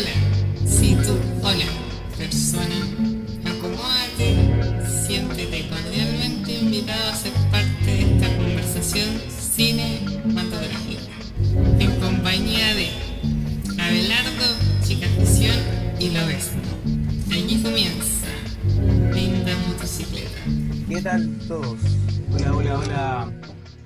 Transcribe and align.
Hola, 0.00 0.12
si 0.64 0.94
tú, 0.94 1.12
hola, 1.42 1.66
persona, 2.16 2.74
acomódate, 3.44 4.88
siéntete 5.06 5.68
cordialmente 5.68 6.54
invitado 6.54 7.10
a 7.10 7.14
ser 7.14 7.32
parte 7.50 7.84
de 7.84 8.14
esta 8.14 8.34
conversación 8.34 9.08
cinematográfica, 9.28 11.12
en 11.78 12.00
compañía 12.00 12.74
de 12.74 12.88
Abelardo, 13.78 14.56
Chica 14.82 15.06
Ficción 15.18 15.56
y 15.98 16.08
lo 16.08 16.26
resto. 16.26 16.56
Aquí 17.26 17.62
comienza 17.62 18.26
Linda 19.12 19.52
Motocicleta. 19.68 20.40
¿Qué 20.88 21.02
tal 21.02 21.38
todos? 21.46 21.78
Hola, 22.32 22.54
hola, 22.54 22.78
hola. 22.78 23.32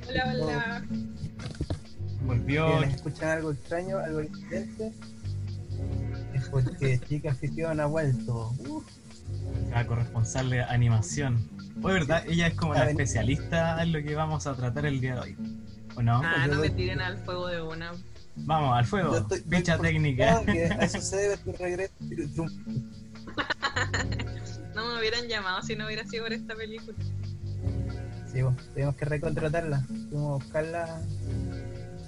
Hola, 0.09 0.33
hola. 0.33 0.85
Volvió. 2.25 2.69
¿Quieren 2.69 2.91
escuchar 2.91 3.39
algo 3.39 3.51
extraño, 3.51 3.99
algo 3.99 4.21
diferente? 4.21 4.93
Porque 6.63 7.01
Chica 7.09 7.35
Ficción 7.35 7.81
ha 7.81 7.87
vuelto. 7.87 8.53
Uf, 8.69 8.85
la 9.71 9.87
corresponsal 9.87 10.51
de 10.51 10.63
animación. 10.63 11.49
Oye, 11.83 11.95
¿verdad? 11.95 12.25
Ella 12.29 12.47
es 12.49 12.55
como 12.55 12.75
la 12.75 12.89
especialista 12.89 13.83
en 13.83 13.93
lo 13.93 14.03
que 14.03 14.15
vamos 14.15 14.47
a 14.47 14.55
tratar 14.55 14.87
el 14.87 15.01
día 15.01 15.15
de 15.15 15.21
hoy. 15.21 15.37
¿O 15.97 16.03
no? 16.03 16.21
Ah, 16.25 16.47
no 16.47 16.61
me 16.61 16.71
tiren 16.71 17.01
al 17.01 17.19
fuego 17.19 17.49
de 17.49 17.61
una. 17.63 17.93
Vamos, 18.37 18.77
al 18.77 18.85
fuego. 18.85 19.17
estoy- 19.17 19.39
estoy 19.51 19.79
técnica. 19.81 20.41
preocupado 20.43 20.53
que 20.53 20.65
a 20.81 20.85
eso 20.85 21.01
se 21.01 21.17
debe 21.17 21.37
tu 21.39 21.53
regreso. 21.53 21.93
No 24.75 24.87
me 24.93 24.99
hubieran 24.99 25.29
llamado 25.29 25.63
si 25.63 25.77
no 25.77 25.87
hubiera 25.87 26.05
sido 26.05 26.25
por 26.25 26.33
esta 26.33 26.55
película. 26.57 26.97
Sí, 28.33 28.43
bueno, 28.43 28.57
tenemos 28.75 28.97
que 28.97 29.05
recontratarla. 29.05 29.85
Tenemos 29.87 30.39
que 30.41 30.45
buscarla 30.45 31.01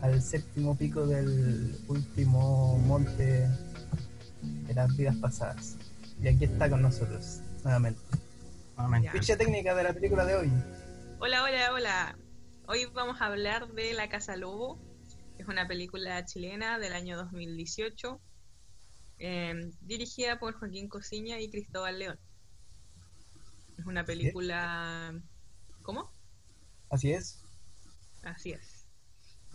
al 0.02 0.20
séptimo 0.22 0.76
pico 0.76 1.06
del 1.06 1.76
último 1.86 2.76
monte 2.86 3.48
de 4.66 4.74
las 4.74 4.96
vidas 4.96 5.16
pasadas. 5.16 5.76
Y 6.22 6.28
aquí 6.28 6.44
está 6.44 6.68
con 6.68 6.82
nosotros, 6.82 7.40
nuevamente. 7.62 8.00
Nuevamente. 8.76 9.10
Ficha 9.12 9.36
técnica 9.36 9.74
de 9.74 9.82
la 9.82 9.92
película 9.92 10.24
de 10.24 10.34
hoy. 10.34 10.52
Hola, 11.18 11.42
hola, 11.42 11.72
hola. 11.72 12.18
Hoy 12.66 12.86
vamos 12.92 13.20
a 13.20 13.26
hablar 13.26 13.68
de 13.68 13.92
La 13.94 14.08
Casa 14.08 14.36
Lobo. 14.36 14.78
Es 15.38 15.46
una 15.46 15.68
película 15.68 16.24
chilena 16.24 16.78
del 16.78 16.94
año 16.94 17.16
2018, 17.16 18.20
eh, 19.18 19.70
dirigida 19.82 20.38
por 20.38 20.54
Joaquín 20.54 20.88
Cosiña 20.88 21.40
y 21.40 21.50
Cristóbal 21.50 21.98
León. 21.98 22.18
Es 23.78 23.84
una 23.86 24.04
película... 24.04 25.14
¿Cómo? 25.82 26.10
Así 26.90 27.12
es. 27.12 27.44
Así 28.22 28.52
es. 28.52 28.86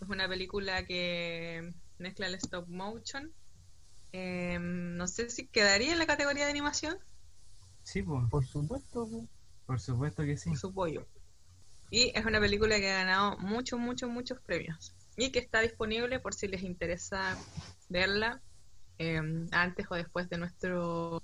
Es 0.02 0.08
una 0.08 0.28
película 0.28 0.86
que 0.86 1.74
mezcla 1.98 2.28
el 2.28 2.36
stop 2.36 2.68
motion. 2.68 3.34
Eh, 4.14 4.60
no 4.60 5.08
sé 5.08 5.30
si 5.30 5.48
quedaría 5.48 5.92
en 5.92 6.00
la 6.00 6.06
categoría 6.06 6.46
de 6.46 6.52
animación. 6.52 6.98
Sí, 7.84 8.02
pues, 8.04 8.30
Por 8.30 8.46
supuesto. 8.46 9.08
pues. 9.10 9.24
por 9.66 9.80
supuesto 9.80 10.24
que 10.24 10.38
sí. 10.38 10.50
por 10.50 10.60
su 10.60 10.74
pollo. 10.74 11.08
Y 11.90 12.12
es 12.18 12.26
una 12.26 12.40
película 12.40 12.78
que 12.78 12.90
ha 12.90 13.00
ganado 13.00 13.38
muchos, 13.40 13.80
muchos, 13.80 14.10
muchos 14.10 14.40
premios. 14.40 14.94
Y 15.18 15.32
que 15.32 15.40
está 15.40 15.60
disponible 15.60 16.20
por 16.20 16.34
si 16.34 16.48
les 16.48 16.64
interesa 16.64 17.38
verla 17.90 18.42
eh, 18.98 19.20
antes 19.52 19.86
o 19.90 19.96
después 19.96 20.30
de 20.30 20.38
nuestro 20.38 21.22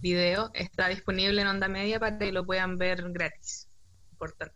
video. 0.00 0.50
Está 0.54 0.88
disponible 0.88 1.42
en 1.42 1.48
Onda 1.48 1.68
Media 1.68 2.00
para 2.00 2.18
que 2.18 2.32
lo 2.32 2.46
puedan 2.46 2.78
ver 2.78 3.10
gratis. 3.12 3.68
Importante. 4.12 4.54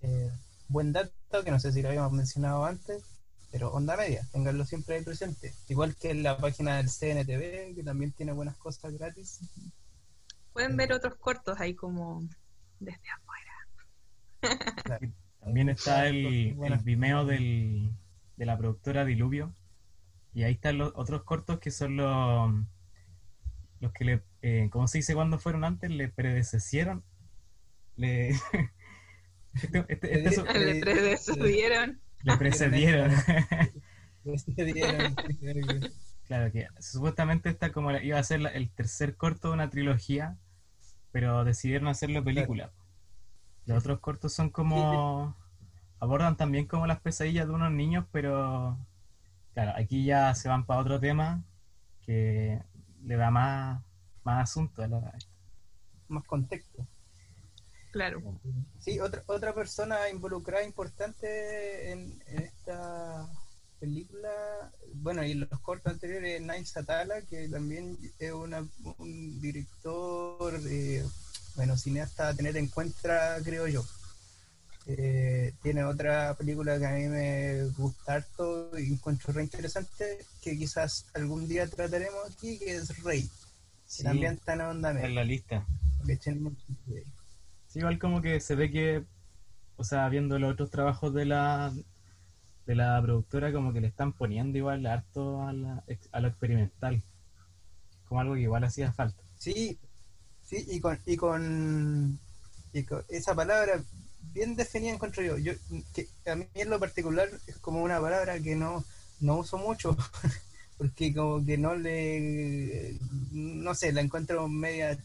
Eh, 0.00 0.30
buen 0.68 0.92
dato 0.92 1.44
que 1.44 1.50
no 1.50 1.60
sé 1.60 1.72
si 1.72 1.82
lo 1.82 1.88
habíamos 1.88 2.12
mencionado 2.12 2.64
antes, 2.64 3.04
pero 3.50 3.72
onda 3.72 3.96
media, 3.96 4.26
ténganlo 4.32 4.64
siempre 4.64 4.96
ahí 4.96 5.02
presente. 5.04 5.52
Igual 5.68 5.96
que 5.96 6.10
en 6.10 6.22
la 6.22 6.36
página 6.38 6.76
del 6.76 6.86
CNTV, 6.88 7.74
que 7.74 7.82
también 7.84 8.12
tiene 8.12 8.32
buenas 8.32 8.56
cosas 8.56 8.92
gratis. 8.92 9.40
Pueden 10.52 10.76
ver 10.76 10.92
otros 10.92 11.14
cortos 11.16 11.58
ahí 11.60 11.74
como 11.74 12.22
desde 12.78 13.00
afuera. 13.10 14.72
Claro. 14.84 15.08
También 15.40 15.68
está 15.68 16.06
el, 16.06 16.56
el. 16.62 16.78
Vimeo 16.84 17.24
del, 17.24 17.90
de 18.36 18.46
la 18.46 18.56
productora 18.58 19.04
Diluvio. 19.04 19.54
Y 20.34 20.44
ahí 20.44 20.52
están 20.52 20.78
los 20.78 20.92
otros 20.94 21.24
cortos 21.24 21.58
que 21.58 21.70
son 21.70 21.96
los, 21.96 22.52
los 23.80 23.92
que 23.92 24.04
le, 24.04 24.22
eh, 24.42 24.68
¿cómo 24.70 24.86
se 24.86 24.98
dice 24.98 25.14
cuando 25.14 25.38
fueron 25.38 25.64
antes? 25.64 25.90
Le 25.90 26.08
predecesieron. 26.08 27.02
Le, 27.96 28.28
este- 28.30 28.70
este- 29.88 30.24
este- 30.28 30.58
Le- 30.58 30.74
Le 30.74 30.80
predecedieron. 30.80 32.00
Le 32.22 32.36
precedieron. 32.36 33.10
Claro 36.26 36.52
que 36.52 36.68
supuestamente 36.78 37.48
esta 37.48 37.72
como 37.72 37.90
la- 37.90 38.02
iba 38.02 38.18
a 38.18 38.22
ser 38.22 38.40
la- 38.40 38.50
el 38.50 38.70
tercer 38.70 39.16
corto 39.16 39.48
de 39.48 39.54
una 39.54 39.70
trilogía, 39.70 40.36
pero 41.10 41.44
decidieron 41.44 41.88
hacerlo 41.88 42.22
película. 42.22 42.70
Los 43.66 43.78
otros 43.78 44.00
cortos 44.00 44.32
son 44.32 44.50
como 44.50 45.34
abordan 45.98 46.36
también 46.36 46.66
como 46.66 46.86
las 46.86 47.00
pesadillas 47.00 47.46
de 47.46 47.52
unos 47.54 47.72
niños, 47.72 48.06
pero 48.12 48.78
claro, 49.54 49.72
aquí 49.76 50.04
ya 50.04 50.34
se 50.34 50.48
van 50.48 50.64
para 50.66 50.80
otro 50.80 51.00
tema 51.00 51.42
que 52.06 52.62
le 53.02 53.16
da 53.16 53.30
más, 53.30 53.82
más 54.24 54.42
asunto 54.50 54.82
a 54.82 54.88
la 54.88 55.14
Más 56.08 56.24
contexto. 56.24 56.86
Claro. 57.90 58.22
Sí, 58.78 59.00
otra, 59.00 59.22
otra 59.26 59.54
persona 59.54 60.08
involucrada 60.08 60.64
importante 60.64 61.90
en, 61.90 62.22
en 62.28 62.38
esta 62.42 63.28
película, 63.80 64.30
bueno, 64.94 65.24
y 65.24 65.32
en 65.32 65.40
los 65.40 65.60
cortos 65.60 65.92
anteriores, 65.92 66.40
Nine 66.40 66.64
Satala, 66.64 67.22
que 67.22 67.48
también 67.48 67.98
es 68.18 68.32
una- 68.32 68.66
un 68.98 69.40
director, 69.40 70.60
eh, 70.68 71.04
bueno, 71.56 71.76
cineasta 71.76 72.28
a 72.28 72.34
tener 72.34 72.56
en 72.56 72.68
cuenta, 72.68 73.38
creo 73.42 73.66
yo. 73.66 73.84
Eh, 74.86 75.52
tiene 75.62 75.84
otra 75.84 76.34
película 76.34 76.78
que 76.78 76.86
a 76.86 76.90
mí 76.92 77.06
me 77.06 77.64
gusta 77.76 78.14
harto 78.14 78.78
y 78.78 78.92
encuentro 78.92 79.32
re 79.32 79.44
interesante, 79.44 80.24
que 80.42 80.56
quizás 80.56 81.06
algún 81.14 81.46
día 81.48 81.66
trataremos 81.66 82.30
aquí, 82.30 82.58
que 82.58 82.76
es 82.76 83.02
Rey. 83.02 83.22
que 83.96 84.04
también 84.04 84.34
está 84.34 84.54
en 84.54 84.60
onda 84.62 84.90
en 84.90 85.14
la 85.14 85.24
lista. 85.24 85.66
Sí, 87.70 87.78
igual 87.78 88.00
como 88.00 88.20
que 88.20 88.40
se 88.40 88.56
ve 88.56 88.68
que, 88.72 89.04
o 89.76 89.84
sea, 89.84 90.08
viendo 90.08 90.40
los 90.40 90.52
otros 90.52 90.70
trabajos 90.72 91.14
de 91.14 91.24
la 91.24 91.72
de 92.66 92.74
la 92.74 93.00
productora, 93.00 93.52
como 93.52 93.72
que 93.72 93.80
le 93.80 93.86
están 93.86 94.12
poniendo 94.12 94.58
igual 94.58 94.84
harto 94.86 95.42
a, 95.42 95.52
la, 95.52 95.84
a 96.10 96.20
lo 96.20 96.28
experimental. 96.28 97.00
Como 98.06 98.20
algo 98.20 98.34
que 98.34 98.40
igual 98.40 98.64
hacía 98.64 98.92
falta. 98.92 99.22
Sí, 99.36 99.78
sí, 100.42 100.64
y 100.68 100.80
con, 100.80 100.98
y 101.06 101.16
con, 101.16 102.18
y 102.72 102.82
con 102.82 103.04
esa 103.08 103.36
palabra 103.36 103.80
bien 104.32 104.56
definida 104.56 104.92
encuentro 104.92 105.22
yo. 105.22 105.38
yo 105.38 105.52
que 105.94 106.08
a 106.28 106.34
mí 106.34 106.48
en 106.54 106.70
lo 106.70 106.80
particular 106.80 107.28
es 107.46 107.56
como 107.58 107.84
una 107.84 108.00
palabra 108.00 108.40
que 108.40 108.56
no, 108.56 108.84
no 109.20 109.36
uso 109.36 109.58
mucho, 109.58 109.96
porque 110.76 111.14
como 111.14 111.44
que 111.46 111.56
no 111.56 111.76
le, 111.76 112.98
no 113.30 113.74
sé, 113.76 113.92
la 113.92 114.00
encuentro 114.00 114.48
media 114.48 114.98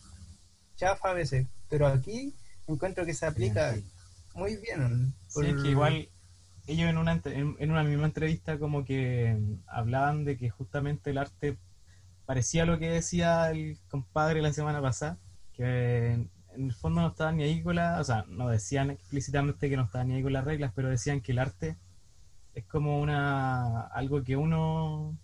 chafa 0.78 1.12
a 1.12 1.14
veces, 1.14 1.46
pero 1.70 1.86
aquí 1.86 2.34
encuentro 2.68 3.06
que 3.06 3.14
se 3.14 3.26
aplica 3.26 3.74
Sí. 3.74 3.84
muy 4.34 4.58
bien. 4.58 5.14
Sí, 5.28 5.46
es 5.46 5.56
que 5.62 5.70
igual 5.70 6.10
ellos 6.68 6.90
en 6.90 6.98
una, 6.98 7.14
en, 7.26 7.56
en 7.60 7.72
una 7.72 7.84
misma 7.84 8.06
entrevista 8.06 8.58
como 8.60 8.86
que 8.86 9.36
mm, 9.40 9.64
hablaban 9.68 10.26
de 10.26 10.38
que 10.38 10.50
justamente 10.50 11.12
el 11.12 11.18
arte 11.18 11.58
parecía 12.26 12.66
lo 12.66 12.80
que 12.80 12.90
decía 12.90 13.52
el 13.52 13.78
compadre 13.90 14.42
la 14.42 14.54
semana 14.54 14.82
pasada, 14.82 15.18
que 15.54 16.14
en, 16.14 16.30
en 16.56 16.66
el 16.66 16.74
fondo 16.74 17.02
no 17.02 17.10
estaban 17.10 17.38
ni 17.38 17.44
ahí 17.44 17.62
con 17.64 17.76
la, 17.76 18.00
o 18.00 18.04
sea, 18.04 18.26
no 18.30 18.50
decían 18.50 18.92
explícitamente 18.92 19.70
que 19.70 19.78
no 19.78 19.84
estaban 19.84 20.08
ni 20.10 20.16
ahí 20.16 20.24
con 20.24 20.34
las 20.34 20.46
reglas, 20.46 20.72
pero 20.76 20.90
decían 20.90 21.22
que 21.22 21.32
el 21.34 21.40
arte 21.40 21.78
es 22.56 22.66
como 22.66 23.00
una 23.02 23.82
algo 23.88 24.24
que 24.24 24.38
uno 24.38 25.18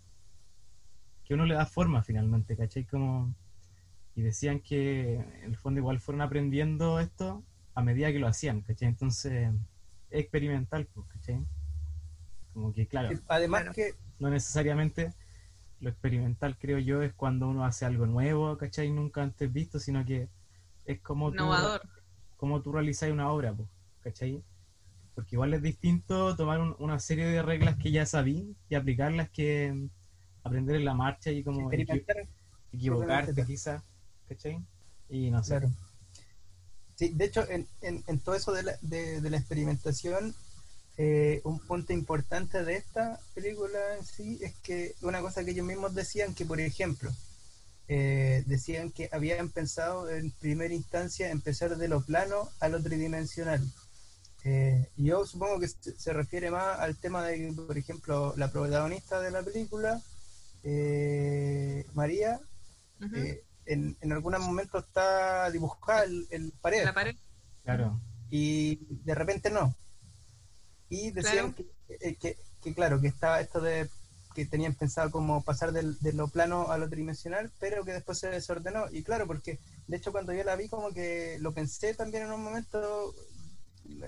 que 1.25 1.33
uno 1.33 1.45
le 1.45 1.55
da 1.55 1.65
forma 1.65 2.03
finalmente, 2.03 2.55
¿cachai? 2.57 2.85
Como 2.85 3.33
y 4.15 4.21
decían 4.21 4.59
que 4.59 5.15
en 5.15 5.43
el 5.43 5.57
fondo 5.57 5.79
igual 5.79 5.99
fueron 5.99 6.21
aprendiendo 6.21 6.99
esto 6.99 7.43
a 7.73 7.81
medida 7.81 8.11
que 8.11 8.19
lo 8.19 8.27
hacían, 8.27 8.61
¿cachai? 8.61 8.89
Entonces 8.89 9.49
es 10.09 10.21
experimental, 10.21 10.87
pues, 10.93 11.07
¿cachai? 11.07 11.45
Como 12.53 12.73
que, 12.73 12.87
claro, 12.87 13.09
Además 13.27 13.61
Claro. 13.61 13.73
que 13.73 13.93
no 14.19 14.29
necesariamente 14.29 15.13
lo 15.79 15.89
experimental, 15.89 16.57
creo 16.59 16.77
yo, 16.79 17.01
es 17.01 17.13
cuando 17.13 17.47
uno 17.47 17.65
hace 17.65 17.85
algo 17.85 18.05
nuevo, 18.05 18.57
¿cachai? 18.57 18.91
Nunca 18.91 19.23
antes 19.23 19.51
visto, 19.51 19.79
sino 19.79 20.05
que 20.05 20.27
es 20.85 20.99
como 21.01 21.31
tú, 21.31 21.35
Innovador. 21.43 21.81
como 22.37 22.61
tú 22.61 22.71
realizas 22.73 23.09
una 23.09 23.31
obra, 23.31 23.53
pues, 23.53 23.69
¿cachai? 24.01 24.43
Porque 25.15 25.35
igual 25.35 25.53
es 25.53 25.61
distinto 25.61 26.35
tomar 26.35 26.59
un- 26.59 26.75
una 26.79 26.99
serie 26.99 27.25
de 27.25 27.41
reglas 27.41 27.77
que 27.77 27.91
ya 27.91 28.05
sabí 28.05 28.55
y 28.69 28.75
aplicarlas 28.75 29.29
que 29.29 29.87
aprender 30.43 30.75
en 30.75 30.85
la 30.85 30.93
marcha 30.93 31.31
y 31.31 31.43
como 31.43 31.71
equi- 31.71 32.05
equivocarte 32.71 33.45
quizás, 33.45 33.83
¿cachai? 34.31 34.65
Y 35.09 35.29
no 35.29 35.43
sé. 35.43 35.49
Claro. 35.49 35.69
Sí, 36.95 37.09
de 37.09 37.25
hecho, 37.25 37.49
en, 37.49 37.67
en, 37.81 38.03
en 38.07 38.19
todo 38.19 38.35
eso 38.35 38.53
de 38.53 38.63
la, 38.63 38.77
de, 38.81 39.19
de 39.19 39.29
la 39.29 39.37
experimentación, 39.37 40.33
eh, 40.97 41.41
un 41.43 41.59
punto 41.59 41.93
importante 41.93 42.63
de 42.63 42.75
esta 42.75 43.19
película 43.33 43.79
en 43.97 44.05
sí 44.05 44.39
es 44.41 44.53
que 44.63 44.95
una 45.01 45.19
cosa 45.19 45.43
que 45.43 45.51
ellos 45.51 45.65
mismos 45.65 45.93
decían 45.95 46.33
que, 46.35 46.45
por 46.45 46.59
ejemplo, 46.59 47.11
eh, 47.87 48.43
decían 48.45 48.91
que 48.91 49.09
habían 49.11 49.49
pensado 49.49 50.09
en 50.09 50.31
primera 50.31 50.73
instancia 50.73 51.29
empezar 51.31 51.75
de 51.75 51.87
lo 51.87 52.01
plano 52.01 52.49
a 52.59 52.69
lo 52.69 52.81
tridimensional. 52.81 53.61
Eh, 54.43 54.87
yo 54.95 55.25
supongo 55.25 55.59
que 55.59 55.67
se, 55.67 55.97
se 55.99 56.13
refiere 56.13 56.51
más 56.51 56.79
al 56.79 56.95
tema 56.97 57.25
de 57.25 57.37
que, 57.37 57.53
por 57.53 57.77
ejemplo, 57.77 58.33
la 58.37 58.51
protagonista 58.51 59.19
de 59.19 59.31
la 59.31 59.43
película, 59.43 60.01
eh, 60.63 61.85
María, 61.93 62.39
eh, 63.15 63.43
en, 63.65 63.97
en 64.01 64.11
algunos 64.11 64.41
momentos 64.41 64.85
está 64.85 65.49
dibujada 65.51 66.03
el, 66.03 66.27
el 66.31 66.51
pared 66.61 66.83
La 66.85 66.93
pared. 66.93 67.15
Claro. 67.63 67.99
y 68.29 68.77
de 69.03 69.15
repente 69.15 69.49
no. 69.49 69.75
Y 70.89 71.11
decían 71.11 71.53
Claro. 71.53 71.55
que, 71.87 72.09
eh, 72.09 72.15
que, 72.15 72.37
que, 72.61 72.73
claro, 72.73 72.99
que 72.99 73.07
estaba 73.07 73.39
esto 73.41 73.61
de 73.61 73.89
que 74.35 74.45
tenían 74.45 74.73
pensado 74.75 75.11
como 75.11 75.43
pasar 75.43 75.73
del, 75.73 75.99
de 75.99 76.13
lo 76.13 76.27
plano 76.29 76.71
a 76.71 76.77
lo 76.77 76.87
tridimensional, 76.89 77.51
pero 77.59 77.83
que 77.83 77.91
después 77.93 78.17
se 78.17 78.29
desordenó. 78.29 78.85
Y 78.91 79.03
claro, 79.03 79.27
porque 79.27 79.59
de 79.87 79.97
hecho 79.97 80.11
cuando 80.13 80.33
yo 80.33 80.43
la 80.43 80.55
vi 80.55 80.69
como 80.69 80.91
que 80.93 81.37
lo 81.39 81.53
pensé 81.53 81.93
también 81.93 82.23
en 82.23 82.31
un 82.31 82.43
momento, 82.43 83.13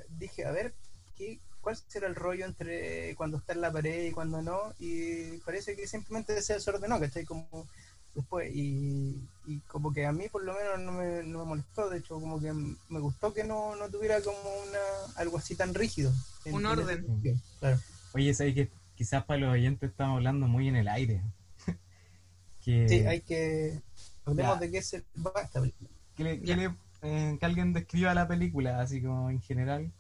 dije, 0.10 0.46
a 0.46 0.52
ver, 0.52 0.74
¿qué, 1.18 1.40
¿cuál 1.62 1.76
será 1.76 2.08
el 2.08 2.16
rollo 2.16 2.46
entre 2.46 3.16
cuando 3.16 3.38
está 3.38 3.52
en 3.54 3.62
la 3.62 3.72
pared 3.72 4.06
y 4.06 4.12
cuando 4.12 4.42
no? 4.42 4.74
Y 4.80 5.38
parece 5.40 5.76
que 5.76 5.88
simplemente 5.88 6.42
se 6.42 6.54
desordenó, 6.54 7.00
¿cachai? 7.00 7.26
Como 7.26 7.68
después 8.16 8.52
y, 8.54 9.20
y 9.48 9.60
como 9.68 9.92
que 9.92 10.06
a 10.06 10.12
mí 10.12 10.30
por 10.30 10.44
lo 10.44 10.54
menos 10.54 10.80
no 10.80 10.92
me, 10.92 11.24
no 11.24 11.40
me 11.40 11.46
molestó 11.46 11.90
de 11.90 11.98
hecho 11.98 12.20
como 12.20 12.40
que 12.40 12.54
me 12.54 13.00
gustó 13.00 13.34
que 13.34 13.44
no, 13.44 13.76
no 13.76 13.90
tuviera 13.90 14.22
como 14.22 14.38
una 14.40 15.14
algo 15.16 15.38
así 15.38 15.56
tan 15.56 15.74
rígido 15.74 16.12
en- 16.46 16.54
Un 16.56 16.66
orden. 16.66 17.06
sentido, 17.06 17.38
claro 17.60 17.80
Oye, 18.14 18.34
sabes 18.36 18.54
que 18.54 18.70
quizás 18.96 19.24
para 19.26 19.40
los 19.40 19.52
oyentes 19.54 19.90
estamos 19.90 20.18
hablando 20.18 20.48
muy 20.48 20.68
en 20.68 20.76
el 20.76 20.88
aire. 20.88 21.22
que, 22.64 22.88
sí 22.88 23.00
hay 23.08 23.22
que 23.22 23.82
hablemos 24.26 24.56
Ya. 24.56 24.60
de 24.60 24.72
qué 24.72 24.82
se 24.84 25.04
va 25.18 25.42
esta 25.42 25.60
película 25.62 25.90
que, 26.16 26.24
le- 26.24 26.40
que 26.40 26.46
Ya. 26.46 26.56
le- 26.56 26.76
eh, 27.02 27.38
que 27.40 27.46
alguien 27.46 27.74
describa 27.74 28.14
la 28.14 28.28
película, 28.28 28.80
así 28.80 29.02
como 29.02 29.30
en 29.32 29.42
general. 29.42 29.92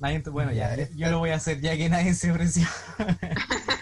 Nadie, 0.00 0.18
bueno, 0.30 0.52
ya, 0.52 0.74
Ya, 0.76 0.88
yo- 0.88 0.94
yo 0.96 1.10
lo 1.12 1.18
voy 1.20 1.30
a 1.30 1.36
hacer 1.36 1.60
ya 1.60 1.76
que 1.76 1.88
nadie 1.88 2.12
se 2.14 2.30
ofreció. 2.32 2.66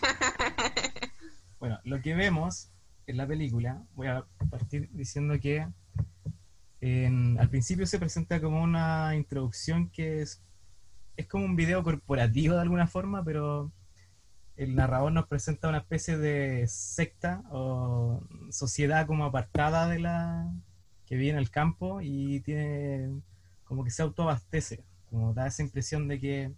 bueno, 1.63 1.79
lo 1.85 2.03
que 2.03 2.13
vemos 2.17 2.73
en 3.07 3.17
la 3.19 3.25
película, 3.25 3.85
voy 3.95 4.09
a 4.09 4.27
partir 4.51 4.91
diciendo 4.95 5.39
que 5.39 5.69
en- 6.81 7.39
al 7.39 7.49
principio 7.51 7.87
se 7.87 8.01
presenta 8.01 8.41
como 8.41 8.61
una 8.61 9.15
introducción 9.15 9.89
que 9.89 10.23
es, 10.23 10.43
es 11.17 11.29
como 11.29 11.45
un 11.45 11.55
video 11.55 11.85
corporativo 11.85 12.57
de 12.57 12.63
alguna 12.63 12.89
forma, 12.89 13.23
pero 13.25 13.71
el 14.57 14.75
narrador 14.75 15.13
nos 15.13 15.29
presenta 15.29 15.69
una 15.69 15.79
especie 15.79 16.19
de 16.19 16.67
secta 16.67 17.45
o 17.53 18.25
sociedad 18.51 19.07
como 19.07 19.25
apartada 19.25 19.89
de 19.89 20.01
la 20.01 20.53
que 21.07 21.15
vive 21.15 21.31
en 21.31 21.39
el 21.39 21.51
campo 21.51 22.01
y 22.01 22.41
tiene 22.41 23.21
como 23.63 23.85
que 23.85 23.91
se 23.93 24.03
autoabastece, 24.03 24.83
como 25.11 25.33
da 25.33 25.47
esa 25.47 25.63
impresión 25.63 26.09
de 26.09 26.19
que 26.19 26.53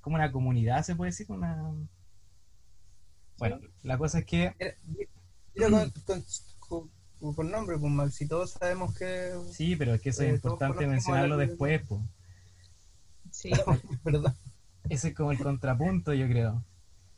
como 0.00 0.16
una 0.16 0.32
comunidad 0.32 0.84
se 0.84 0.96
puede 0.96 1.10
decir, 1.10 1.26
una 1.28 1.74
bueno, 3.38 3.60
la 3.82 3.98
cosa 3.98 4.20
es 4.20 4.26
que 4.26 4.54
dilo 5.54 5.70
con, 5.70 5.90
con, 6.04 6.90
con- 7.20 7.34
con 7.34 7.50
nombre 7.50 7.78
pues 7.78 7.92
Max 7.92 8.14
si 8.16 8.26
todos 8.26 8.50
sabemos 8.52 8.94
que 8.96 9.30
sí, 9.52 9.76
pero 9.76 9.94
es 9.94 10.00
que 10.00 10.10
eso 10.10 10.22
es 10.22 10.30
Eh, 10.30 10.34
importante 10.34 10.86
mencionarlo 10.86 11.36
después, 11.36 11.82
pues. 11.88 12.00
Sí. 13.30 13.50
perdón 14.04 14.34
Ese 14.88 15.08
es 15.08 15.14
como 15.14 15.32
el 15.32 15.38
contrapunto, 15.38 16.12
yo 16.14 16.26
creo. 16.28 16.64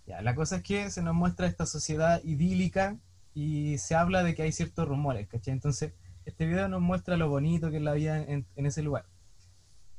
Ya, 0.07 0.21
la 0.23 0.35
cosa 0.35 0.57
es 0.57 0.63
que 0.63 0.91
se 0.91 1.03
nos 1.03 1.15
muestra 1.15 1.47
esta 1.47 1.67
sociedad 1.67 2.23
idílica 2.25 2.99
y 3.35 3.79
se 3.79 3.95
habla 3.95 4.23
de 4.23 4.35
que 4.35 4.43
hay 4.43 4.53
ciertos 4.53 4.87
rumores, 4.87 5.27
¿cachai? 5.29 5.55
Entonces, 5.55 5.93
este 6.27 6.47
video 6.47 6.69
nos 6.69 6.83
muestra 6.83 7.17
lo 7.17 7.29
bonito 7.29 7.71
que 7.71 7.79
es 7.79 7.83
la 7.83 7.95
vida 7.95 8.19
en, 8.23 8.47
en 8.57 8.67
ese 8.67 8.83
lugar. 8.83 9.07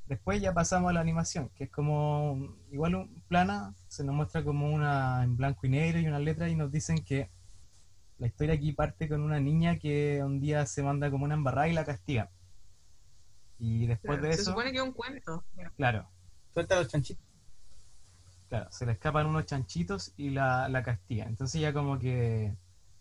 Después 0.07 0.39
ya 0.41 0.53
pasamos 0.53 0.89
a 0.91 0.93
la 0.93 1.01
animación, 1.01 1.49
que 1.55 1.65
es 1.65 1.71
como 1.71 2.55
igual 2.71 2.95
un 2.95 3.23
plana, 3.27 3.73
se 3.87 4.03
nos 4.03 4.15
muestra 4.15 4.43
como 4.43 4.69
una 4.73 5.23
en 5.23 5.35
blanco 5.35 5.65
y 5.65 5.69
negro 5.69 5.99
y 5.99 6.07
una 6.07 6.19
letra 6.19 6.47
y 6.49 6.55
nos 6.55 6.71
dicen 6.71 6.97
que 7.03 7.31
la 8.19 8.27
historia 8.27 8.55
aquí 8.55 8.73
parte 8.73 9.09
con 9.09 9.21
una 9.21 9.39
niña 9.39 9.77
que 9.77 10.21
un 10.23 10.39
día 10.41 10.65
se 10.67 10.83
manda 10.83 11.11
como 11.11 11.25
una 11.25 11.35
embarrada 11.35 11.69
y 11.69 11.73
la 11.73 11.85
castiga. 11.85 12.31
Y 13.57 13.87
después 13.87 14.21
de 14.21 14.33
Se 14.33 14.41
eso, 14.41 14.51
supone 14.51 14.71
que 14.71 14.77
es 14.77 14.83
un 14.83 14.91
cuento. 14.93 15.43
claro, 15.75 16.09
suelta 16.53 16.75
los 16.75 16.87
chanchitos 16.87 17.23
Claro, 18.47 18.71
se 18.71 18.85
le 18.85 18.91
escapan 18.93 19.25
unos 19.27 19.45
chanchitos 19.45 20.13
y 20.17 20.29
la, 20.29 20.69
la 20.69 20.83
castigan. 20.83 21.29
Entonces 21.29 21.59
ya 21.61 21.73
como 21.73 21.97
que 21.99 22.55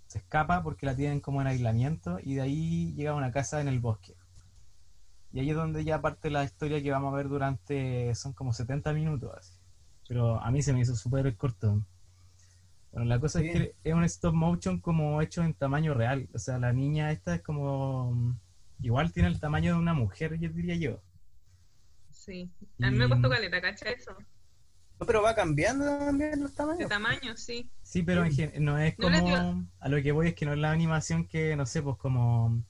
se 0.06 0.19
escapa 0.19 0.62
porque 0.62 0.87
la 0.87 0.97
tienen 0.97 1.21
como 1.21 1.41
en 1.41 1.47
aislamiento 1.49 2.19
y 2.23 2.35
de 2.35 2.43
ahí 2.43 2.95
llega 2.95 3.12
a 3.12 3.15
una 3.15 3.31
casa 3.33 3.61
en 3.61 3.69
el 3.69 3.79
bosque. 3.81 4.15
Y 5.34 5.40
ahí 5.40 5.50
es 5.50 5.56
donde 5.56 5.82
ya 5.84 6.00
parte 6.00 6.31
la 6.31 6.44
historia 6.44 6.81
que 6.81 6.92
vamos 6.92 7.12
a 7.12 7.16
ver 7.16 7.28
durante, 7.28 8.14
son 8.14 8.32
como 8.34 8.52
70 8.52 8.92
minutos 8.92 9.32
así. 9.36 9.52
Pero 10.06 10.40
a 10.40 10.48
mí 10.52 10.62
se 10.62 10.72
me 10.72 10.81
hizo 10.81 10.94
súper 10.94 11.36
corto. 11.36 11.84
Bueno, 12.92 13.06
la 13.08 13.19
cosa 13.19 13.40
es 13.40 13.52
que 13.52 13.75
es 13.82 13.92
un 13.94 14.04
stop 14.04 14.32
motion 14.32 14.78
como 14.81 15.20
hecho 15.20 15.42
en 15.42 15.52
tamaño 15.54 15.92
real. 15.92 16.28
O 16.32 16.38
sea, 16.38 16.58
la 16.58 16.72
niña 16.72 17.10
esta 17.10 17.34
es 17.34 17.42
como... 17.42 18.38
Igual 18.81 19.12
tiene 19.12 19.28
el 19.28 19.40
tamaño 19.40 19.72
de 19.75 19.81
una 19.81 19.92
mujer, 19.92 20.38
yo 20.38 20.50
diría 20.50 20.76
yo. 20.76 21.00
Sí. 22.10 22.48
A 22.81 22.90
mí 22.92 22.96
me 22.96 23.06
Y- 23.06 23.08
costó 23.08 23.28
caleta, 23.28 23.60
¿cacha 23.60 23.90
eso? 23.90 24.12
no, 25.00 25.06
pero 25.06 25.20
va 25.22 25.34
cambiando 25.34 25.84
también 25.98 26.40
los 26.40 26.50
De 26.52 26.56
tamaños 26.56 26.88
tamaño, 26.88 27.36
sí. 27.36 27.69
Sí, 27.82 28.04
pero 28.04 28.25
en 28.25 28.31
gen- 28.32 28.64
no 28.64 28.78
es 28.78 28.94
como. 28.96 29.66
A 29.81 29.88
lo 29.88 30.00
que 30.00 30.12
voy 30.12 30.28
es 30.28 30.34
que 30.34 30.46
no 30.46 30.52
es 30.52 30.58
la 30.60 30.70
animación 30.70 31.26
que, 31.26 31.56
no 31.56 31.66
sé, 31.66 31.82
pues 31.82 31.96
como. 31.96 32.62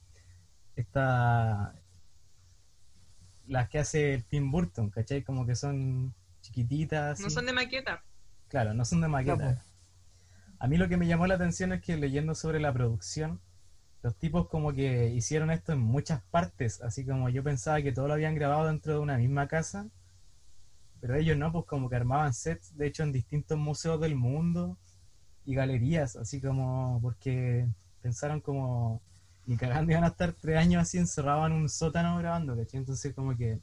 Esta. 0.75 1.75
Las 3.47 3.69
que 3.69 3.79
hace 3.79 4.13
el 4.13 4.23
Tim 4.23 4.51
Burton, 4.51 4.89
¿cachai? 4.89 5.23
Como 5.23 5.45
que 5.45 5.55
son 5.55 6.13
chiquititas. 6.41 7.19
No 7.19 7.29
son 7.29 7.45
de 7.45 7.53
maqueta. 7.53 8.03
Claro, 8.47 8.73
no 8.73 8.85
son 8.85 9.01
de 9.01 9.07
maqueta. 9.07 9.35
No, 9.35 9.53
pues. 9.53 9.75
A 10.59 10.67
mí 10.67 10.77
lo 10.77 10.87
que 10.87 10.97
me 10.97 11.07
llamó 11.07 11.27
la 11.27 11.35
atención 11.35 11.73
es 11.73 11.81
que 11.81 11.97
leyendo 11.97 12.33
sobre 12.33 12.59
la 12.59 12.73
producción, 12.73 13.41
los 14.01 14.15
tipos 14.15 14.47
como 14.47 14.73
que 14.73 15.09
hicieron 15.09 15.51
esto 15.51 15.73
en 15.73 15.79
muchas 15.79 16.21
partes, 16.31 16.81
así 16.81 17.05
como 17.05 17.29
yo 17.29 17.43
pensaba 17.43 17.81
que 17.81 17.91
todo 17.91 18.07
lo 18.07 18.13
habían 18.13 18.35
grabado 18.35 18.67
dentro 18.67 18.93
de 18.93 18.99
una 18.99 19.17
misma 19.17 19.47
casa, 19.47 19.89
pero 21.01 21.15
ellos 21.15 21.37
no, 21.37 21.51
pues 21.51 21.65
como 21.65 21.89
que 21.89 21.95
armaban 21.95 22.33
sets, 22.33 22.77
de 22.77 22.87
hecho 22.87 23.03
en 23.03 23.11
distintos 23.11 23.57
museos 23.57 23.99
del 23.99 24.15
mundo 24.15 24.77
y 25.43 25.55
galerías, 25.55 26.15
así 26.15 26.39
como 26.39 26.99
porque 27.01 27.67
pensaron 28.01 28.41
como 28.41 29.01
ni 29.47 29.57
cagando 29.57 29.91
iban 29.91 30.03
a 30.03 30.07
estar 30.07 30.33
tres 30.33 30.57
años 30.57 30.81
así 30.81 30.97
encerrados 30.97 31.47
en 31.47 31.53
un 31.53 31.69
sótano 31.69 32.17
grabando, 32.17 32.55
¿cachai? 32.55 32.79
Entonces 32.79 33.13
como 33.13 33.35
que 33.37 33.59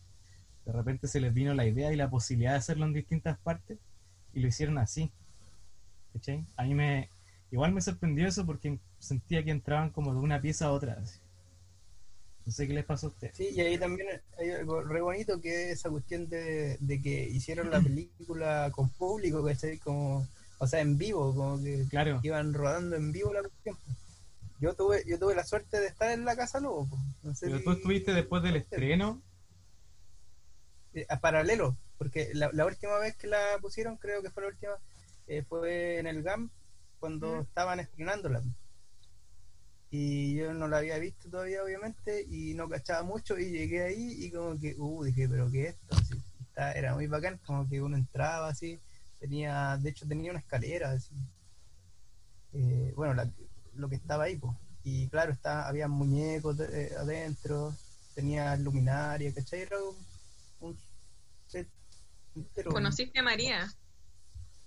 de 0.64 0.72
repente 0.72 1.08
se 1.08 1.20
les 1.20 1.34
vino 1.34 1.54
la 1.54 1.66
idea 1.66 1.92
y 1.92 1.96
la 1.96 2.08
posibilidad 2.10 2.52
de 2.52 2.58
hacerlo 2.58 2.86
en 2.86 2.92
distintas 2.92 3.38
partes 3.38 3.78
y 4.32 4.40
lo 4.40 4.48
hicieron 4.48 4.78
así. 4.78 5.10
¿Cachai? 6.12 6.44
A 6.56 6.64
mí 6.64 6.74
me. 6.74 7.08
Igual 7.50 7.72
me 7.72 7.80
sorprendió 7.80 8.26
eso 8.26 8.46
porque 8.46 8.78
sentía 8.98 9.44
que 9.44 9.50
entraban 9.50 9.90
como 9.90 10.12
de 10.12 10.20
una 10.20 10.40
pieza 10.40 10.66
a 10.66 10.72
otra. 10.72 10.98
así. 11.02 11.18
No 12.44 12.52
sé 12.52 12.66
qué 12.66 12.74
les 12.74 12.84
pasó 12.84 13.06
a 13.06 13.10
ustedes. 13.10 13.36
Sí, 13.36 13.50
y 13.54 13.60
ahí 13.60 13.78
también 13.78 14.08
hay 14.38 14.50
algo 14.50 14.82
re 14.82 15.00
bonito 15.00 15.40
que 15.40 15.70
es 15.70 15.78
esa 15.78 15.90
cuestión 15.90 16.28
de, 16.28 16.76
de 16.80 17.00
que 17.00 17.28
hicieron 17.28 17.70
la 17.70 17.80
película 17.80 18.70
con 18.72 18.88
público, 18.90 19.44
¿cachai? 19.44 19.78
Como, 19.78 20.26
o 20.58 20.66
sea, 20.66 20.80
en 20.80 20.98
vivo, 20.98 21.34
como 21.34 21.62
que 21.62 21.86
Claro, 21.88 22.20
iban 22.22 22.52
rodando 22.52 22.96
en 22.96 23.12
vivo 23.12 23.32
la 23.32 23.40
cuestión. 23.40 23.76
Yo 24.62 24.74
tuve, 24.76 25.02
yo 25.08 25.18
tuve 25.18 25.34
la 25.34 25.42
suerte 25.42 25.80
de 25.80 25.88
estar 25.88 26.12
en 26.12 26.24
la 26.24 26.36
Casa 26.36 26.60
Lobo. 26.60 26.86
No 27.24 27.34
sé 27.34 27.46
pero 27.46 27.58
si- 27.58 27.64
tú 27.64 27.72
estuviste 27.72 28.14
después 28.14 28.44
del 28.44 28.54
estreno. 28.54 29.20
eh, 30.94 31.04
a 31.08 31.18
paralelo, 31.18 31.76
porque 31.98 32.30
la, 32.34 32.48
la 32.52 32.64
última 32.66 32.96
vez 32.98 33.16
que 33.16 33.26
la 33.26 33.58
pusieron, 33.60 33.96
creo 33.96 34.22
que 34.22 34.30
fue 34.30 34.44
la 34.44 34.50
última, 34.50 34.74
eh, 35.26 35.42
fue 35.48 35.98
en 35.98 36.06
el 36.06 36.22
GAM, 36.22 36.48
cuando 37.00 37.38
Mm. 37.38 37.40
estaban 37.40 37.80
estrenándola. 37.80 38.40
Y 39.90 40.36
yo 40.36 40.54
no 40.54 40.68
la 40.68 40.76
había 40.78 40.98
visto 40.98 41.28
todavía, 41.28 41.64
obviamente, 41.64 42.24
y 42.30 42.54
no 42.54 42.68
cachaba 42.68 43.02
mucho, 43.02 43.36
y 43.38 43.50
llegué 43.50 43.82
ahí 43.82 44.24
y 44.26 44.30
como 44.30 44.60
que, 44.60 44.74
uh, 44.78 45.02
dije, 45.02 45.28
pero 45.28 45.50
¿qué 45.50 45.62
es 45.68 45.74
esto? 45.74 45.96
Así, 45.96 46.14
está- 46.40 46.72
era 46.74 46.94
muy 46.94 47.08
bacán, 47.08 47.40
como 47.44 47.68
que 47.68 47.80
uno 47.82 47.96
entraba 47.96 48.48
así, 48.50 48.78
tenía, 49.18 49.76
de 49.78 49.90
hecho 49.90 50.06
tenía 50.06 50.30
una 50.30 50.40
escalera, 50.40 50.92
así. 50.92 51.14
Eh, 52.52 52.92
bueno, 52.94 53.14
la- 53.14 53.30
lo 53.74 53.88
que 53.88 53.96
estaba 53.96 54.24
ahí, 54.24 54.36
pues. 54.38 54.54
Y 54.84 55.08
claro, 55.08 55.32
está, 55.32 55.68
había 55.68 55.88
muñecos 55.88 56.56
de- 56.58 56.86
eh, 56.88 56.94
adentro, 56.98 57.74
tenía 58.14 58.56
luminaria, 58.56 59.32
¿cachai? 59.34 59.62
Era 59.62 59.78
un, 59.82 59.96
un 60.60 60.78
set 61.46 61.68
entero. 62.34 62.72
¿Conociste 62.72 63.20
a 63.20 63.22
María? 63.22 63.72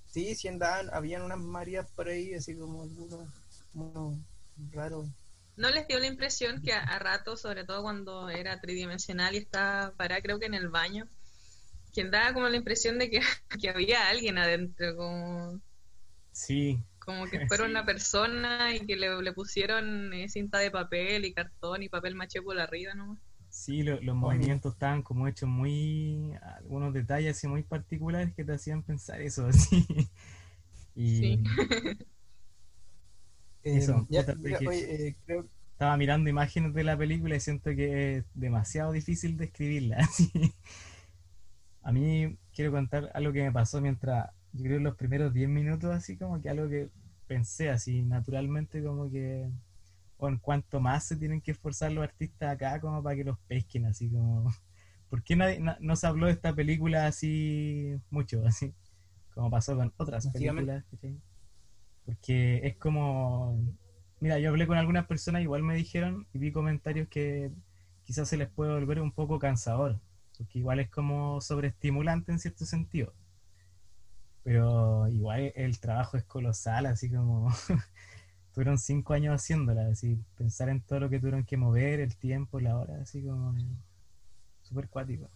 Sí, 0.05 0.33
sí 0.35 0.47
andaban, 0.47 0.89
habían 0.93 1.21
unas 1.23 1.37
Marías 1.39 1.91
por 1.91 2.07
ahí, 2.07 2.33
así 2.33 2.57
como 2.57 2.83
algunos, 2.83 3.29
unos 3.73 4.19
raros. 4.71 5.07
¿No 5.55 5.69
les 5.69 5.87
dio 5.87 5.99
la 5.99 6.07
impresión 6.07 6.61
que 6.61 6.73
a, 6.73 6.81
a 6.83 6.99
rato, 6.99 7.37
sobre 7.37 7.63
todo 7.65 7.81
cuando 7.83 8.29
era 8.29 8.59
tridimensional 8.59 9.35
y 9.35 9.39
estaba 9.39 9.93
parada, 9.95 10.21
creo 10.21 10.39
que 10.39 10.45
en 10.47 10.53
el 10.53 10.69
baño, 10.69 11.09
que 11.93 12.05
daba 12.09 12.33
como 12.33 12.49
la 12.49 12.57
impresión 12.57 12.99
de 12.99 13.09
que, 13.11 13.21
que 13.61 13.69
había 13.69 14.09
alguien 14.09 14.37
adentro, 14.39 14.95
como, 14.97 15.61
Sí, 16.31 16.85
como 17.05 17.29
que 17.29 17.41
fuera 17.41 17.65
Sí. 17.67 17.69
una 17.69 17.85
persona 17.85 18.75
y 18.75 18.85
que 18.85 18.95
le, 18.97 19.21
le 19.21 19.33
pusieron 19.33 20.13
eh, 20.13 20.29
cinta 20.29 20.59
de 20.59 20.71
papel 20.71 21.25
y 21.25 21.33
cartón 21.33 21.83
y 21.83 21.89
papel 21.89 22.15
maché 22.15 22.41
por 22.41 22.59
arriba 22.59 22.93
nomás? 22.95 23.19
sí, 23.49 23.83
lo- 23.83 24.01
los 24.01 24.15
movimientos 24.15 24.73
estaban 24.73 25.01
como 25.03 25.27
hechos 25.27 25.49
muy, 25.49 26.33
algunos 26.41 26.93
detalles 26.93 27.37
así 27.37 27.47
muy 27.47 27.63
particulares 27.63 28.33
que 28.35 28.43
te 28.45 28.53
hacían 28.53 28.83
pensar 28.83 29.21
eso, 29.21 29.47
así. 29.47 29.85
Y 30.95 31.39
Sí. 31.39 31.43
Eso, 33.63 33.93
Eh, 34.01 34.05
ya, 34.09 34.25
puta, 34.25 34.35
dije- 34.35 34.67
oye, 34.67 35.07
eh, 35.09 35.17
creo 35.25 35.49
estaba 35.71 35.97
mirando 35.97 36.29
imágenes 36.29 36.73
de 36.73 36.83
la 36.85 36.97
película 36.97 37.35
y 37.35 37.39
siento 37.41 37.71
que 37.75 38.17
es 38.19 38.25
demasiado 38.33 38.93
difícil 38.93 39.35
describirla. 39.37 39.97
así. 39.99 40.31
A 41.83 41.91
mí 41.91 42.37
quiero 42.53 42.71
contar 42.71 43.11
algo 43.13 43.31
que 43.31 43.43
me 43.43 43.51
pasó 43.51 43.79
mientras, 43.81 44.29
yo 44.55 44.63
creo 44.63 44.77
en 44.77 44.83
los 44.83 44.95
primeros 44.95 45.33
10 45.33 45.49
minutos, 45.49 45.91
así 45.93 46.17
como 46.17 46.41
que 46.41 46.49
algo 46.49 46.69
que 46.69 46.89
pensé 47.27 47.69
así 47.69 48.03
naturalmente, 48.03 48.83
como 48.83 49.09
que, 49.11 49.49
o 50.17 50.27
en 50.29 50.37
cuanto 50.37 50.79
más 50.79 51.05
se 51.05 51.17
tienen 51.17 51.41
que 51.41 51.51
esforzar 51.51 51.91
los 51.91 52.03
artistas 52.03 52.53
acá 52.53 52.79
como 52.79 53.03
para 53.03 53.15
que 53.17 53.23
los 53.25 53.37
pesquen, 53.47 53.85
así 53.87 54.09
como, 54.09 54.51
¿por 55.09 55.23
qué 55.23 55.35
nadie, 55.35 55.59
na- 55.59 55.77
no 55.81 55.95
se 55.95 56.07
habló 56.07 56.27
de 56.27 56.33
esta 56.33 56.53
película 56.55 57.07
así 57.07 57.95
mucho, 58.09 58.43
así, 58.47 58.73
como 59.33 59.49
pasó 59.51 59.75
con 59.77 59.93
otras 59.97 60.27
películas? 60.27 60.83
Porque 62.05 62.59
es 62.63 62.75
como, 62.77 63.59
mira, 64.19 64.37
yo 64.39 64.49
hablé 64.49 64.67
con 64.67 64.77
algunas 64.77 65.05
personas, 65.07 65.41
igual 65.41 65.63
me 65.63 65.75
dijeron 65.75 66.27
y 66.33 66.37
vi 66.39 66.51
comentarios 66.51 67.07
que 67.09 67.51
quizás 68.03 68.29
se 68.29 68.37
les 68.37 68.49
puede 68.49 68.73
volver 68.73 69.01
un 69.01 69.11
poco 69.11 69.39
cansador, 69.39 69.99
porque 70.37 70.59
igual 70.59 70.79
es 70.79 70.89
como 70.89 71.41
sobreestimulante 71.41 72.31
en 72.31 72.39
cierto 72.39 72.65
sentido. 72.65 73.13
Pero 74.45 75.09
igual 75.09 75.53
el 75.57 75.79
trabajo 75.81 76.17
es 76.17 76.25
colosal, 76.25 76.87
así 76.87 77.11
como 77.11 77.49
tuvieron 78.53 78.77
cinco 78.79 79.13
años 79.13 79.35
haciéndola, 79.35 79.87
así 79.89 80.19
pensar 80.37 80.69
en 80.69 80.81
todo 80.81 81.01
lo 81.01 81.09
que 81.11 81.19
tuvieron 81.19 81.45
que 81.45 81.57
mover, 81.57 81.99
el 82.01 82.17
tiempo, 82.17 82.59
la 82.59 82.77
hora, 82.77 83.01
así 83.01 83.23
como 83.23 83.55
súper 84.63 84.89
cuático. 84.89 85.29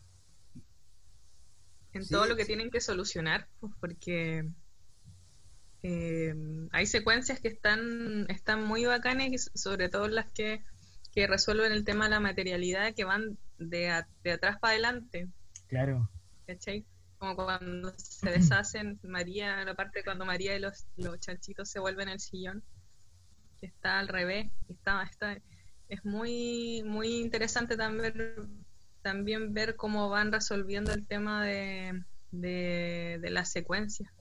en 1.94 2.08
Sí, 2.08 2.10
todo 2.10 2.26
lo 2.26 2.36
que 2.36 2.46
sí. 2.46 2.48
tienen 2.48 2.72
que 2.72 2.82
solucionar, 2.82 3.48
pues, 3.60 3.74
porque 3.80 4.44
eh, 5.82 6.34
hay 6.72 6.86
secuencias 6.86 7.40
que 7.42 7.48
están, 7.50 8.26
están 8.30 8.64
muy 8.66 8.86
bacanas, 8.86 9.28
y 9.30 9.36
s- 9.36 9.52
sobre 9.56 9.90
todo 9.90 10.08
las 10.08 10.32
que, 10.34 10.64
que 11.12 11.28
resuelven 11.28 11.72
el 11.72 11.86
tema 11.86 12.06
de 12.06 12.12
la 12.12 12.20
materialidad, 12.20 12.94
que 12.96 13.06
van 13.06 13.38
de, 13.58 13.90
a- 13.90 14.10
de 14.24 14.32
atrás 14.34 14.58
para 14.60 14.72
adelante, 14.74 15.30
Claro, 15.68 16.10
¿cachai? 16.46 16.86
Como 17.20 17.36
cuando 17.36 17.94
se 17.98 18.32
deshacen 18.32 18.98
María, 19.04 19.64
la 19.66 19.76
parte 19.76 20.04
cuando 20.04 20.26
María 20.26 20.56
y 20.56 20.60
los, 20.60 20.88
los 20.96 21.20
chanchitos 21.20 21.70
se 21.70 21.80
vuelven 21.80 22.08
el 22.08 22.22
sillón, 22.22 22.64
que 23.60 23.68
está 23.68 24.00
al 24.00 24.08
revés, 24.08 24.50
está, 24.70 25.04
está, 25.04 25.38
es 25.90 26.06
muy, 26.06 26.82
muy 26.86 27.20
interesante 27.20 27.76
también, 27.76 28.66
también 29.02 29.54
ver 29.54 29.76
cómo 29.76 30.08
van 30.08 30.32
resolviendo 30.32 30.94
el 30.94 31.06
tema 31.06 31.44
de, 31.44 32.04
de, 32.32 33.20
de 33.22 33.30
la 33.30 33.44
secuencia. 33.44 34.14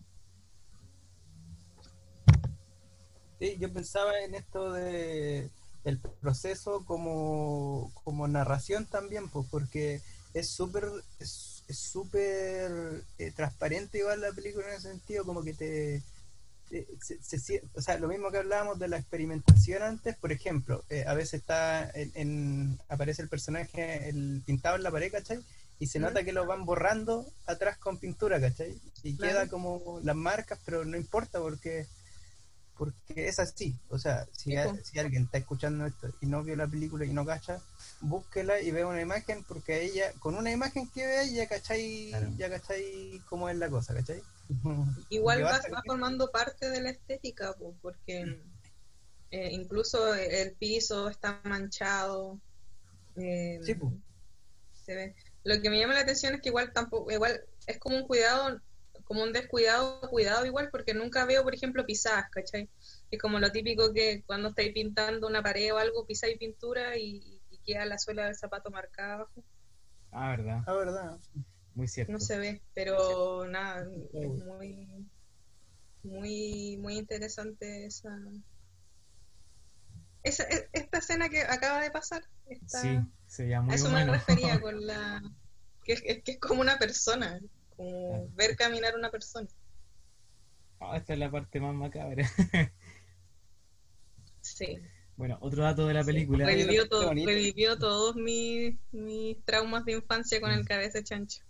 Sí, 3.38 3.56
yo 3.60 3.72
pensaba 3.72 4.18
en 4.18 4.34
esto 4.34 4.72
de 4.72 5.50
el 5.84 6.00
proceso 6.00 6.84
como, 6.84 7.92
como 8.02 8.26
narración 8.26 8.86
también, 8.86 9.28
pues 9.28 9.46
porque 9.48 10.00
es 10.34 10.50
súper 10.50 10.84
es 11.20 11.57
es 11.68 11.78
súper 11.78 13.04
eh, 13.18 13.30
transparente 13.36 13.98
igual 13.98 14.20
la 14.22 14.32
película 14.32 14.66
en 14.68 14.72
ese 14.74 14.88
sentido, 14.90 15.24
como 15.24 15.42
que 15.44 15.52
te, 15.54 16.02
te- 16.70 16.86
se- 17.22 17.62
o 17.74 17.80
sea, 17.82 17.98
lo 17.98 18.08
mismo 18.08 18.30
que 18.30 18.38
hablábamos 18.38 18.78
de 18.78 18.88
la 18.88 18.96
experimentación 18.98 19.82
antes, 19.82 20.16
por 20.16 20.32
ejemplo, 20.32 20.82
eh, 20.90 21.04
a 21.06 21.14
veces 21.14 21.34
está 21.40 21.90
en, 21.90 22.10
en- 22.14 22.78
aparece 22.88 23.22
el 23.22 23.28
personaje 23.28 24.08
el 24.08 24.42
pintado 24.46 24.76
en 24.76 24.82
la 24.82 24.90
pared, 24.90 25.12
¿cachai? 25.12 25.40
Y 25.78 25.86
se 25.86 26.00
nota 26.00 26.24
que 26.24 26.32
lo 26.32 26.44
van 26.46 26.64
borrando 26.64 27.24
atrás 27.46 27.78
con 27.78 27.98
pintura, 27.98 28.40
¿cachai? 28.40 28.76
Y 29.04 29.16
Claro. 29.16 29.32
queda 29.32 29.48
como 29.48 30.00
las 30.02 30.16
marcas, 30.16 30.58
pero 30.64 30.84
no 30.84 30.96
importa 30.96 31.38
porque 31.38 31.86
porque 32.78 33.28
es 33.28 33.38
así. 33.38 33.74
O 33.90 33.98
sea, 33.98 34.26
si, 34.32 34.56
a- 34.56 34.72
alguien 35.00 35.24
está 35.24 35.38
escuchando 35.38 35.84
esto 35.86 36.08
y 36.20 36.26
no 36.26 36.42
vio 36.44 36.56
la 36.56 36.66
película 36.66 37.04
y 37.04 37.12
no 37.12 37.26
cacha, 37.26 37.60
búsquela 38.00 38.60
y 38.60 38.70
vea 38.70 38.86
una 38.86 39.00
imagen, 39.02 39.44
porque 39.44 39.82
ella, 39.82 40.12
con 40.20 40.36
una 40.36 40.50
imagen 40.52 40.88
que 40.90 41.04
vea, 41.06 41.24
ya 41.24 41.46
cachai, 41.48 42.08
Claro. 42.10 42.28
ya 42.38 42.48
cachai 42.50 43.20
cómo 43.28 43.48
es 43.48 43.56
la 43.56 43.68
cosa, 43.68 43.92
¿cachai? 43.94 44.22
Igual 45.10 45.44
va, 45.44 45.60
formando 45.84 46.30
parte 46.30 46.70
de 46.70 46.80
la 46.80 46.90
estética, 46.90 47.52
po, 47.54 47.74
porque 47.82 48.40
eh, 49.30 49.48
incluso 49.52 50.14
el 50.14 50.52
piso 50.52 51.08
está 51.08 51.40
manchado. 51.44 52.38
eh, 53.16 53.60
Sí, 53.62 53.74
po. 53.74 53.92
se 54.84 54.94
ve. 54.94 55.14
Lo 55.44 55.60
que 55.60 55.70
me 55.70 55.78
llama 55.78 55.94
la 55.94 56.00
atención 56.00 56.34
es 56.34 56.40
que 56.40 56.48
igual 56.50 56.72
tampoco, 56.72 57.10
igual 57.10 57.40
es 57.66 57.78
como 57.78 57.96
un 57.96 58.06
cuidado, 58.06 58.60
como 59.08 59.22
un 59.24 59.32
descuidado, 59.32 60.00
cuidado 60.10 60.46
igual, 60.46 60.68
porque 60.70 60.94
nunca 60.94 61.24
veo, 61.26 61.42
por 61.42 61.54
ejemplo, 61.54 61.86
pisadas, 61.86 62.26
¿cachai? 62.30 62.70
Es 63.10 63.20
como 63.20 63.40
lo 63.40 63.50
típico 63.50 63.92
que 63.94 64.22
cuando 64.26 64.48
estáis 64.50 64.72
pintando 64.74 65.26
una 65.26 65.42
pared 65.42 65.74
o 65.74 65.78
algo, 65.78 66.06
pisáis 66.06 66.38
pintura 66.38 66.96
y, 66.98 67.42
y 67.50 67.58
queda 67.64 67.86
la 67.86 67.98
suela 67.98 68.26
del 68.26 68.36
zapato 68.36 68.70
marcada 68.70 69.14
abajo. 69.14 69.44
ah, 70.12 70.30
verdad, 70.30 70.62
La 70.66 70.72
verdad. 70.74 71.18
muy 71.74 71.88
cierto. 71.88 72.12
No 72.12 72.20
se 72.20 72.38
ve, 72.38 72.62
pero 72.74 73.46
nada, 73.46 73.82
es 74.12 74.28
muy, 74.44 75.08
muy, 76.02 76.76
muy 76.78 76.98
interesante 76.98 77.86
esa, 77.86 78.10
esa, 80.22 80.44
e- 80.44 80.68
esta 80.72 80.98
escena 80.98 81.28
que 81.28 81.42
acaba 81.42 81.82
de 81.82 81.90
pasar. 81.90 82.22
esta- 82.46 82.80
Sí, 82.82 83.00
se 83.26 83.54
a 83.54 83.62
eso 83.74 83.88
humano. 83.88 84.12
me 84.12 84.18
refería 84.18 84.60
con 84.62 84.86
la, 84.86 85.22
que, 85.84 85.92
es- 85.94 86.02
que 86.24 86.32
es 86.32 86.38
como 86.40 86.60
una 86.60 86.78
persona, 86.78 87.40
como 87.78 88.26
Claro. 88.26 88.32
ver 88.34 88.56
caminar 88.56 88.96
una 88.96 89.10
persona. 89.10 89.48
Ah, 90.80 90.96
esta 90.96 91.12
es 91.12 91.18
la 91.18 91.30
parte 91.30 91.60
más 91.60 91.74
macabra. 91.74 92.24
Sí, 94.40 94.90
Bueno, 95.16 95.36
otro 95.40 95.64
dato 95.64 95.86
de 95.86 95.94
la 95.94 96.04
Sí, 96.04 96.04
película. 96.04 96.46
Revivió 96.46 96.86
revivió, 97.22 97.76
todo, 97.76 97.78
todos 97.78 98.16
mis, 98.16 98.76
mis 98.90 99.44
traumas 99.44 99.84
de 99.84 99.92
infancia 99.92 100.40
con 100.40 100.50
el 100.52 100.64
cabeza 100.64 101.02
chancho. 101.02 101.42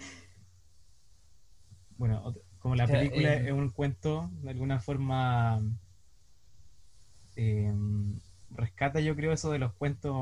Bueno, 1.98 2.34
como 2.60 2.76
la 2.76 2.86
O 2.86 2.92
sea, 2.92 3.00
película 3.00 3.34
eh, 3.34 3.46
es 3.46 3.52
un 3.52 3.70
cuento, 3.70 4.30
de 4.42 4.50
alguna 4.52 4.80
forma 4.80 5.60
eh, 7.36 7.72
rescata, 8.50 9.00
yo 9.00 9.16
creo, 9.16 9.32
eso 9.34 9.52
de 9.52 9.60
los 9.60 9.74
cuentos 9.76 10.14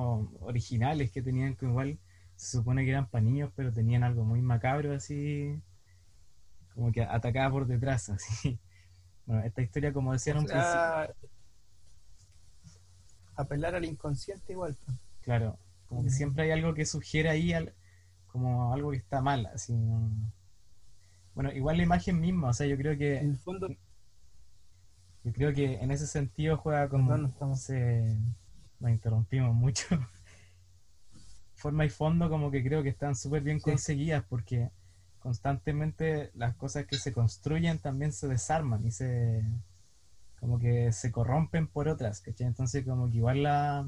originales 0.42 1.12
que 1.12 1.22
tenían, 1.22 1.56
que 1.56 1.66
igual 1.66 2.00
se 2.38 2.58
supone 2.60 2.86
que 2.86 2.92
eran 2.92 3.10
para 3.10 3.24
niños, 3.24 3.52
pero 3.56 3.74
tenían 3.74 4.04
algo 4.06 4.24
muy 4.26 4.42
macabro, 4.42 4.94
así, 4.96 5.62
como 6.74 6.92
que 6.92 7.02
atacaba 7.04 7.52
por 7.52 7.68
detrás, 7.68 8.10
así. 8.10 8.60
Bueno, 9.26 9.44
esta 9.44 9.62
historia, 9.64 9.94
como 9.94 10.14
decían 10.14 10.38
O 10.38 10.42
un 10.42 10.48
principio, 10.48 10.82
apelar 13.36 13.76
al 13.76 13.86
inconsciente 13.86 14.52
igual. 14.54 14.76
claro, 15.22 15.58
como 15.88 16.04
que 16.04 16.10
siempre 16.10 16.44
hay 16.44 16.52
algo 16.52 16.74
que 16.74 16.86
sugiere 16.86 17.30
ahí 17.30 17.54
al- 17.54 17.74
como 18.28 18.74
algo 18.74 18.92
que 18.92 18.98
está 18.98 19.22
mal, 19.22 19.46
así. 19.48 19.74
¿no? 19.74 20.12
Bueno, 21.36 21.52
igual 21.54 21.78
la 21.78 21.84
imagen 21.84 22.20
misma, 22.20 22.50
o 22.50 22.54
sea, 22.54 22.68
yo 22.68 22.78
creo 22.78 22.98
que 22.98 23.18
En 23.18 23.30
el 23.30 23.38
fondo, 23.38 23.68
Yo 25.24 25.34
creo 25.34 25.54
que 25.54 25.76
en 25.76 25.92
ese 25.92 26.08
sentido 26.08 26.58
juega 26.58 26.90
como... 26.90 27.12
No, 27.12 27.18
no 27.18 27.28
estamos- 27.28 27.62
se- 27.62 28.18
nos 28.80 28.92
interrumpimos 28.92 29.54
mucho. 29.54 29.86
Forma 31.58 31.84
y 31.86 31.90
fondo 31.90 32.30
como 32.30 32.50
que 32.52 32.64
creo 32.64 32.84
que 32.84 32.90
están 32.90 33.16
súper 33.16 33.42
bien 33.44 33.60
Sí. 33.60 33.64
conseguidas 33.72 34.24
porque 34.30 34.70
constantemente 35.20 36.32
las 36.36 36.56
cosas 36.56 36.86
que 36.86 36.98
se 36.98 37.12
construyen 37.12 37.80
también 37.80 38.14
se 38.14 38.28
desarman 38.28 38.86
y 38.86 38.92
se... 38.92 39.44
como 40.40 40.60
que 40.60 40.92
se 40.94 41.12
corrompen 41.12 41.68
por 41.68 41.88
otras, 41.90 42.22
¿cachai? 42.22 42.48
Entonces 42.48 42.86
como 42.86 43.10
que 43.10 43.18
igual 43.18 43.42
la, 43.44 43.86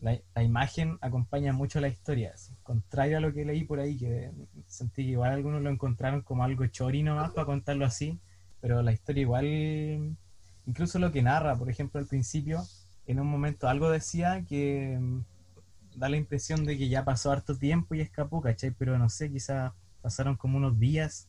la, 0.00 0.16
la 0.34 0.42
imagen 0.44 0.96
acompaña 1.00 1.52
mucho 1.52 1.80
la 1.80 1.88
historia. 1.88 2.30
así. 2.34 2.54
Contrario 2.62 3.18
a 3.18 3.20
lo 3.20 3.34
que 3.34 3.44
leí 3.44 3.64
por 3.64 3.80
ahí, 3.80 3.96
que 3.98 4.30
sentí 4.68 5.02
que 5.04 5.10
igual 5.10 5.32
algunos 5.32 5.60
lo 5.60 5.70
encontraron 5.70 6.22
como 6.22 6.44
algo 6.44 6.64
chori 6.66 7.02
nomás 7.02 7.32
para 7.32 7.46
contarlo 7.46 7.84
así, 7.84 8.18
pero 8.60 8.80
la 8.82 8.92
historia 8.92 9.22
igual 9.22 10.16
incluso 10.66 10.98
lo 11.00 11.10
que 11.10 11.22
narra, 11.22 11.56
por 11.56 11.68
ejemplo, 11.68 11.98
al 12.00 12.06
principio, 12.06 12.62
en 13.06 13.18
un 13.20 13.26
momento 13.26 13.68
algo 13.68 13.90
decía 13.90 14.44
que 14.48 15.00
da 15.98 16.08
la 16.08 16.16
impresión 16.16 16.64
de 16.64 16.78
que 16.78 16.88
ya 16.88 17.04
pasó 17.04 17.30
harto 17.32 17.56
tiempo 17.58 17.94
y 17.94 18.00
escapó, 18.00 18.40
¿cachai? 18.42 18.72
Pero 18.72 18.98
no 18.98 19.08
sé, 19.08 19.30
quizás 19.30 19.72
pasaron 20.02 20.36
como 20.36 20.58
unos 20.58 20.78
días, 20.78 21.28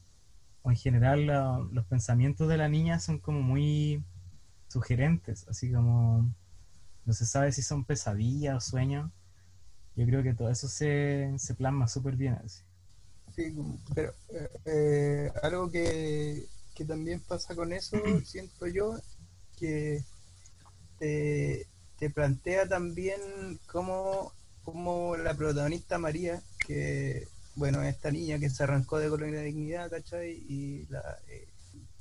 o 0.63 0.71
en 0.71 0.77
general 0.77 1.27
la- 1.27 1.59
los 1.71 1.85
pensamientos 1.87 2.49
de 2.49 2.57
la 2.57 2.69
niña 2.69 2.99
son 2.99 3.19
como 3.19 3.41
muy 3.41 4.03
sugerentes, 4.69 5.47
así 5.49 5.71
como 5.73 6.33
no 7.05 7.13
se 7.13 7.25
sabe 7.25 7.51
si 7.51 7.61
son 7.63 7.85
pesadillas 7.85 8.57
o 8.57 8.61
sueños. 8.71 9.11
Yo 9.95 10.05
creo 10.07 10.23
que 10.23 10.33
todo 10.35 10.49
eso 10.49 10.67
se, 10.69 11.33
se 11.37 11.55
plasma 11.55 11.87
súper 11.87 12.15
bien. 12.17 12.35
Así. 12.35 12.63
Sí, 13.35 13.55
pero 13.95 14.13
eh, 14.29 14.49
eh, 14.65 15.31
algo 15.43 15.69
que, 15.71 16.45
que 16.75 16.85
también 16.85 17.21
pasa 17.21 17.55
con 17.55 17.71
eso, 17.73 17.97
siento 18.25 18.67
yo, 18.67 18.97
que 19.57 20.01
te, 20.99 21.67
te 21.99 22.09
plantea 22.09 22.67
también 22.67 23.21
cómo, 23.67 24.33
cómo 24.63 25.15
la 25.17 25.33
protagonista 25.33 25.97
María, 25.97 26.41
que 26.65 27.27
bueno, 27.55 27.81
esta 27.83 28.11
niña 28.11 28.39
que 28.39 28.49
se 28.49 28.63
arrancó 28.63 28.97
de 28.99 29.09
Colonia 29.09 29.39
de 29.39 29.45
Dignidad, 29.47 29.89
¿cachai? 29.89 30.31
Y 30.47 30.85
la, 30.89 31.17
eh, 31.27 31.47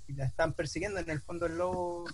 y 0.06 0.12
la 0.14 0.24
están 0.26 0.52
persiguiendo 0.54 1.00
en 1.00 1.10
el 1.10 1.20
fondo 1.20 1.46
el 1.46 1.58
lobo, 1.58 2.04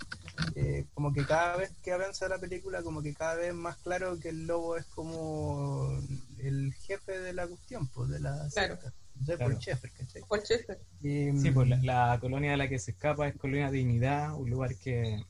eh, 0.54 0.86
como 0.94 1.12
que 1.12 1.24
cada 1.26 1.56
vez 1.56 1.70
que 1.82 1.92
avanza 1.92 2.28
la 2.28 2.38
película, 2.38 2.82
como 2.82 3.02
que 3.02 3.12
cada 3.14 3.34
vez 3.36 3.52
más 3.54 3.76
claro 3.78 4.18
que 4.18 4.30
el 4.30 4.46
lobo 4.46 4.76
es 4.76 4.86
como 4.86 5.90
el 6.38 6.72
jefe 6.74 7.18
de 7.20 7.32
la 7.32 7.46
cuestión, 7.46 7.86
pues, 7.88 8.08
de 8.10 8.20
la 8.20 8.48
Claro. 8.52 8.74
secta. 8.74 8.92
De 9.14 9.36
Claro. 9.36 9.52
Paul 9.52 9.62
Schaeffer, 9.62 9.92
¿cachai? 9.92 10.22
Paul 10.28 10.40
Schaeffer. 10.42 10.80
Y, 11.02 11.38
Sí, 11.38 11.50
pues 11.52 11.68
la, 11.68 11.76
la 12.12 12.18
colonia 12.20 12.50
de 12.52 12.56
la 12.56 12.68
que 12.68 12.78
se 12.80 12.90
escapa 12.92 13.28
es 13.28 13.36
Colonia 13.36 13.70
Dignidad, 13.70 14.34
un 14.34 14.50
lugar 14.50 14.74
que 14.76 15.22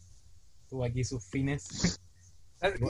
tuvo 0.71 0.85
aquí 0.85 1.05
sus 1.05 1.23
fines. 1.25 2.01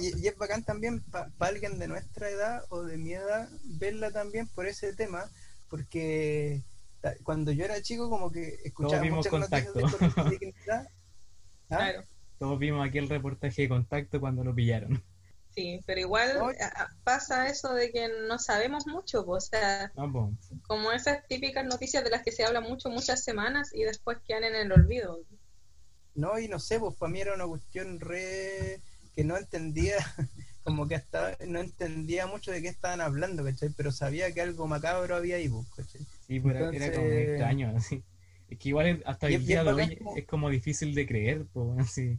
Y, 0.00 0.22
y 0.22 0.28
es 0.28 0.36
bacán 0.36 0.62
también 0.62 1.00
para 1.02 1.30
alguien 1.40 1.78
de 1.78 1.88
nuestra 1.88 2.30
edad 2.30 2.62
o 2.68 2.82
de 2.82 2.96
mi 2.96 3.12
edad 3.14 3.48
verla 3.64 4.10
también 4.10 4.46
por 4.48 4.66
ese 4.66 4.92
tema, 4.94 5.24
porque 5.68 6.62
cuando 7.22 7.52
yo 7.52 7.64
era 7.64 7.82
chico 7.82 8.08
como 8.08 8.30
que 8.30 8.60
escuchaba 8.64 9.02
vimos 9.02 9.26
muchas 9.26 9.50
noticias 9.50 9.74
de 9.74 9.82
Contacto. 9.82 10.30
De. 10.30 10.54
¿Ah? 10.68 10.86
Claro. 11.68 12.04
Todos 12.38 12.58
vimos 12.58 12.86
aquí 12.86 12.98
el 12.98 13.08
reportaje 13.08 13.62
de 13.62 13.68
contacto 13.68 14.20
cuando 14.20 14.44
lo 14.44 14.54
pillaron. 14.54 15.02
Sí, 15.54 15.80
pero 15.86 16.00
igual 16.00 16.36
Oye. 16.42 16.58
a- 16.62 16.88
pasa 17.04 17.48
eso 17.48 17.74
de 17.74 17.90
que 17.92 18.08
no 18.28 18.38
sabemos 18.40 18.86
mucho, 18.88 19.24
o 19.24 19.40
sea, 19.40 19.92
No, 19.96 20.36
como 20.66 20.90
esas 20.90 21.26
típicas 21.28 21.64
noticias 21.64 22.02
de 22.02 22.10
las 22.10 22.22
que 22.22 22.32
se 22.32 22.44
habla 22.44 22.60
mucho 22.60 22.90
muchas 22.90 23.22
semanas 23.22 23.70
y 23.72 23.84
después 23.84 24.18
quedan 24.26 24.44
en 24.44 24.56
el 24.56 24.72
olvido. 24.72 25.20
No, 26.16 26.38
y 26.40 26.48
no 26.48 26.58
sé, 26.58 26.80
pues 26.80 26.96
para 26.96 27.10
mí 27.12 27.20
era 27.20 27.34
una 27.34 27.46
cuestión 27.46 28.00
re 28.00 28.80
que 29.14 29.24
no 29.24 29.36
entendía, 29.36 29.96
como 30.64 30.88
que 30.88 30.94
hasta 30.96 31.36
no 31.46 31.60
entendía 31.60 32.26
mucho 32.26 32.50
de 32.50 32.62
qué 32.62 32.68
estaban 32.68 33.00
hablando, 33.00 33.44
¿cachai? 33.44 33.70
Pero 33.76 33.92
sabía 33.92 34.32
que 34.32 34.40
algo 34.40 34.66
macabro 34.66 35.16
había 35.16 35.36
ahí, 35.36 35.48
pues, 35.48 35.66
¿cachai? 35.76 36.00
sí, 36.26 36.40
pero 36.40 36.70
era 36.70 36.92
como 36.92 37.06
extraño, 37.08 37.72
así. 37.76 38.02
Es 38.48 38.58
que 38.58 38.68
igual 38.68 39.02
hasta 39.06 39.30
Y 39.30 39.34
el 39.34 39.40
es 39.42 39.46
día 39.46 39.64
de 39.64 39.72
hoy 39.72 39.96
como- 39.96 40.16
es 40.16 40.26
como 40.26 40.50
difícil 40.50 40.94
de 40.94 41.06
creer, 41.06 41.46
pues, 41.52 41.78
así. 41.78 42.18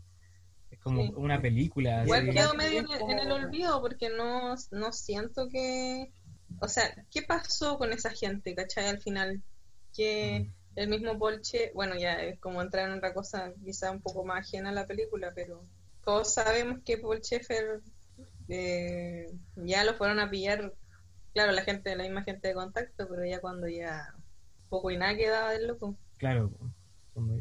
Es 0.71 0.79
como 0.79 1.01
Sí. 1.03 1.13
una 1.15 1.41
película. 1.41 2.03
Igual 2.03 2.27
el 2.29 2.35
bacán 2.35 2.57
medio 2.57 2.79
en, 2.79 2.85
también 2.87 3.19
en 3.19 3.19
el 3.19 3.31
olvido 3.31 3.81
porque 3.81 4.09
no, 4.09 4.55
no 4.71 4.91
siento 4.91 5.47
que... 5.49 6.11
O 6.59 6.67
sea, 6.67 6.83
¿qué 7.11 7.21
pasó 7.23 7.77
con 7.77 7.91
esa 7.93 8.11
gente, 8.11 8.55
cachai? 8.55 8.87
Al 8.87 9.01
final, 9.01 9.41
que 9.95 10.51
el 10.75 10.89
mismo 10.89 11.17
Polche, 11.17 11.71
bueno, 11.73 11.95
ya 11.97 12.15
es 12.21 12.39
como 12.39 12.61
entrar 12.61 12.89
en 12.89 12.97
otra 12.97 13.13
cosa 13.13 13.53
quizá 13.63 13.91
un 13.91 14.01
poco 14.01 14.25
más 14.25 14.47
ajena 14.47 14.69
a 14.69 14.73
la 14.73 14.85
película, 14.87 15.31
pero 15.33 15.63
todos 16.05 16.33
sabemos 16.33 16.79
que 16.85 16.97
Paul 16.97 17.19
Schaeffer 17.21 17.81
eh, 18.47 19.27
ya 19.55 19.83
lo 19.83 19.95
fueron 19.95 20.19
a 20.19 20.29
pillar, 20.29 20.73
claro, 21.33 21.51
la 21.51 21.63
gente, 21.63 21.95
la 21.95 22.03
misma 22.03 22.23
gente 22.23 22.47
de 22.49 22.53
contacto, 22.53 23.07
pero 23.09 23.25
ya 23.25 23.41
cuando 23.41 23.67
ya 23.67 24.13
poco 24.69 24.91
y 24.91 24.97
nada 24.97 25.15
quedaba 25.15 25.51
del 25.51 25.67
loco. 25.67 25.95
Claro, 26.17 26.49
pues, 26.57 26.71
como- 27.13 27.39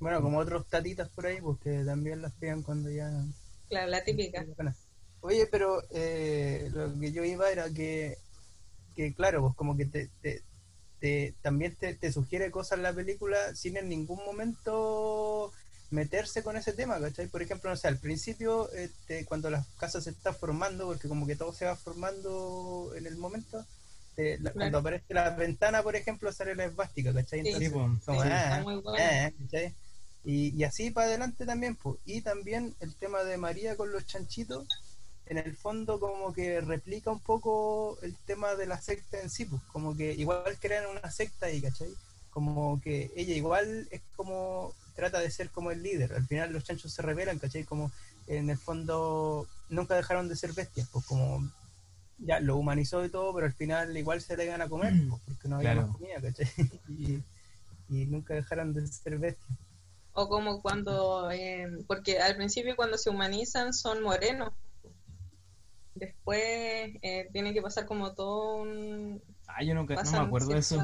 Bueno, 0.00 0.20
como 0.22 0.38
otros 0.38 0.66
tatitas 0.68 1.08
por 1.10 1.26
ahí, 1.26 1.40
pues 1.40 1.58
que 1.60 1.84
también 1.84 2.20
las 2.22 2.32
pegan 2.34 2.62
cuando 2.62 2.90
ya 2.90 3.10
Claro, 3.68 3.88
la 3.90 4.04
típica. 4.04 4.44
Oye, 5.20 5.46
pero 5.50 5.82
eh, 5.90 6.68
lo 6.74 6.92
que 7.00 7.10
yo 7.12 7.24
iba 7.24 7.50
era 7.50 7.70
que, 7.70 8.18
que 8.94 9.14
claro, 9.14 9.42
pues 9.42 9.54
como 9.54 9.76
que 9.76 9.86
te, 9.86 10.10
te, 10.20 10.42
te- 11.00 11.34
también 11.42 11.74
te, 11.76 11.94
te 11.94 12.12
sugiere 12.12 12.50
cosas 12.50 12.78
la 12.80 12.92
película 12.92 13.54
sin 13.54 13.76
en 13.78 13.88
ningún 13.88 14.18
momento 14.26 15.52
meterse 15.90 16.42
con 16.42 16.56
ese 16.56 16.72
tema, 16.72 17.00
¿cachai? 17.00 17.26
Por 17.28 17.42
ejemplo, 17.42 17.70
no 17.70 17.76
sé, 17.76 17.88
al 17.88 17.98
principio, 17.98 18.70
este, 18.72 19.24
cuando 19.24 19.50
las 19.50 19.66
casas 19.78 20.04
se 20.04 20.10
están 20.10 20.34
formando, 20.34 20.86
porque 20.86 21.08
como 21.08 21.26
que 21.26 21.36
todo 21.36 21.52
se 21.52 21.66
va 21.66 21.76
formando 21.76 22.92
en 22.96 23.06
el 23.06 23.16
momento, 23.16 23.64
te- 24.16 24.38
la- 24.38 24.52
cuando 24.52 24.78
aparece 24.78 25.14
la 25.14 25.30
ventana, 25.30 25.82
por 25.82 25.96
ejemplo, 25.96 26.32
sale 26.32 26.54
la 26.54 26.64
esvástica, 26.64 27.12
¿cachai? 27.12 27.40
Sí. 27.42 27.46
Sí, 27.46 27.64
Entonces, 27.66 27.72
como, 27.72 28.22
Sí, 28.22 28.28
ah, 28.32 28.60
muy 28.64 28.82
eh, 28.98 29.34
¿cachai? 29.44 29.74
Y, 30.24 30.56
y 30.56 30.64
así 30.64 30.90
para 30.90 31.06
adelante 31.08 31.44
también, 31.46 31.76
pues. 31.76 31.96
Y 32.06 32.22
también 32.22 32.74
el 32.80 32.94
tema 32.94 33.22
de 33.24 33.36
María 33.36 33.76
con 33.76 33.92
los 33.92 34.06
chanchitos, 34.06 34.66
en 35.26 35.38
el 35.38 35.56
fondo 35.56 36.00
como 36.00 36.32
que 36.32 36.60
replica 36.60 37.10
un 37.10 37.20
poco 37.20 37.98
el 38.02 38.14
tema 38.26 38.54
de 38.54 38.66
la 38.66 38.80
secta 38.80 39.20
en 39.20 39.30
sí, 39.30 39.44
pues. 39.44 39.62
Como 39.72 39.96
que 39.96 40.12
igual 40.14 40.56
crean 40.60 40.86
una 40.86 41.10
secta 41.10 41.46
ahí, 41.46 41.60
¿cachai? 41.60 41.90
Como 42.30 42.80
que 42.82 43.10
ella 43.16 43.34
igual 43.34 43.86
es 43.90 44.00
como, 44.16 44.74
trata 44.94 45.20
de 45.20 45.30
ser 45.30 45.50
como 45.50 45.70
el 45.70 45.82
líder. 45.82 46.12
Al 46.14 46.26
final 46.26 46.52
los 46.52 46.64
chanchos 46.64 46.92
se 46.92 47.02
rebelan, 47.02 47.38
¿cachai? 47.38 47.64
Como 47.64 47.90
en 48.26 48.50
el 48.50 48.58
fondo 48.58 49.46
nunca 49.68 49.94
dejaron 49.94 50.28
de 50.28 50.36
ser 50.36 50.52
bestias, 50.52 50.88
pues 50.92 51.04
como 51.06 51.48
ya 52.18 52.40
lo 52.40 52.56
humanizó 52.56 53.04
y 53.04 53.10
todo, 53.10 53.34
pero 53.34 53.46
al 53.46 53.52
final 53.52 53.96
igual 53.96 54.20
se 54.20 54.36
le 54.36 54.46
iban 54.46 54.62
a 54.62 54.68
comer, 54.68 54.94
pues, 55.08 55.20
porque 55.26 55.48
no 55.48 55.56
había 55.56 55.72
Claro. 55.72 55.88
más 55.88 55.96
comida, 55.96 56.20
¿cachai? 56.20 56.46
Y, 56.88 57.22
y 57.88 58.06
nunca 58.06 58.34
dejaron 58.34 58.72
de 58.72 58.86
ser 58.86 59.18
bestias. 59.18 59.58
O 60.12 60.28
como 60.28 60.62
cuando, 60.62 61.30
eh, 61.32 61.66
porque 61.88 62.20
al 62.20 62.36
principio 62.36 62.76
cuando 62.76 62.96
se 62.98 63.10
humanizan 63.10 63.74
son 63.74 64.00
morenos. 64.02 64.52
Después 65.96 66.40
eh, 67.02 67.28
tiene 67.32 67.52
que 67.52 67.62
pasar 67.62 67.86
como 67.86 68.14
todo 68.14 68.56
un... 68.56 69.22
Ah, 69.46 69.62
yo 69.62 69.74
nunca, 69.74 69.94
no 70.02 70.10
me 70.10 70.18
acuerdo 70.18 70.48
de 70.48 70.58
eso. 70.58 70.80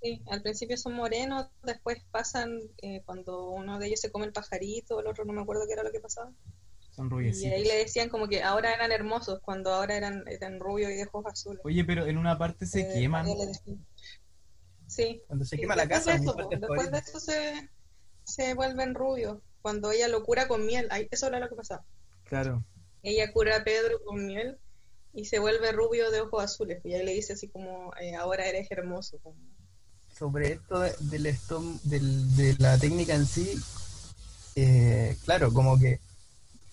Sí, 0.00 0.22
al 0.28 0.42
principio 0.42 0.76
son 0.76 0.94
morenos, 0.94 1.48
después 1.64 1.98
pasan 2.12 2.60
eh, 2.82 3.02
cuando 3.04 3.50
uno 3.50 3.78
de 3.78 3.88
ellos 3.88 4.00
se 4.00 4.12
come 4.12 4.26
el 4.26 4.32
pajarito, 4.32 5.00
el 5.00 5.08
otro 5.08 5.24
no 5.24 5.32
me 5.32 5.42
acuerdo 5.42 5.66
qué 5.66 5.72
era 5.72 5.82
lo 5.82 5.90
que 5.90 6.00
pasaba. 6.00 6.32
Son 6.90 7.06
Y 7.06 7.10
rubiecitos. 7.10 7.52
ahí 7.52 7.64
le 7.64 7.76
decían 7.78 8.08
como 8.08 8.28
que 8.28 8.42
ahora 8.42 8.72
eran 8.74 8.92
hermosos, 8.92 9.40
cuando 9.40 9.72
ahora 9.72 9.96
eran, 9.96 10.24
eran 10.28 10.60
rubios 10.60 10.90
y 10.92 10.94
de 10.94 11.04
ojos 11.04 11.26
azules. 11.26 11.60
Oye, 11.64 11.84
pero 11.84 12.06
en 12.06 12.16
una 12.18 12.38
parte 12.38 12.64
se 12.66 12.80
Eh, 12.82 12.88
queman. 12.94 13.26
Sí, 14.86 15.22
Cuando 15.26 15.44
se 15.44 15.56
quema 15.58 15.76
la 15.76 15.86
casa, 15.88 16.12
de 16.12 16.18
eso, 16.24 16.34
después 16.50 16.90
de 16.90 16.98
eso 16.98 17.20
se, 17.20 17.68
se 18.24 18.54
vuelven 18.54 18.94
rubios. 18.94 19.38
Cuando 19.60 19.90
ella 19.92 20.08
lo 20.08 20.22
cura 20.24 20.48
con 20.48 20.64
miel, 20.64 20.88
ahí- 20.90 21.08
eso 21.10 21.26
era 21.26 21.40
lo 21.40 21.48
que 21.48 21.56
pasaba. 21.56 21.84
Claro. 22.24 22.64
Ella 23.02 23.32
cura 23.32 23.56
a 23.56 23.64
Pedro 23.64 24.02
con 24.04 24.24
miel 24.26 24.58
y 25.12 25.26
se 25.26 25.40
vuelve 25.40 25.72
rubio 25.72 26.10
de 26.10 26.20
ojos 26.22 26.42
azules. 26.42 26.80
Y 26.84 26.94
ahí 26.94 27.04
le 27.04 27.12
dice 27.12 27.34
así 27.34 27.48
como, 27.48 27.92
eh, 28.00 28.14
ahora 28.14 28.46
eres 28.46 28.70
hermoso. 28.70 29.18
como- 29.22 29.36
sobre 30.18 30.52
esto 30.54 30.80
de, 30.80 30.94
del 31.00 31.26
stop- 31.26 31.80
del- 31.82 32.36
de 32.36 32.56
la 32.58 32.76
técnica 32.78 33.14
en 33.14 33.26
sí, 33.26 33.58
eh, 34.56 35.16
claro, 35.24 35.52
como 35.52 35.78
que 35.78 36.00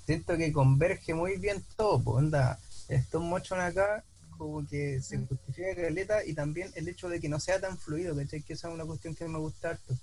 siento 0.05 0.35
que 0.37 0.51
converge 0.51 1.13
muy 1.13 1.37
bien 1.37 1.63
todo, 1.75 1.99
pues 2.01 2.17
onda, 2.17 2.59
motion 3.13 3.59
acá, 3.59 4.03
como 4.37 4.67
que 4.67 5.01
se 5.01 5.17
justifica 5.19 5.75
caleta 5.75 6.25
y 6.25 6.33
también 6.33 6.71
el 6.75 6.87
hecho 6.87 7.07
de 7.09 7.19
que 7.19 7.29
no 7.29 7.39
sea 7.39 7.59
tan 7.59 7.77
fluido, 7.77 8.15
¿cachai? 8.15 8.41
Que 8.41 8.53
esa 8.53 8.67
es 8.67 8.73
una 8.73 8.85
cuestión 8.85 9.15
que 9.15 9.27
me 9.27 9.39
gusta 9.39 9.71
harto, 9.71 9.93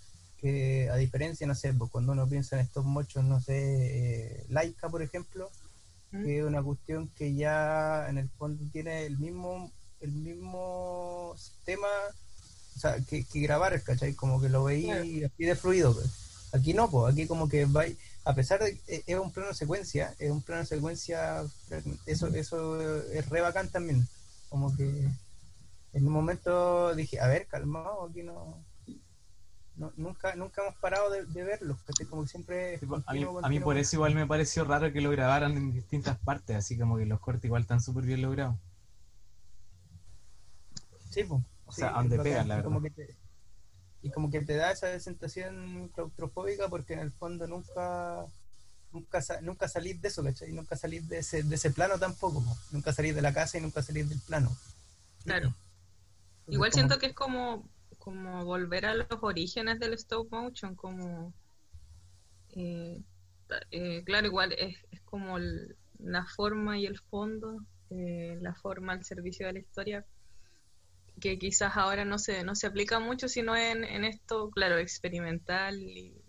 que 0.40 0.88
a 0.90 0.96
diferencia, 0.96 1.46
no 1.46 1.55
sé, 1.55 1.72
pues 1.72 1.90
cuando 1.90 2.12
uno 2.12 2.26
piensa 2.28 2.57
en 2.59 2.66
stop 2.66 2.85
motion, 2.85 3.28
no 3.28 3.40
sé, 3.40 3.55
eh, 3.57 4.44
Laika, 4.48 4.88
por 4.88 5.02
ejemplo, 5.02 5.50
¿Mm? 6.12 6.24
que 6.24 6.38
es 6.38 6.44
una 6.44 6.62
cuestión 6.62 7.09
que 7.16 7.35
ya 7.35 8.07
en 8.09 8.18
el 8.18 8.28
fondo 8.31 8.62
tiene 8.72 9.05
el 9.07 9.18
mismo 9.18 9.70
el 10.00 10.11
mismo 10.11 11.33
sistema 11.38 11.87
o 12.77 12.79
sea, 12.79 12.97
que, 13.01 13.25
que 13.25 13.41
grabar, 13.41 13.81
¿cachai? 13.83 14.15
Como 14.15 14.41
que 14.41 14.49
lo 14.49 14.65
veí 14.65 14.85
Claro. 14.87 15.03
así 15.03 15.45
de 15.45 15.57
fluido. 15.57 15.95
pues. 15.95 16.11
Aquí 16.53 16.75
no, 16.75 16.91
pues 16.91 17.13
aquí 17.13 17.27
como 17.27 17.49
que 17.49 17.65
va, 17.65 17.85
a 18.25 18.35
pesar 18.35 18.63
de 18.63 18.79
que 18.79 19.05
es- 19.07 19.19
un 19.19 19.33
plano 19.33 19.55
secuencia, 19.55 20.15
es 20.19 20.31
un 20.31 20.43
plano 20.43 20.65
secuencia, 20.67 21.43
eso 22.07 22.27
eso 22.29 23.01
es 23.13 23.29
re 23.29 23.41
bacán 23.41 23.69
también. 23.69 24.07
Como 24.49 24.75
que 24.77 24.85
en 25.95 26.07
un 26.07 26.13
momento 26.13 26.95
dije, 26.95 27.21
a 27.21 27.27
ver, 27.27 27.47
calmado, 27.47 28.05
aquí 28.09 28.23
no... 28.23 28.63
no- 29.77 29.93
nunca 29.97 30.35
nunca 30.37 30.63
hemos 30.63 30.77
parado 30.77 31.11
de, 31.11 31.25
de 31.25 31.43
verlos, 31.45 31.79
¿cachai? 31.87 32.07
Como 32.07 32.23
que 32.23 32.29
siempre... 32.29 32.79
Sí, 32.79 32.87
pues, 32.87 33.03
a, 33.07 33.13
mí, 33.15 33.21
continuo, 33.25 33.45
a 33.45 33.49
mí 33.49 33.61
por 33.61 33.79
eso 33.79 33.97
igual 33.97 34.15
me 34.15 34.27
pareció 34.27 34.65
raro 34.65 34.93
que 34.93 35.01
lo 35.01 35.11
grabaran 35.11 35.57
en 35.57 35.73
distintas 35.73 36.19
partes, 36.19 36.57
así 36.57 36.77
como 36.79 36.99
que 36.99 37.07
los 37.07 37.21
cortes 37.21 37.45
igual 37.47 37.63
están 37.63 37.81
súper 37.81 38.05
bien 38.05 38.21
logrados. 38.23 38.57
Sí, 41.11 41.25
pues. 41.25 41.43
O 41.73 41.77
sea, 41.79 41.95
sí, 42.01 42.09
donde 42.09 42.19
pegan, 42.21 42.49
la 42.49 42.59
y 42.59 42.61
como 42.61 42.81
verdad. 42.81 42.83
que 42.83 42.91
te- 42.91 43.17
y 44.03 44.11
como 44.11 44.31
que 44.31 44.43
te 44.43 44.57
da 44.57 44.73
esa 44.73 44.99
sensación 45.01 45.89
claustrofóbica 45.95 46.69
porque 46.69 46.95
en 46.95 47.01
el 47.01 47.13
fondo 47.13 47.47
nunca 47.49 48.27
nunca 48.93 49.21
nunca 49.43 49.69
salís 49.69 50.01
de 50.03 50.09
eso, 50.09 50.23
¿cachai? 50.25 50.53
Nunca 50.53 50.77
salís 50.77 51.09
de 51.09 51.19
ese, 51.19 51.43
de 51.45 51.55
ese 51.57 51.71
plano 51.71 51.99
tampoco, 51.99 52.43
po. 52.45 52.57
nunca 52.73 52.93
salís 52.93 53.15
de 53.15 53.23
la 53.23 53.33
casa 53.35 53.59
y 53.59 53.61
nunca 53.63 53.83
salís 53.83 54.09
del 54.09 54.21
plano. 54.21 54.57
Claro. 55.25 55.55
Entonces, 56.47 56.55
Igual 56.55 56.71
como- 56.71 56.79
siento 56.81 56.99
que 56.99 57.07
es 57.07 57.15
como, 57.15 57.69
como 57.99 58.45
volver 58.45 58.87
a 58.87 58.95
los 58.95 59.07
orígenes 59.23 59.79
del 59.81 59.95
stop 59.95 60.31
motion, 60.33 60.75
como... 60.77 61.33
eh, 62.51 63.03
eh, 63.71 64.03
claro, 64.05 64.27
igual 64.27 64.53
es, 64.53 64.77
es 64.91 65.01
como 65.03 65.39
el- 65.39 65.77
la 65.99 66.25
forma 66.27 66.79
y 66.79 66.87
el 66.87 66.99
fondo, 66.99 67.65
eh, 67.91 68.39
la 68.41 68.55
forma 68.55 68.93
al 68.95 69.05
servicio 69.05 69.47
de 69.47 69.53
la 69.55 69.59
historia, 69.61 70.07
que 71.23 71.39
quizás 71.39 71.77
ahora 71.77 72.05
no 72.05 72.19
se, 72.19 72.43
no 72.43 72.57
se 72.57 72.67
aplica 72.67 72.99
mucho, 72.99 73.29
sino 73.29 73.57
en, 73.57 73.85
en 73.85 74.05
esto, 74.05 74.51
claro, 74.51 74.77
experimental 74.79 75.81
y, 75.81 76.21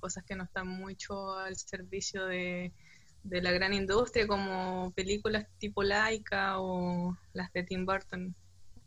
cosas 0.00 0.22
que 0.26 0.36
no 0.36 0.44
están 0.44 0.68
mucho 0.68 1.32
al 1.38 1.56
servicio 1.56 2.26
de, 2.26 2.74
de 3.22 3.40
la 3.40 3.52
gran 3.52 3.72
industria, 3.72 4.26
como 4.26 4.92
películas 4.94 5.46
tipo 5.56 5.82
Laika 5.82 6.60
o 6.60 7.16
las 7.32 7.50
de 7.54 7.62
Tim 7.62 7.86
Burton, 7.86 8.34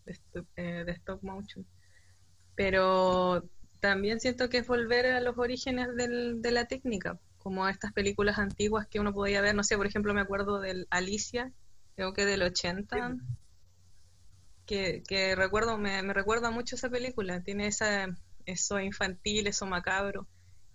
de, 0.05 0.19
eh, 0.57 0.83
de 0.85 0.91
stop 0.91 1.23
motion. 1.23 1.65
Pero 2.53 3.43
también 3.79 4.19
siento 4.19 4.47
que 4.47 4.59
es 4.59 4.67
volver 4.67 5.07
a 5.07 5.21
los 5.21 5.35
orígenes 5.39 5.87
del- 5.95 6.39
de 6.39 6.51
la 6.51 6.65
técnica, 6.65 7.19
como 7.39 7.67
estas 7.67 7.93
películas 7.93 8.37
antiguas 8.37 8.85
que 8.87 8.99
uno 8.99 9.11
podía 9.11 9.41
ver, 9.41 9.55
no 9.55 9.63
sé, 9.63 9.75
por 9.77 9.87
ejemplo, 9.87 10.13
me 10.13 10.21
acuerdo 10.21 10.59
del 10.59 10.85
Alicia, 10.91 11.51
creo 11.95 12.13
que 12.13 12.25
del 12.25 12.43
80, 12.43 13.17
que, 14.71 15.03
que 15.05 15.35
recuerdo, 15.35 15.77
me, 15.77 16.01
me 16.01 16.13
recuerda 16.13 16.49
mucho 16.49 16.75
esa 16.75 16.89
película, 16.89 17.41
tiene 17.43 17.67
esa, 17.67 18.07
eso 18.45 18.79
infantil, 18.79 19.47
eso 19.47 19.65
macabro, 19.65 20.27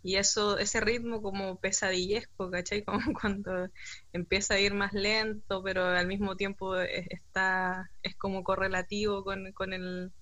y 0.02 0.16
eso, 0.16 0.58
ese 0.58 0.80
ritmo 0.80 1.22
como 1.22 1.56
pesadillesco, 1.58 2.50
¿cachai? 2.50 2.84
Como 2.84 3.12
cuando 3.18 3.68
empieza 4.12 4.54
a 4.54 4.60
ir 4.60 4.74
más 4.74 4.92
lento, 4.92 5.62
pero 5.62 5.86
al 5.86 6.06
mismo 6.06 6.36
tiempo 6.36 6.76
es- 6.76 7.06
está, 7.10 7.90
es 8.02 8.14
como 8.16 8.44
correlativo 8.44 9.24
con, 9.24 9.50
con 9.52 9.72
el, 9.72 10.12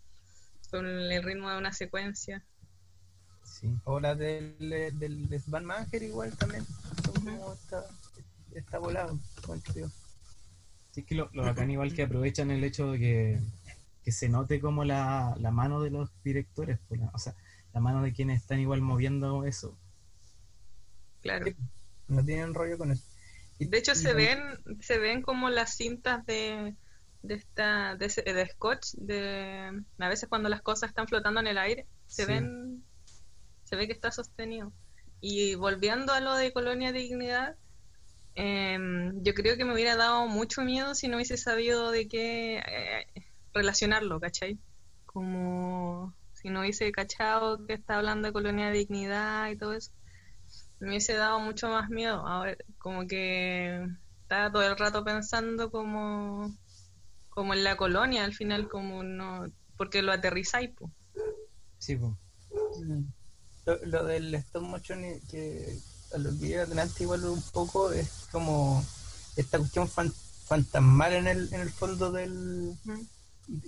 con 0.71 0.87
el 0.87 1.23
ritmo 1.25 1.51
de 1.51 1.59
una 1.59 1.73
secuencia. 1.73 2.45
Sí. 3.43 3.69
O 3.85 3.99
la 4.01 4.15
del, 4.15 4.57
del, 4.99 5.29
del 5.29 5.43
Van 5.49 5.65
Manger 5.65 6.03
igual 6.03 6.31
también. 6.39 6.65
Como 7.13 7.53
está, 7.53 7.85
está 8.55 8.79
volado, 8.79 9.19
encuentro 9.43 9.75
yo. 9.75 9.89
Sí, 10.93 11.01
es 11.01 11.07
que 11.07 11.15
lo, 11.17 11.29
lo 11.33 11.43
bacán 11.43 11.71
igual 11.71 11.93
que 11.93 12.05
aprovechan 12.05 12.51
el 12.53 12.63
hecho 12.63 12.93
de 12.93 12.99
que, 12.99 13.41
que 14.05 14.13
se 14.13 14.29
note 14.29 14.61
como 14.61 14.85
la, 14.85 15.35
la 15.41 15.51
mano 15.51 15.81
de 15.81 15.91
los 15.91 16.11
directores, 16.23 16.79
pues, 16.89 17.01
la- 17.01 17.11
o 17.15 17.19
sea, 17.19 17.35
la 17.73 17.81
mano 17.81 18.03
de 18.03 18.13
quienes 18.13 18.41
están 18.43 18.61
igual 18.61 18.81
moviendo 18.83 19.45
eso. 19.45 19.77
Claro. 21.23 21.47
No 22.09 22.25
tienen 22.25 22.53
rollo 22.55 22.77
con 22.79 22.93
eso. 22.93 23.03
Y- 23.59 23.67
De 23.67 23.79
hecho, 23.79 23.93
y 23.93 23.97
se 23.97 24.09
con- 24.09 24.17
ven, 24.17 24.41
se 24.81 24.99
ven 24.99 25.23
como 25.23 25.49
las 25.49 25.75
cintas 25.77 26.25
de, 26.27 26.77
de 27.23 27.35
esta, 27.35 27.97
de, 27.97 28.07
ese- 28.07 28.23
de 28.23 28.47
scotch, 28.49 28.93
de 28.97 29.83
a 29.99 30.09
veces 30.09 30.29
cuando 30.29 30.49
las 30.49 30.61
cosas 30.63 30.91
están 30.91 31.09
flotando 31.09 31.41
en 31.41 31.47
el 31.47 31.59
aire, 31.59 31.87
se 32.07 32.25
Sí. 32.27 32.33
ven, 32.33 32.85
se 33.65 33.77
ve 33.77 33.87
que 33.87 33.95
está 33.95 34.11
sostenido. 34.13 34.73
Y 35.21 35.55
volviendo 35.55 36.13
a 36.13 36.21
lo 36.21 36.35
de 36.35 36.53
Colonia 36.53 36.93
Dignidad, 36.93 37.57
em, 38.35 39.23
yo 39.23 39.33
creo 39.33 39.57
que 39.57 39.65
me 39.65 39.73
hubiera 39.73 39.97
dado 39.97 40.27
mucho 40.27 40.63
miedo 40.63 40.95
si 40.95 41.09
no 41.09 41.17
hubiese 41.17 41.39
sabido 41.39 41.91
de 41.91 42.09
qué 42.09 42.59
eh, 42.59 43.07
relacionarlo, 43.55 44.21
¿cachai? 44.21 44.59
Como 45.07 46.15
si 46.33 46.51
no 46.51 46.61
hubiese 46.61 46.91
cachado 46.93 47.65
que 47.67 47.75
está 47.75 47.97
hablando 47.97 48.27
de 48.29 48.33
Colonia 48.33 48.71
Dignidad 48.71 49.49
y 49.51 49.57
todo 49.57 49.73
eso 49.75 49.91
me 50.81 50.89
hubiese 50.89 51.15
dado 51.15 51.41
mucho 51.41 51.69
más 51.69 51.89
miedo. 51.89 52.27
Ahora, 52.27 52.57
como 52.79 53.07
que 53.07 53.87
estaba 54.23 54.53
todo 54.53 54.63
el 54.65 54.77
rato 54.77 55.05
pensando 55.05 55.71
como, 55.71 56.55
como 57.31 57.55
en 57.55 57.65
la 57.65 57.77
colonia, 57.77 58.25
al 58.25 58.35
final, 58.35 58.69
como 58.69 59.03
no, 59.03 59.47
porque 59.77 60.03
lo 60.03 60.13
aterrizáis, 60.13 60.71
po. 60.71 60.91
Sí, 61.79 61.97
pues. 61.97 62.13
Lo, 63.67 63.79
lo 63.87 64.05
del 64.05 64.35
stop 64.35 64.63
motion 64.63 65.03
que 65.31 65.79
a 66.13 66.19
lo 66.19 66.39
que 66.39 66.59
adelante 66.59 67.03
igual 67.03 67.25
un 67.25 67.43
poco 67.53 67.93
es 67.93 68.29
como 68.31 68.85
esta 69.37 69.59
cuestión 69.59 69.89
fan- 69.89 70.13
fantasmal 70.13 71.15
en 71.15 71.27
el, 71.29 71.55
en 71.55 71.61
el 71.61 71.71
fondo 71.71 72.13
del 72.13 72.77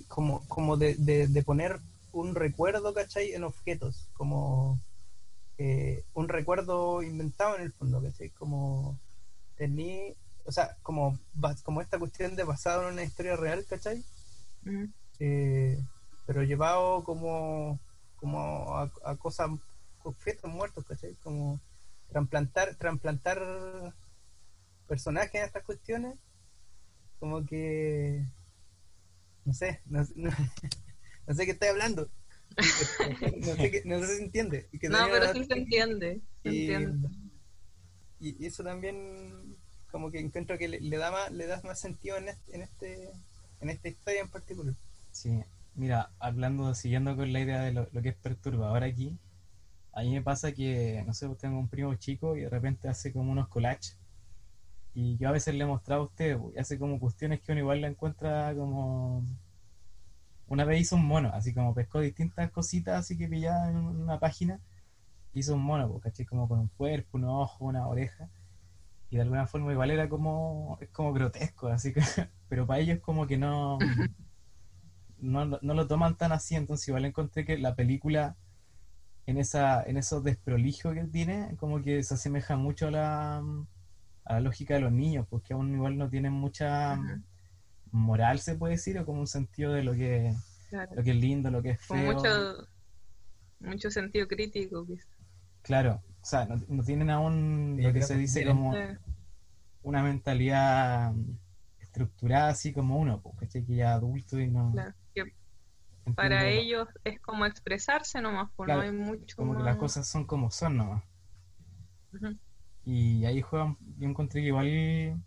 como, 0.07 0.47
como 0.47 0.77
de, 0.77 0.95
de, 0.95 1.27
de 1.27 1.43
poner 1.43 1.79
un 2.11 2.35
recuerdo, 2.35 2.93
¿cachai? 2.93 3.33
En 3.33 3.43
objetos, 3.43 4.07
como 4.13 4.79
eh, 5.57 6.03
un 6.13 6.27
recuerdo 6.27 7.01
inventado 7.03 7.55
en 7.55 7.63
el 7.63 7.71
fondo, 7.73 8.01
¿cachai? 8.01 8.29
Como 8.29 8.97
tení, 9.55 10.13
o 10.45 10.51
sea, 10.51 10.77
como, 10.83 11.17
como 11.63 11.81
esta 11.81 11.99
cuestión 11.99 12.35
de 12.35 12.43
basado 12.43 12.87
en 12.87 12.93
una 12.93 13.03
historia 13.03 13.35
real, 13.35 13.65
¿cachai? 13.67 14.03
Eh, 15.19 15.79
pero 16.25 16.43
llevado 16.43 17.03
como, 17.03 17.79
como 18.17 18.75
a, 18.75 18.91
a 19.05 19.15
cosas, 19.15 19.49
objetos 20.03 20.51
muertos, 20.51 20.85
¿cachai? 20.85 21.15
Como 21.23 21.59
trasplantar, 22.09 22.75
trasplantar 22.75 23.93
personajes 24.87 25.35
en 25.35 25.43
estas 25.43 25.63
cuestiones, 25.63 26.15
como 27.19 27.45
que, 27.45 28.23
no 29.47 29.53
sé, 29.53 29.81
no, 29.87 30.03
no, 30.17 30.31
no 31.27 31.33
sé 31.35 31.45
qué 31.45 31.51
estoy 31.53 31.69
hablando. 31.69 32.09
No 33.41 33.55
sé, 33.55 33.71
qué- 33.71 33.83
no 33.85 33.99
sé 33.99 34.07
si 34.07 34.15
se 34.17 34.23
entiende. 34.23 34.69
Que 34.79 34.89
No, 34.91 35.07
pero 35.11 35.33
sí 35.33 35.43
se 35.45 35.53
entiende. 35.53 36.21
se 36.43 36.49
y, 36.49 36.69
entiende. 36.71 37.09
y 38.19 38.45
eso 38.45 38.63
también 38.63 39.55
como 39.91 40.11
que 40.11 40.19
encuentro 40.19 40.57
que 40.57 40.67
le, 40.67 40.79
le 40.81 40.97
da 40.97 41.11
más 41.11 41.31
le 41.31 41.47
das 41.47 41.63
más 41.63 41.79
sentido 41.79 42.17
en 42.17 42.29
este, 42.29 42.55
en 42.55 42.61
este 42.63 43.11
en 43.61 43.69
esta 43.69 43.87
historia 43.89 44.21
en 44.21 44.29
particular 44.29 44.75
Sí, 45.11 45.43
mira, 45.75 46.11
hablando, 46.19 46.73
siguiendo 46.73 47.15
con 47.17 47.33
la 47.33 47.39
idea 47.41 47.61
de 47.61 47.73
lo, 47.73 47.87
lo 47.91 48.01
que 48.01 48.09
es 48.09 48.15
perturbador 48.15 48.83
aquí, 48.83 49.17
a 49.93 50.01
mí 50.03 50.11
me 50.13 50.21
pasa 50.23 50.53
que, 50.53 51.03
no 51.07 51.13
sé, 51.13 51.27
tengo 51.39 51.59
un 51.59 51.69
primo 51.69 51.95
chico 51.95 52.37
y 52.37 52.41
de 52.41 52.49
repente 52.49 52.89
hace 52.89 53.13
como 53.13 53.31
unos 53.33 53.49
collages. 53.49 53.97
Y 54.99 55.15
yo 55.17 55.29
a 55.29 55.31
veces 55.31 55.53
le 55.53 55.63
he 55.63 55.67
mostrado 55.67 56.01
a 56.01 56.05
usted, 56.05 56.39
hace 56.57 56.79
como 56.79 56.99
cuestiones 56.99 57.39
que 57.41 57.51
uno 57.51 57.61
igual 57.61 57.81
la 57.81 57.87
encuentra 57.87 58.55
como... 58.55 59.23
Una 60.47 60.65
vez 60.65 60.81
hizo 60.81 60.95
un 60.95 61.05
mono, 61.05 61.29
así 61.35 61.53
como 61.53 61.75
pescó 61.75 61.99
distintas 61.99 62.49
cositas 62.49 63.01
así 63.01 63.15
que 63.15 63.27
pillaba 63.27 63.69
en 63.69 63.77
una 63.77 64.19
página, 64.19 64.59
hizo 65.35 65.53
un 65.53 65.61
mono, 65.61 65.87
pues, 65.87 66.01
¿cachai? 66.05 66.25
Como 66.25 66.47
con 66.47 66.57
un 66.61 66.69
cuerpo, 66.69 67.19
un 67.19 67.25
ojo, 67.25 67.65
una 67.65 67.85
oreja. 67.87 68.27
Y 69.11 69.17
de 69.17 69.21
alguna 69.21 69.45
forma 69.45 69.71
igual 69.71 69.91
era 69.91 70.09
como, 70.09 70.79
es 70.81 70.89
como 70.89 71.13
grotesco, 71.13 71.67
así 71.67 71.93
que, 71.93 72.01
pero 72.49 72.65
para 72.65 72.79
ellos 72.79 72.99
como 72.99 73.27
que 73.27 73.37
no, 73.37 73.77
no, 75.19 75.45
no 75.45 75.73
lo 75.75 75.87
toman 75.87 76.17
tan 76.17 76.31
así, 76.31 76.55
entonces 76.55 76.87
igual 76.87 77.05
encontré 77.05 77.45
que 77.45 77.59
la 77.59 77.75
película 77.75 78.35
en 79.27 79.37
esa, 79.37 79.83
en 79.83 79.97
esos 79.97 80.23
desprolijos 80.23 80.95
que 80.95 81.03
tiene, 81.03 81.55
como 81.57 81.83
que 81.83 82.01
se 82.01 82.15
asemeja 82.15 82.55
mucho 82.57 82.87
a 82.87 82.91
la, 82.91 83.43
a 84.27 84.33
la 84.35 84.41
lógica 84.41 84.75
de 84.75 84.81
los 84.81 84.91
niños, 84.91 85.27
porque 85.29 85.53
aún 85.53 85.73
igual 85.75 85.97
no 85.97 86.09
tienen 86.09 86.33
mucha 86.33 86.97
moral, 87.91 88.39
se 88.39 88.55
puede 88.55 88.73
decir, 88.75 88.97
o 88.99 89.05
como 89.05 89.21
un 89.21 89.27
sentido 89.27 89.73
de 89.73 89.83
lo 89.83 89.93
que, 89.93 90.33
Claro. 90.69 90.95
lo 90.95 91.03
que 91.03 91.11
es 91.11 91.17
lindo, 91.17 91.51
lo 91.51 91.61
que 91.61 91.71
es 91.71 91.81
Con 91.87 91.97
feo. 91.99 92.13
mucho, 92.15 92.67
mucho 93.59 93.91
sentido 93.91 94.27
crítico, 94.27 94.85
quizás. 94.85 95.07
Claro, 95.61 96.01
o 96.21 96.25
sea, 96.25 96.45
no, 96.45 96.55
no 96.69 96.83
tienen 96.83 97.09
aún 97.09 97.75
Sí, 97.77 97.83
lo 97.83 97.93
que 97.93 98.01
se 98.01 98.13
que 98.13 98.19
dice 98.19 98.45
como 98.45 98.75
una 99.83 100.03
mentalidad 100.03 101.11
mm, 101.13 101.37
estructurada 101.79 102.49
así 102.49 102.73
como 102.73 102.97
uno, 102.97 103.21
pues, 103.21 103.35
¿cachai? 103.39 103.65
Que 103.65 103.75
ya 103.75 103.93
adulto 103.93 104.39
y 104.39 104.47
no... 104.47 104.71
claro. 104.71 104.93
Que 105.13 105.23
para 106.15 106.45
lo- 106.45 106.49
ellos 106.49 106.87
es 107.03 107.19
como 107.21 107.45
expresarse 107.45 108.21
nomás, 108.21 108.49
pues 108.55 108.67
Claro, 108.67 108.81
no 108.81 108.83
hay 108.83 108.91
mucho 108.91 109.35
Como 109.37 109.51
que 109.53 109.57
más. 109.59 109.65
las 109.65 109.77
cosas 109.77 110.07
son 110.07 110.25
como 110.25 110.51
son 110.51 110.77
nomás. 110.77 111.03
Ujú. 112.13 112.37
Y 112.87 113.25
ahí 113.25 113.41
juegan, 113.41 113.77
yo 113.99 114.07
encontré 114.07 114.41
que 114.41 114.47
igual 114.47 115.21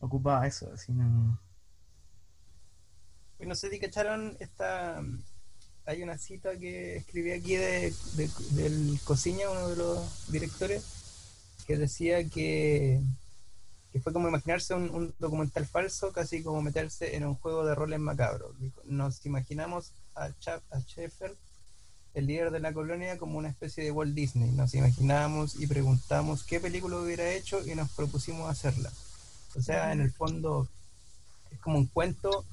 ocupaba 0.00 0.46
eso, 0.46 0.70
así 0.72 0.92
no... 0.92 1.38
No 3.40 3.56
sé 3.56 3.70
si 3.70 3.80
cacharon 3.80 4.36
esta 4.38 5.02
hay 5.84 6.02
una 6.04 6.16
cita 6.16 6.56
que 6.58 6.94
escribí 6.96 7.32
aquí 7.32 7.56
de, 7.56 7.92
de- 8.14 8.30
del 8.52 9.00
Cosiña, 9.02 9.50
uno 9.50 9.68
de 9.68 9.76
los 9.76 10.30
directores, 10.30 10.84
que 11.66 11.76
decía 11.76 12.22
que, 12.28 13.00
que 13.92 14.00
fue 14.00 14.12
como 14.12 14.28
imaginarse 14.28 14.74
un, 14.74 15.12
documental 15.18 15.66
falso, 15.66 16.12
casi 16.12 16.44
como 16.44 16.62
meterse 16.62 17.16
en 17.16 17.26
un 17.26 17.34
juego 17.34 17.66
de 17.66 17.74
roles 17.74 17.98
macabro. 17.98 18.52
Dijo, 18.60 18.80
Nos 18.84 19.26
imaginamos 19.26 19.92
a, 20.14 20.30
Cha- 20.38 20.62
a 20.70 20.78
Sheffield, 20.78 21.36
el 22.14 22.26
líder 22.26 22.50
de 22.50 22.60
la 22.60 22.72
colonia, 22.72 23.16
como 23.18 23.38
una 23.38 23.48
especie 23.48 23.82
de 23.84 23.90
Walt 23.90 24.14
Disney. 24.14 24.50
Nos 24.50 24.74
imaginamos 24.74 25.54
y 25.60 25.66
preguntamos 25.66 26.44
qué 26.44 26.60
película 26.60 26.98
hubiera 26.98 27.30
hecho 27.32 27.66
y 27.66 27.74
nos 27.74 27.90
propusimos 27.90 28.50
hacerla. 28.50 28.90
O 29.56 29.62
sea, 29.62 29.92
en 29.92 30.00
el 30.00 30.10
fondo 30.12 30.68
es 31.50 31.58
como 31.60 31.78
un 31.78 31.86
cuento 31.86 32.44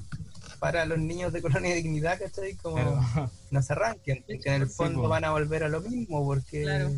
para 0.59 0.85
los 0.85 0.99
niños 0.99 1.31
de 1.33 1.41
Colonia 1.41 1.69
de 1.71 1.77
Dignidad, 1.77 2.19
¿cachai? 2.19 2.55
Como 2.55 2.77
no 3.51 3.61
se 3.61 3.73
arranquen, 3.73 4.23
que 4.27 4.39
en 4.55 4.61
el 4.63 4.69
Sí, 4.69 4.75
fondo 4.75 5.01
po. 5.03 5.09
van 5.09 5.23
a 5.25 5.31
volver 5.31 5.63
a 5.63 5.69
lo 5.69 5.81
mismo, 5.81 6.23
porque 6.25 6.63
Claro. 6.63 6.91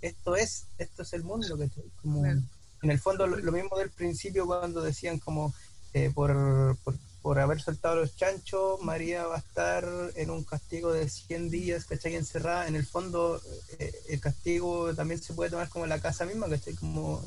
esto 0.00 0.34
es, 0.36 0.66
esto 0.78 1.02
es 1.02 1.12
el 1.12 1.22
mundo, 1.24 1.56
¿cachai? 1.58 1.84
Como, 2.02 2.22
Claro. 2.22 2.40
En 2.82 2.90
el 2.90 2.98
fondo 2.98 3.26
lo, 3.26 3.36
lo 3.36 3.52
mismo 3.52 3.76
del 3.76 3.90
principio 3.90 4.46
cuando 4.46 4.80
decían 4.80 5.18
como 5.18 5.52
eh, 5.92 6.10
por, 6.14 6.76
por, 6.82 6.94
por 7.22 7.38
haber 7.38 7.60
soltado 7.60 7.96
los 7.96 8.16
chanchos, 8.16 8.80
María 8.82 9.26
va 9.26 9.36
a 9.36 9.40
estar 9.40 9.86
en 10.16 10.30
un 10.30 10.44
castigo 10.44 10.92
de 10.92 11.08
100 11.08 11.50
días, 11.50 11.84
¿cachai? 11.86 12.14
Encerrada. 12.16 12.66
En 12.68 12.76
el 12.76 12.86
fondo 12.86 13.40
eh, 13.78 13.92
el 14.08 14.20
castigo 14.20 14.94
también 14.94 15.20
se 15.22 15.34
puede 15.34 15.50
tomar 15.50 15.68
como 15.68 15.86
la 15.86 16.00
casa 16.00 16.24
misma, 16.26 16.48
¿cachai? 16.48 16.74
Como 16.74 17.22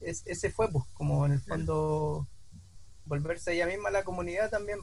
es- 0.00 0.22
ese 0.26 0.50
fue, 0.50 0.70
pues, 0.70 0.84
como 0.94 1.26
en 1.26 1.32
el 1.32 1.40
fondo 1.40 2.26
volverse 3.06 3.52
ella 3.54 3.66
misma 3.66 3.88
a 3.88 3.92
la 3.92 4.04
comunidad 4.04 4.50
también. 4.50 4.80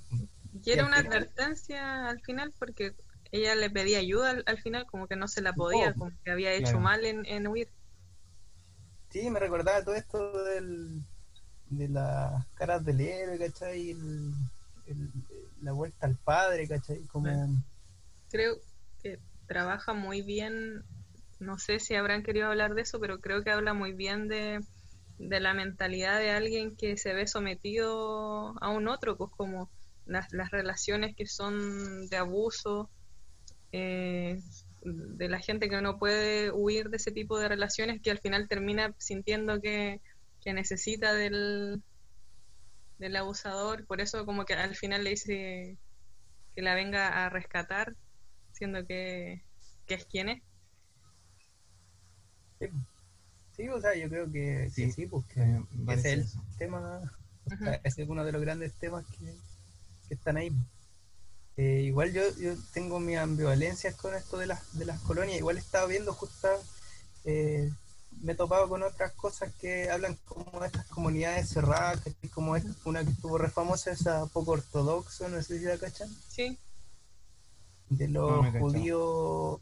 Y 0.64 0.72
era 0.72 0.86
una 0.86 1.00
advertencia 1.00 2.10
al 2.10 2.22
final 2.22 2.54
porque 2.60 2.94
ella 3.32 3.56
le 3.56 3.70
pedía 3.70 4.00
ayuda 4.00 4.32
al, 4.32 4.44
al 4.46 4.58
final, 4.62 4.86
como 4.86 5.08
que 5.08 5.16
no 5.16 5.28
se 5.28 5.42
la 5.42 5.54
podía, 5.54 5.90
Oh, 5.90 5.94
como 5.94 6.12
que 6.24 6.32
había 6.32 6.54
hecho 6.54 6.64
claro. 6.64 6.80
mal 6.80 7.06
en, 7.06 7.26
en 7.26 7.48
huir. 7.48 7.70
Sí, 9.10 9.30
me 9.30 9.40
recordaba 9.40 9.84
todo 9.84 9.96
esto 9.96 10.44
del, 10.44 11.02
de 11.70 11.90
las 11.90 12.46
caras 12.56 12.84
del 12.86 13.02
héroe, 13.02 13.38
¿cachai? 13.38 13.92
El- 13.92 14.34
la 15.62 15.72
vuelta 15.74 16.06
al 16.06 16.16
padre, 16.16 16.68
¿cachai? 16.68 17.02
Como... 17.08 17.30
Creo 18.30 18.58
que 19.02 19.20
trabaja 19.48 19.94
muy 19.94 20.22
bien, 20.22 20.84
no 21.40 21.58
sé 21.58 21.80
si 21.80 21.96
habrán 21.96 22.24
querido 22.24 22.48
hablar 22.48 22.74
de 22.74 22.82
eso, 22.82 23.00
pero 23.00 23.20
creo 23.20 23.44
que 23.44 23.52
habla 23.52 23.74
muy 23.74 23.94
bien 23.94 24.28
de, 24.28 24.60
de 25.18 25.40
la 25.40 25.54
mentalidad 25.54 26.20
de 26.20 26.32
alguien 26.32 26.76
que 26.76 26.98
se 26.98 27.14
ve 27.14 27.28
sometido 27.28 28.56
a 28.62 28.70
un 28.70 28.88
otro, 28.88 29.18
pues 29.18 29.32
como 29.32 29.70
las, 30.06 30.32
las 30.32 30.52
relaciones 30.52 31.16
que 31.16 31.26
son 31.26 32.08
de 32.08 32.18
abuso, 32.18 32.90
eh, 33.72 34.40
de 34.84 35.30
la 35.30 35.40
gente 35.40 35.70
que 35.70 35.82
no 35.82 35.98
puede 36.00 36.52
huir 36.52 36.90
de 36.90 36.98
ese 36.98 37.12
tipo 37.12 37.38
de 37.40 37.50
relaciones 37.50 38.02
que 38.02 38.12
al 38.12 38.20
final 38.20 38.48
termina 38.48 38.94
sintiendo 39.00 39.60
que, 39.60 40.02
que 40.48 40.54
necesita 40.54 41.14
del, 41.14 41.84
del 43.00 43.16
abusador, 43.18 43.86
por 43.86 44.00
eso 44.00 44.26
como 44.26 44.46
que 44.46 44.54
al 44.54 44.78
final 44.78 45.04
le 45.04 45.10
dice 45.10 45.78
que 46.56 46.62
la 46.62 46.74
venga 46.74 47.26
a 47.26 47.30
rescatar, 47.30 47.98
siendo 48.54 48.86
que, 48.86 49.44
que 49.86 49.96
es 49.96 50.06
quien 50.06 50.30
es. 50.30 50.44
Sí, 52.60 52.68
Sí, 53.58 53.68
o 53.70 53.82
sea, 53.82 53.96
yo 53.96 54.08
creo 54.08 54.32
que 54.32 54.70
sí, 54.70 54.86
Sí, 54.86 54.92
sí, 54.92 55.06
pues 55.08 55.26
que 55.28 55.62
es 55.88 56.06
eso. 56.06 56.40
el 56.50 56.58
tema, 56.58 57.02
ese 57.84 58.04
es 58.04 58.10
uno 58.10 58.24
de 58.24 58.32
los 58.32 58.42
grandes 58.42 58.74
temas 58.76 59.06
que, 59.08 59.34
que 60.08 60.14
están 60.14 60.38
ahí. 60.38 60.52
Eh, 61.58 61.82
igual 61.82 62.14
yo, 62.14 62.22
yo 62.38 62.54
tengo 62.72 63.00
mis 63.00 63.18
ambivalencias 63.18 63.96
con 63.96 64.14
esto 64.16 64.38
de 64.38 64.48
las, 64.48 64.78
de 64.78 64.86
las 64.86 65.02
colonias, 65.02 65.40
igual 65.40 65.58
he 65.58 65.60
estado 65.60 65.88
viendo 65.88 66.14
justo, 66.14 66.48
eh, 67.26 67.72
me 68.22 68.34
he 68.34 68.36
topado 68.36 68.68
con 68.70 68.84
otras 68.84 69.14
cosas 69.14 69.54
que 69.60 69.90
hablan 69.90 70.18
como 70.26 70.60
de 70.60 70.68
estas 70.68 70.86
comunidades 70.88 71.50
cerradas, 71.50 72.02
que 72.02 72.16
es 72.22 72.32
como 72.32 72.56
esta- 72.56 72.74
una 72.86 73.04
que 73.04 73.12
estuvo 73.12 73.38
re 73.38 73.50
famosa, 73.50 73.92
esa 73.92 74.26
poco 74.28 74.52
ortodoxo, 74.52 75.30
no 75.30 75.42
sé 75.42 75.60
si 75.60 75.66
la 75.66 75.78
cachan, 75.78 76.10
Sí, 76.30 76.58
de 77.90 78.08
los 78.08 78.46
judíos... 78.60 79.60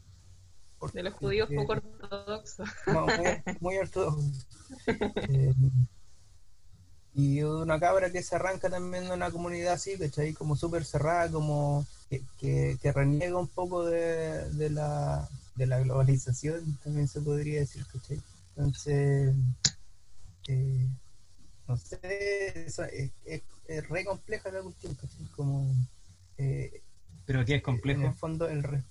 de 0.92 1.02
los 1.02 1.14
judíos 1.14 1.48
poco 1.54 1.72
ortodoxos. 1.72 2.68
no, 2.86 3.06
muy, 3.06 3.26
muy 3.60 3.76
ortodoxo. 3.78 4.22
Eh, 5.28 5.54
y 7.14 7.42
una 7.42 7.80
cabra 7.80 8.10
que 8.10 8.22
se 8.22 8.36
arranca 8.36 8.68
también 8.68 9.04
de 9.04 9.14
una 9.14 9.30
comunidad 9.30 9.74
así, 9.74 9.96
¿cachai? 9.98 10.34
Como 10.34 10.54
súper 10.54 10.84
cerrada, 10.84 11.30
como 11.30 11.86
que, 12.10 12.22
que, 12.38 12.78
que 12.82 12.92
reniega 12.92 13.38
un 13.38 13.48
poco 13.48 13.84
de, 13.86 14.50
de, 14.50 14.68
la, 14.70 15.26
de 15.54 15.66
la 15.66 15.78
globalización, 15.80 16.78
también 16.84 17.08
se 17.08 17.20
podría 17.22 17.60
decir, 17.60 17.86
¿cachai? 17.90 18.20
Entonces, 18.56 19.34
eh, 20.48 20.88
no 21.68 21.76
sé, 21.76 22.66
eso 22.66 22.84
es, 22.84 23.10
es, 23.24 23.42
es 23.68 23.88
re 23.88 24.04
compleja 24.04 24.50
la 24.50 24.62
cuestión, 24.62 24.94
¿cachai? 24.94 25.24
Como, 25.34 25.74
eh, 26.38 26.82
Pero 27.26 27.44
que 27.44 27.52
es 27.54 27.58
en 27.58 27.62
complejo. 27.62 28.06
el 28.06 28.14
fondo 28.14 28.48
el 28.48 28.62
res- 28.62 28.84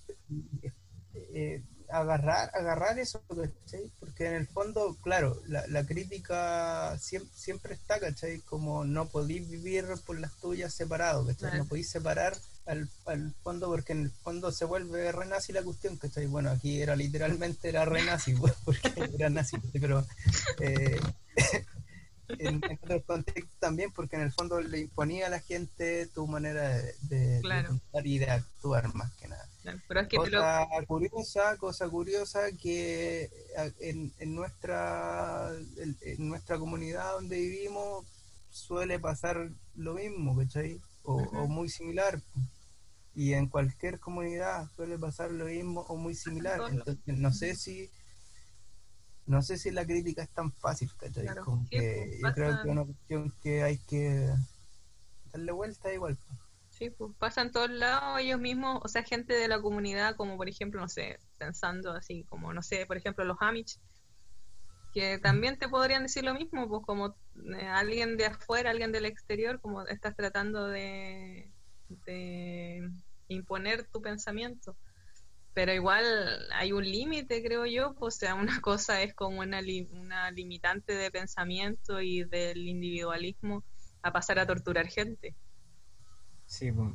eh, 1.14 1.64
agarrar 1.90 2.50
agarrar 2.54 2.98
eso 3.00 3.22
¿cachai? 3.28 3.92
porque 4.00 4.26
en 4.28 4.34
el 4.34 4.48
fondo 4.48 4.98
claro 5.02 5.40
la, 5.48 5.66
la 5.68 5.86
crítica 5.86 6.98
siempre, 6.98 7.32
siempre 7.36 7.74
está 7.76 8.00
¿cachai? 8.00 8.40
como 8.40 8.84
no 8.86 9.08
podéis 9.08 9.48
vivir 9.50 9.86
por 10.06 10.20
las 10.20 10.34
tuyas 10.40 10.74
separado 10.74 11.26
¿cachai? 11.28 11.58
No 11.60 11.66
podéis 11.66 11.90
separar 11.90 12.36
al, 12.66 12.90
al 13.06 13.34
fondo 13.44 13.68
porque 13.68 13.94
en 13.94 14.02
el 14.04 14.12
fondo 14.12 14.52
se 14.52 14.66
vuelve 14.66 15.12
re 15.12 15.26
nazi 15.28 15.54
la 15.54 15.62
cuestión 15.64 15.98
¿cachai? 15.98 16.26
bueno 16.26 16.50
aquí 16.50 16.82
era 16.82 16.96
literalmente 16.96 17.70
era 17.70 17.86
re 17.86 18.04
nazi 18.04 18.34
pues, 18.34 18.54
porque 18.66 19.10
era 19.18 19.30
nazi 19.30 19.58
pero 19.80 20.06
eh, 20.60 21.00
en, 22.40 22.64
en 22.68 22.80
otros 22.82 23.04
contextos 23.06 23.60
también 23.60 23.92
porque 23.92 24.16
en 24.16 24.24
el 24.24 24.32
fondo 24.32 24.60
le 24.62 24.80
imponía 24.80 25.28
a 25.28 25.30
la 25.30 25.40
gente 25.40 26.08
tu 26.08 26.28
manera 26.28 26.70
de, 26.70 26.96
de- 27.02 27.18
de 27.36 27.42
Claro. 27.42 27.68
pensar 27.70 28.08
y 28.08 28.18
de 28.18 28.30
actuar 28.30 28.94
más 28.96 29.14
que 29.16 29.28
nada 29.28 29.48
Claro, 29.62 29.80
Pero 29.88 30.00
es 30.02 30.08
que 30.08 30.18
lo- 30.18 30.24
cosa 30.24 30.68
curiosa, 30.88 31.58
cosa 31.58 31.90
curiosa 31.90 32.52
que 32.52 33.32
en, 33.80 34.14
en 34.20 34.36
nuestra 34.36 35.52
en, 35.78 36.30
nuestra 36.30 36.60
comunidad 36.60 37.14
donde 37.14 37.40
vivimos 37.40 38.06
suele 38.52 39.00
pasar 39.00 39.50
lo 39.76 39.96
mismo, 39.96 40.38
¿cachai? 40.38 40.80
O, 41.04 41.16
o 41.16 41.48
muy 41.48 41.68
similar. 41.70 42.22
Y 43.16 43.34
en 43.34 43.48
cualquier 43.48 44.00
comunidad 44.00 44.70
suele 44.76 44.98
pasar 45.00 45.32
lo 45.32 45.46
mismo 45.46 45.82
o 45.82 45.96
muy 45.96 46.14
similar. 46.16 46.62
Entonces, 46.70 46.98
no 47.06 47.32
sé 47.32 47.56
si 47.56 47.90
no 49.26 49.42
sé 49.42 49.58
si 49.58 49.72
la 49.72 49.86
crítica 49.86 50.22
es 50.24 50.30
tan 50.30 50.52
fácil, 50.54 50.90
¿cachai? 50.98 51.24
Claro, 51.24 51.44
Como 51.46 51.64
sí, 51.64 51.78
que 51.78 51.80
pues, 51.96 52.22
yo 52.22 52.34
creo 52.34 52.48
pasa- 52.52 52.62
que 52.62 52.68
es 52.68 52.72
una 52.74 52.86
cuestión 52.86 53.34
que 53.42 53.64
hay 53.64 53.78
que 53.80 54.30
darle 55.32 55.52
vuelta 55.52 55.92
igual. 55.94 56.18
pues. 56.28 56.40
Sí, 56.70 56.90
pues 56.90 57.14
pasan 57.18 57.52
todos 57.52 57.70
lados 57.70 58.20
ellos 58.20 58.40
mismos, 58.40 58.82
o 58.84 58.88
sea, 58.90 59.02
gente 59.04 59.34
de 59.34 59.48
la 59.48 59.62
comunidad, 59.62 60.16
como 60.18 60.36
por 60.36 60.50
ejemplo, 60.50 60.82
no 60.82 60.90
sé, 60.90 61.18
pensando 61.40 61.92
así, 61.94 62.26
como 62.26 62.54
no 62.54 62.62
sé, 62.62 62.86
por 62.86 62.98
ejemplo, 62.98 63.24
los 63.24 63.38
Amish, 63.40 63.80
que 64.92 65.18
también 65.20 65.58
te 65.58 65.70
podrían 65.70 66.04
decir 66.04 66.24
lo 66.24 66.34
mismo, 66.34 66.68
pues 66.68 66.82
como 66.86 67.16
eh, 67.58 67.66
alguien 67.68 68.18
de 68.18 68.26
afuera, 68.26 68.72
alguien 68.72 68.92
del 68.92 69.06
exterior, 69.06 69.60
como 69.62 69.84
estás 69.88 70.16
tratando 70.16 70.68
de, 70.68 71.52
de 72.06 72.90
imponer 73.28 73.88
tu 73.88 74.02
pensamiento. 74.02 74.78
Pero 75.54 75.74
igual 75.74 76.06
hay 76.54 76.72
un 76.74 76.84
límite, 76.86 77.44
creo 77.44 77.66
yo, 77.66 77.96
pues, 77.96 78.16
o 78.18 78.20
sea, 78.20 78.36
una 78.36 78.60
cosa 78.62 79.02
es 79.04 79.16
como 79.16 79.40
una, 79.42 79.62
una 79.92 80.32
limitante 80.32 80.94
de 80.94 81.12
pensamiento 81.12 82.02
y 82.02 82.24
del 82.26 82.68
individualismo 82.68 83.66
a 84.04 84.12
pasar 84.14 84.40
a 84.40 84.48
torturar 84.48 84.88
gente. 84.88 85.38
Sí, 86.48 86.72
pues, 86.72 86.90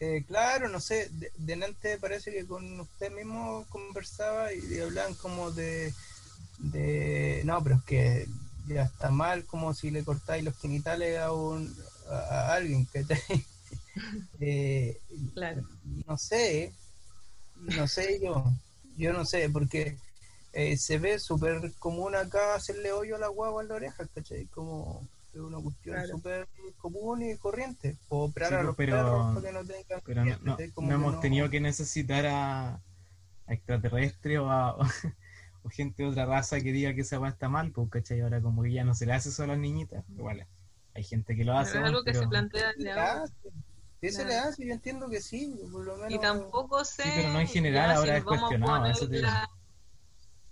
Eh, 0.00 0.24
claro, 0.26 0.68
no 0.70 0.80
sé, 0.80 1.08
de, 1.12 1.30
delante 1.36 1.98
parece 1.98 2.32
que 2.32 2.46
con 2.46 2.80
usted 2.80 3.12
mismo 3.12 3.66
conversaba 3.68 4.50
y, 4.52 4.60
y 4.74 4.80
hablaban 4.80 5.14
como 5.14 5.50
de, 5.50 5.92
de, 6.58 7.42
no, 7.44 7.62
pero 7.64 7.76
es 7.76 7.84
que 7.84 8.26
ya 8.68 8.84
está 8.84 9.10
mal 9.10 9.44
como 9.46 9.74
si 9.74 9.90
le 9.90 10.04
cortáis 10.04 10.44
los 10.44 10.56
genitales 10.58 11.18
a, 11.18 11.32
un, 11.32 11.74
a, 12.10 12.14
a 12.52 12.54
alguien, 12.54 12.86
¿cachai? 12.86 13.46
Eh, 14.40 15.00
Claro. 15.34 15.62
no 16.06 16.16
sé, 16.16 16.72
no 17.56 17.86
sé 17.88 18.20
yo, 18.22 18.44
yo 18.96 19.12
no 19.12 19.24
sé, 19.24 19.48
porque 19.50 19.96
eh, 20.52 20.76
se 20.76 20.98
ve 20.98 21.18
súper 21.18 21.72
común 21.78 22.14
acá 22.16 22.54
hacerle 22.54 22.92
hoyo 22.92 23.16
a 23.16 23.18
la 23.18 23.28
guagua 23.28 23.62
en 23.62 23.68
la 23.68 23.74
oreja, 23.76 24.06
¿cachai? 24.14 24.46
Como 24.46 25.06
es 25.32 25.40
una 25.40 25.58
cuestión 25.60 25.94
Claro. 25.96 26.08
súper 26.10 26.48
común 26.78 27.22
y 27.22 27.36
corriente. 27.36 27.96
O 28.08 28.24
operar 28.24 28.48
Sí, 28.48 28.54
a 28.54 28.58
pues, 28.58 28.66
los 28.66 28.76
pero- 28.76 28.96
perros 28.96 29.34
para 29.34 29.46
que 29.46 29.52
no 29.52 29.64
tengan 29.64 30.00
pero 30.04 30.24
no, 30.24 30.38
no- 30.38 30.52
¿cachai? 30.56 30.70
Como 30.70 30.88
no 30.88 30.96
que 30.96 31.00
hemos 31.02 31.14
no- 31.14 31.20
tenido 31.20 31.50
que 31.50 31.60
necesitar 31.60 32.26
a, 32.26 32.74
a 33.46 33.52
extraterrestres 33.52 34.38
o, 34.38 34.50
a, 34.50 34.76
o 35.62 35.68
gente 35.70 36.02
de 36.02 36.08
otra 36.08 36.26
raza 36.26 36.60
que 36.60 36.72
diga 36.72 36.94
que 36.94 37.02
esa 37.02 37.20
weá 37.20 37.30
está 37.30 37.48
mal, 37.48 37.70
pues, 37.70 37.88
¿cachai? 37.90 38.20
Ahora 38.20 38.40
como 38.40 38.62
que 38.62 38.72
ya 38.72 38.82
no 38.84 38.94
se 38.94 39.06
le 39.06 39.12
hace 39.12 39.28
eso 39.28 39.44
a 39.44 39.46
las 39.46 39.58
niñitas, 39.58 40.04
igual 40.16 40.46
hay 40.94 41.04
gente 41.04 41.36
que 41.36 41.44
lo 41.44 41.56
hace, 41.56 41.72
Pero 41.74 41.84
es 41.84 41.88
algo 41.90 42.02
que 42.02 42.10
pero- 42.12 42.22
se 42.22 42.28
plantea 42.28 42.72
desde 42.76 42.90
ahora. 42.90 43.24
Se 44.08 44.24
le 44.24 44.34
hace, 44.36 44.66
yo 44.66 44.72
entiendo 44.72 45.10
que 45.10 45.20
sí, 45.20 45.54
por 45.70 45.84
lo 45.84 45.96
menos. 45.96 46.12
Y 46.12 46.18
tampoco 46.18 46.84
sé. 46.84 47.02
Sí, 47.02 47.10
pero 47.16 47.28
no 47.30 47.40
en 47.40 47.46
general, 47.48 47.90
ya, 47.90 47.96
ahora 47.96 48.12
si 48.12 48.18
es 48.18 48.24
cuestionado, 48.24 48.86
eso 48.86 49.08
te 49.08 49.18
la- 49.20 49.50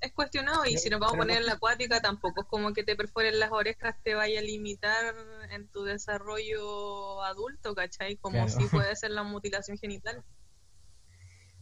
Es 0.00 0.12
cuestionado, 0.12 0.64
y 0.64 0.68
Pero- 0.70 0.80
si 0.80 0.90
nos 0.90 1.00
vamos 1.00 1.14
a 1.14 1.18
poner 1.18 1.40
no- 1.40 1.46
la 1.46 1.52
acuática, 1.54 2.00
tampoco 2.00 2.42
es 2.42 2.46
como 2.46 2.72
que 2.72 2.84
te 2.84 2.94
perforen 2.94 3.40
las 3.40 3.50
orejas, 3.50 3.96
te 4.04 4.14
vaya 4.14 4.38
a 4.38 4.42
limitar 4.42 5.12
en 5.50 5.66
tu 5.68 5.82
desarrollo 5.82 7.20
adulto, 7.24 7.74
¿cachai? 7.74 8.16
Como 8.16 8.44
Claro. 8.44 8.48
si 8.48 8.66
puede 8.68 8.94
ser 8.96 9.10
la 9.10 9.24
mutilación 9.24 9.76
genital. 9.76 10.22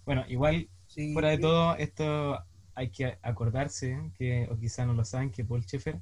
Bueno, 0.05 0.25
igual 0.29 0.69
Sí, 0.89 1.13
Fuera 1.15 1.31
de 1.31 1.37
sí. 1.37 1.43
todo, 1.43 1.77
esto 1.77 2.39
hay 2.75 2.91
que 2.91 3.19
acordarse, 3.23 4.13
que, 4.17 4.47
o 4.51 4.57
quizá 4.59 4.85
no 4.87 4.93
lo 4.93 5.05
saben, 5.05 5.31
que 5.33 5.45
Paul 5.45 5.63
Schaeffer 5.65 6.01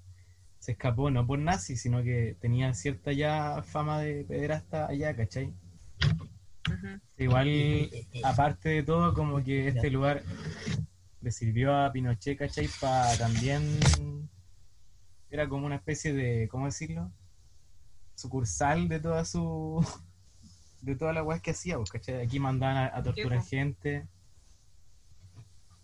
se 0.59 0.73
escapó 0.73 1.11
no 1.11 1.27
por 1.27 1.39
nazi, 1.39 1.77
sino 1.77 2.03
que 2.03 2.37
tenía 2.41 2.75
cierta 2.75 3.13
ya 3.13 3.63
fama 3.63 4.01
de 4.01 4.25
pederasta 4.25 4.87
allá, 4.87 5.15
¿cachai? 5.17 5.55
Igual, 7.17 7.91
aparte 8.25 8.69
de 8.71 8.83
todo, 8.83 9.15
como 9.15 9.43
que 9.43 9.69
este 9.69 9.91
lugar 9.91 10.23
le 11.21 11.31
sirvió 11.31 11.75
a 11.75 11.93
Pinochet, 11.93 12.39
¿cachai? 12.39 12.69
Para 12.81 13.17
también... 13.17 13.79
Era 15.31 15.49
como 15.49 15.67
una 15.67 15.77
especie 15.77 16.13
de, 16.13 16.49
¿cómo 16.49 16.67
decirlo? 16.67 17.11
Sucursal 18.15 18.89
de 18.89 19.01
toda 19.01 19.25
su... 19.25 19.85
De 20.83 20.97
toda 20.97 21.13
la 21.13 21.23
weá 21.23 21.41
que 21.41 21.53
hacía, 21.53 21.77
pues, 21.77 21.91
¿cachai? 21.91 22.21
Aquí 22.23 22.39
mandaban 22.39 22.77
a, 22.77 22.97
a 22.97 23.03
torturar 23.03 23.43
gente 23.43 24.07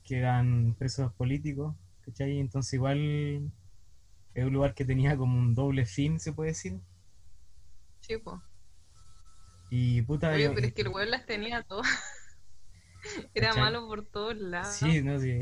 que 0.05 0.19
eran 0.19 0.75
presos 0.79 1.13
políticos, 1.15 1.75
¿cachai? 2.03 2.39
Entonces 2.39 2.75
igual 2.75 3.51
es 4.35 4.45
un 4.45 4.53
lugar 4.53 4.75
que 4.75 4.85
tenía 4.85 5.17
como 5.17 5.39
un 5.39 5.55
doble 5.55 5.87
fin, 5.87 6.21
se 6.21 6.33
puede 6.33 6.51
decir. 6.51 6.81
Sí, 8.01 8.17
po. 8.19 8.43
Y 9.71 10.03
puta, 10.03 10.31
Oye, 10.33 10.45
yo- 10.45 10.55
pero 10.55 10.67
es 10.67 10.75
que 10.75 10.83
el 10.83 10.89
weón 10.89 11.11
las 11.11 11.25
tenía 11.27 11.63
todas. 11.63 11.87
Era 13.35 13.49
¿Cachai? 13.49 13.63
malo 13.63 13.87
por 13.87 14.05
todos 14.05 14.37
lados. 14.37 14.75
Sí, 14.75 15.01
no, 15.03 15.19
sí. 15.21 15.41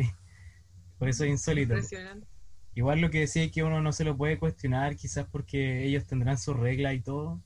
Por 0.98 1.08
eso 1.08 1.24
es 1.24 1.30
insólito. 1.30 1.72
Impresionante. 1.74 2.26
Igual 2.74 3.00
lo 3.00 3.10
que 3.10 3.20
decía 3.20 3.42
es 3.42 3.50
que 3.50 3.64
uno 3.64 3.80
no 3.80 3.92
se 3.92 4.04
lo 4.04 4.16
puede 4.16 4.38
cuestionar, 4.38 4.94
quizás 4.96 5.26
porque 5.30 5.84
ellos 5.84 6.06
tendrán 6.06 6.38
sus 6.38 6.56
reglas 6.56 6.94
y 6.94 7.00
todo. 7.00 7.42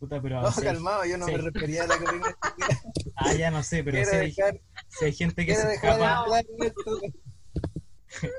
Puta, 0.00 0.20
pero 0.20 0.42
No, 0.42 0.50
calmado, 0.52 1.04
yo 1.04 1.16
no 1.18 1.26
sí. 1.26 1.32
me 1.32 1.38
refería 1.38 1.84
a 1.84 1.86
la 1.86 1.98
Corina. 1.98 2.36
Ah, 3.18 3.32
ya 3.32 3.50
no 3.50 3.62
sé, 3.62 3.82
pero 3.82 4.04
si 4.04 4.14
hay, 4.16 4.26
dejar, 4.30 4.60
si 4.88 5.04
hay 5.06 5.12
gente 5.12 5.46
que 5.46 5.54
se 5.54 5.74
escapa, 5.74 6.26
esto. 6.60 7.00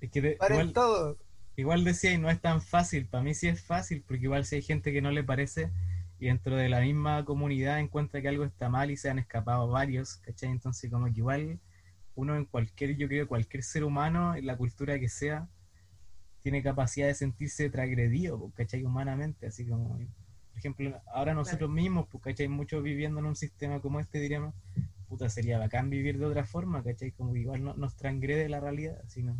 es 0.00 0.10
que 0.10 0.20
de- 0.20 0.36
Paren 0.36 0.58
igual, 0.58 0.72
todo. 0.74 1.18
Igual 1.56 1.84
decía 1.84 2.12
y 2.12 2.18
no 2.18 2.30
es 2.30 2.40
tan 2.40 2.60
fácil, 2.60 3.06
para 3.06 3.22
mí 3.22 3.34
sí 3.34 3.48
es 3.48 3.62
fácil, 3.62 4.02
porque 4.06 4.24
igual 4.24 4.44
si 4.44 4.56
hay 4.56 4.62
gente 4.62 4.92
que 4.92 5.02
no 5.02 5.10
le 5.10 5.24
parece 5.24 5.70
y 6.18 6.26
dentro 6.26 6.56
de 6.56 6.68
la 6.68 6.80
misma 6.80 7.24
comunidad 7.24 7.80
encuentra 7.80 8.20
que 8.22 8.28
algo 8.28 8.44
está 8.44 8.68
mal 8.68 8.90
y 8.90 8.96
se 8.96 9.10
han 9.10 9.18
escapado 9.18 9.68
varios, 9.68 10.16
¿cachai? 10.18 10.50
Entonces 10.50 10.90
como 10.90 11.06
que 11.06 11.20
igual 11.20 11.60
uno 12.14 12.36
en 12.36 12.44
cualquier, 12.44 12.96
yo 12.96 13.08
creo, 13.08 13.26
cualquier 13.28 13.62
ser 13.62 13.84
humano, 13.84 14.34
en 14.34 14.46
la 14.46 14.56
cultura 14.56 14.98
que 14.98 15.08
sea, 15.08 15.48
tiene 16.42 16.62
capacidad 16.62 17.06
de 17.06 17.14
sentirse 17.14 17.70
transgredido, 17.70 18.50
¿cachai? 18.54 18.84
Humanamente, 18.84 19.46
así 19.46 19.66
como, 19.66 19.96
por 19.96 20.58
ejemplo, 20.58 21.00
ahora 21.12 21.34
nosotros 21.34 21.70
mismos, 21.70 22.06
¿cachai? 22.22 22.48
Muchos 22.48 22.82
viviendo 22.82 23.18
en 23.20 23.26
un 23.26 23.36
sistema 23.36 23.80
como 23.80 23.98
este, 23.98 24.20
diríamos, 24.20 24.54
puta, 25.08 25.28
sería 25.28 25.58
bacán 25.58 25.90
vivir 25.90 26.18
de 26.18 26.26
otra 26.26 26.44
forma, 26.44 26.82
¿cachai? 26.82 27.12
Como 27.12 27.32
que 27.32 27.40
igual 27.40 27.64
no, 27.64 27.74
nos 27.74 27.96
transgrede 27.96 28.48
la 28.48 28.60
realidad, 28.60 29.00
así 29.04 29.22
no, 29.22 29.36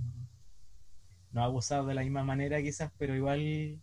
no 1.34 1.42
ha 1.42 1.46
abusado 1.46 1.86
de 1.86 1.94
la 1.94 2.02
misma 2.02 2.22
manera 2.24 2.62
quizás, 2.62 2.90
pero 2.96 3.14
igual 3.14 3.82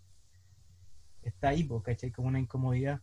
está 1.21 1.49
ahí, 1.49 1.63
pues, 1.65 1.83
¿cachai? 1.83 2.11
Como 2.11 2.29
una 2.29 2.39
incomodidad. 2.39 3.01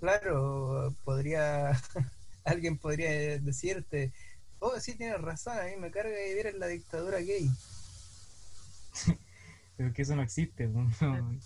Claro, 0.00 0.94
podría. 1.04 1.70
Alguien 2.44 2.78
podría 2.78 3.38
decirte. 3.40 4.12
Oh, 4.58 4.80
sí, 4.80 4.96
tienes 4.96 5.20
razón, 5.20 5.58
a 5.58 5.64
mí 5.64 5.76
me 5.76 5.90
carga 5.90 6.16
vivir 6.28 6.46
en 6.46 6.58
la 6.58 6.66
dictadura 6.68 7.18
gay. 7.18 7.48
Pero 9.76 9.92
que 9.92 10.02
eso 10.02 10.16
no 10.16 10.22
existe. 10.22 10.66
no. 10.66 10.90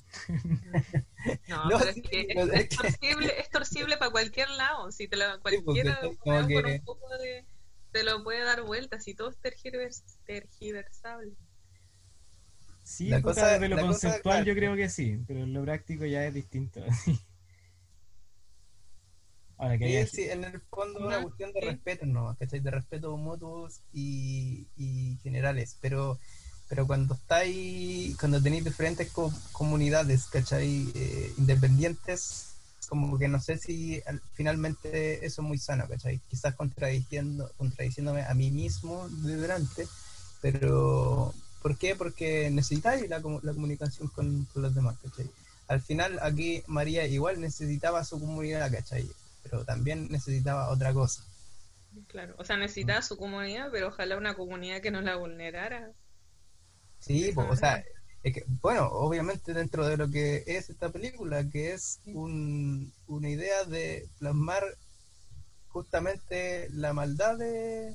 No, 1.49 1.69
No, 1.69 1.79
pero 1.79 1.93
sí, 1.93 2.03
es 2.05 2.09
que 2.09 2.35
no, 2.35 2.43
es, 2.45 2.53
es 2.61 2.69
torcible, 2.71 3.41
es 3.41 3.51
torcible 3.51 3.97
para 3.99 4.11
cualquier 4.11 4.49
lado. 4.51 4.91
Si 4.93 5.07
te 5.09 5.17
lo, 5.17 5.25
porque 5.43 5.63
cualquiera 5.63 5.99
como 6.01 6.47
que- 6.47 6.79
un 6.79 6.85
poco 6.85 7.09
de, 7.19 7.45
te 7.93 8.03
lo 8.05 8.23
puede 8.25 8.45
dar 8.45 8.63
vueltas 8.63 9.07
y 9.09 9.15
todo 9.15 9.31
es 9.31 9.37
tergiver- 9.43 10.03
tergiversable. 10.27 11.33
Sí, 12.85 13.09
La 13.09 13.23
cosa- 13.23 13.47
desde 13.53 13.69
lo 13.69 13.79
conceptual 13.79 14.23
claro. 14.23 14.45
yo 14.47 14.55
creo 14.55 14.77
que 14.77 14.89
sí, 14.89 15.19
pero 15.27 15.41
en 15.41 15.53
lo 15.53 15.63
práctico 15.63 16.05
ya 16.07 16.27
es 16.27 16.35
distinto. 16.35 16.81
Ahora 19.59 19.77
que 19.77 20.07
Sí, 20.07 20.23
en 20.23 20.45
el 20.45 20.61
fondo 20.63 20.99
es 21.01 21.05
una 21.07 21.23
cuestión 21.23 21.53
de 21.53 21.61
respeto, 21.61 22.07
¿no? 22.07 22.35
¿Cachai? 22.39 22.61
De 22.61 22.71
respeto 22.71 23.15
mutuos 23.17 23.83
y, 23.93 24.67
y 24.77 25.19
generales. 25.23 25.77
Pero 25.81 26.19
pero 26.69 26.87
cuando 26.87 27.15
estáis, 27.15 28.17
cuando 28.17 28.41
tenéis 28.41 28.65
diferentes 28.65 29.11
co- 29.11 29.33
comunidades, 29.53 30.27
¿cachai? 30.27 30.89
Eh, 30.95 31.35
independientes, 31.37 32.50
como 32.91 33.19
que 33.19 33.29
no 33.29 33.41
sé 33.41 33.59
si 33.59 34.03
al- 34.07 34.23
finalmente 34.35 35.25
eso 35.27 35.43
es 35.43 35.49
muy 35.49 35.59
sano, 35.59 35.89
¿cachai? 35.89 36.21
Quizás 36.31 36.57
contradiciendo, 36.57 37.51
contradiciéndome 37.59 38.25
a 38.25 38.35
mí 38.35 38.51
mismo 38.53 39.09
de 39.11 39.37
delante, 39.39 39.89
pero 40.43 41.35
¿por 41.63 41.79
qué? 41.79 41.97
Porque 41.97 42.51
necesitáis 42.51 43.09
la, 43.11 43.19
la 43.19 43.53
comunicación 43.55 44.09
con, 44.09 44.47
con 44.47 44.63
los 44.63 44.75
demás, 44.75 44.97
¿cachai? 45.03 45.31
Al 45.69 45.81
final 45.83 46.19
aquí 46.23 46.63
María 46.69 47.07
igual 47.07 47.41
necesitaba 47.41 48.05
su 48.05 48.21
comunidad, 48.21 48.71
¿cachai? 48.73 49.09
Pero 49.45 49.65
también 49.65 50.09
necesitaba 50.11 50.71
otra 50.71 50.93
cosa. 50.93 51.23
Claro, 52.09 52.35
o 52.39 52.45
sea, 52.45 52.57
necesitaba 52.57 53.01
su 53.03 53.17
comunidad, 53.17 53.69
pero 53.73 53.89
ojalá 53.89 54.17
una 54.19 54.35
comunidad 54.35 54.81
que 54.83 54.91
no 54.91 55.01
la 55.03 55.17
vulnerara. 55.17 55.93
Sí, 56.99 57.33
po, 57.35 57.43
o 57.49 57.57
sea, 57.57 57.83
es 58.23 58.35
que, 58.35 58.45
bueno, 58.61 58.87
obviamente 58.89 59.55
dentro 59.55 59.87
de 59.87 59.97
lo 59.97 60.11
que 60.11 60.45
es 60.47 60.69
esta 60.71 60.91
película, 60.91 61.49
que 61.49 61.73
es 61.73 62.01
un- 62.07 62.93
una 63.07 63.29
idea 63.29 63.65
de 63.65 64.09
plasmar 64.19 64.63
justamente 65.69 66.69
la 66.71 66.93
maldad 66.93 67.39
de, 67.39 67.95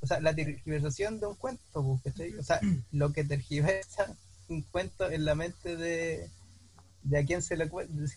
o 0.00 0.06
sea, 0.06 0.20
la 0.20 0.34
tergiversación 0.34 1.20
de 1.20 1.26
un 1.26 1.34
cuento, 1.36 1.62
po, 1.72 2.00
¿cachai? 2.04 2.34
O 2.34 2.42
sea, 2.42 2.60
lo 2.92 3.12
que 3.12 3.24
tergiversa 3.24 4.16
un 4.48 4.62
cuento 4.62 5.10
en 5.10 5.24
la 5.24 5.34
mente 5.34 5.76
de, 5.76 6.28
de 7.02 7.18
a 7.18 7.24
quién 7.24 7.42
se, 7.42 7.56
de 7.56 7.68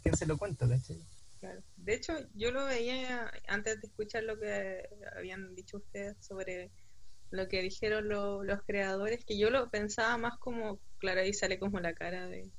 quién 0.04 0.16
se 0.16 0.26
lo 0.26 0.38
cuenta, 0.38 0.68
¿cachai? 0.68 0.98
Claro. 1.40 1.62
De 1.78 1.94
hecho, 1.94 2.14
yo 2.36 2.52
lo 2.52 2.66
veía 2.66 3.32
antes 3.48 3.82
de 3.82 3.88
escuchar 3.88 4.24
lo 4.24 4.38
que 4.40 4.88
habían 5.16 5.56
dicho 5.56 5.78
ustedes 5.78 6.18
sobre 6.20 6.70
lo 7.32 7.48
que 7.48 7.62
dijeron 7.62 8.08
lo- 8.10 8.44
los 8.44 8.62
creadores, 8.64 9.24
que 9.26 9.38
yo 9.40 9.50
lo 9.50 9.70
pensaba 9.70 10.18
más 10.18 10.38
como, 10.40 10.80
claro, 11.00 11.22
ahí 11.22 11.34
sale 11.34 11.60
como 11.60 11.80
la 11.80 11.94
cara 11.94 12.28
de, 12.28 12.52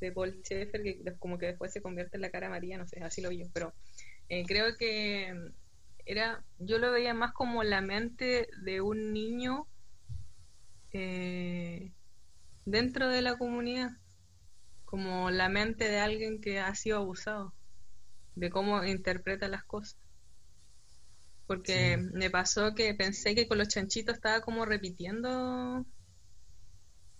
de 0.00 0.12
Paul 0.12 0.42
Schaeffer, 0.42 0.82
que 0.82 1.02
como 1.18 1.38
que 1.38 1.46
después 1.46 1.72
se 1.72 1.82
convierte 1.82 2.16
en 2.16 2.22
la 2.22 2.30
cara 2.30 2.50
María, 2.50 2.78
no 2.78 2.86
sé, 2.86 3.00
así 3.02 3.22
lo 3.22 3.30
yo, 3.32 3.46
pero 3.52 3.74
eh, 4.28 4.44
creo 4.46 4.76
que 4.78 5.32
era, 6.04 6.44
yo 6.58 6.78
lo 6.78 6.92
veía 6.92 7.14
más 7.14 7.32
como 7.32 7.62
la 7.64 7.80
mente 7.80 8.48
de 8.64 8.80
un 8.80 9.12
niño 9.12 9.68
eh, 10.92 11.92
dentro 12.64 13.08
de 13.08 13.22
la 13.22 13.36
comunidad 13.38 13.90
como 14.84 15.30
la 15.30 15.48
mente 15.48 15.88
de 15.88 15.98
alguien 15.98 16.40
que 16.40 16.60
ha 16.60 16.74
sido 16.74 16.98
abusado, 16.98 17.54
de 18.34 18.50
cómo 18.50 18.84
interpreta 18.84 19.48
las 19.48 19.64
cosas. 19.64 19.98
Porque 21.46 21.96
Sí. 21.96 22.06
me 22.12 22.30
pasó 22.30 22.74
que 22.74 22.94
pensé 22.94 23.34
que 23.34 23.48
con 23.48 23.58
los 23.58 23.68
chanchitos 23.68 24.16
estaba 24.16 24.40
como 24.42 24.64
repitiendo 24.64 25.86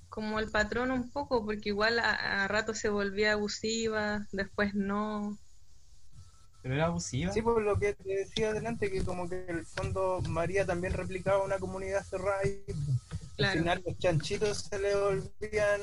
como 0.09 0.41
el 0.41 0.51
patrón 0.51 0.91
un 0.91 1.11
poco, 1.13 1.45
porque 1.45 1.69
igual 1.69 1.99
a, 2.01 2.45
a 2.45 2.49
rato 2.49 2.75
se 2.75 2.89
volvía 2.89 3.33
abusiva, 3.35 4.27
después 4.33 4.75
no. 4.75 5.39
Pero 6.63 6.75
era 6.75 6.87
abusiva. 6.87 7.33
Sí, 7.33 7.43
por 7.43 7.63
lo 7.63 7.79
que 7.79 7.95
te 7.95 8.09
decía 8.15 8.51
adelante, 8.51 8.91
que 8.91 9.05
como 9.05 9.29
que 9.29 9.45
en 9.49 9.59
el 9.59 9.67
fondo 9.67 10.21
María 10.23 10.65
también 10.65 10.93
replicaba 10.95 11.45
una 11.45 11.59
comunidad 11.59 12.05
cerrada 12.05 12.41
y 12.47 12.65
Claro. 13.37 13.45
al 13.45 13.47
final 13.53 13.83
los 13.85 13.99
chanchitos 13.99 14.59
se 14.71 14.79
le 14.79 14.95
volvían 14.97 15.81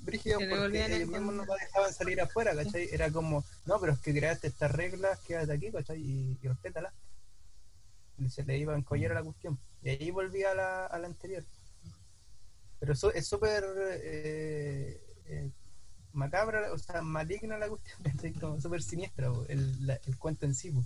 brígidos 0.00 0.42
Se 0.42 0.46
le 0.46 0.56
porque 0.56 0.56
volvían 0.58 0.92
ellos 0.94 1.08
mismos 1.08 1.34
no 1.34 1.44
la 1.44 1.54
dejaban 1.56 1.92
salir 1.92 2.20
afuera, 2.20 2.54
¿cachai? 2.54 2.88
Era 2.92 3.10
como, 3.10 3.44
no, 3.66 3.80
pero 3.80 3.92
es 3.92 4.00
que 4.00 4.14
creaste 4.14 4.48
estas 4.48 4.72
reglas, 4.72 5.20
quédate 5.20 5.52
aquí, 5.52 5.70
¿cachai? 5.72 6.00
Y, 6.00 6.38
y 6.42 6.48
respétalas. 6.48 6.94
Y 6.94 7.09
se 8.28 8.44
le 8.44 8.58
iba 8.58 8.74
a 8.74 8.78
encollar 8.78 9.12
a 9.12 9.16
la 9.16 9.22
cuestión. 9.22 9.58
Y 9.82 9.90
ahí 9.90 10.10
volvía 10.10 10.52
a 10.52 10.54
la, 10.54 10.98
la 10.98 11.06
anterior. 11.06 11.44
Pero 12.78 12.92
eso 12.92 13.12
es 13.12 13.26
súper 13.26 13.64
eh, 14.02 15.00
eh, 15.26 15.50
macabra, 16.12 16.72
o 16.72 16.78
sea, 16.78 17.02
maligna 17.02 17.58
la 17.58 17.68
cuestión, 17.68 18.60
súper 18.60 18.82
siniestra 18.82 19.30
el, 19.48 20.00
el 20.06 20.18
cuento 20.18 20.46
en 20.46 20.54
sí, 20.54 20.70
po. 20.70 20.84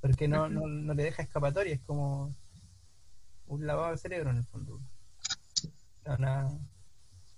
porque 0.00 0.28
no, 0.28 0.48
no, 0.48 0.66
no 0.66 0.94
le 0.94 1.02
deja 1.02 1.22
escapatoria, 1.22 1.74
es 1.74 1.80
como 1.80 2.34
un 3.48 3.66
lavado 3.66 3.92
de 3.92 3.98
cerebro 3.98 4.30
en 4.30 4.38
el 4.38 4.44
fondo. 4.44 4.80
Una, 6.06 6.48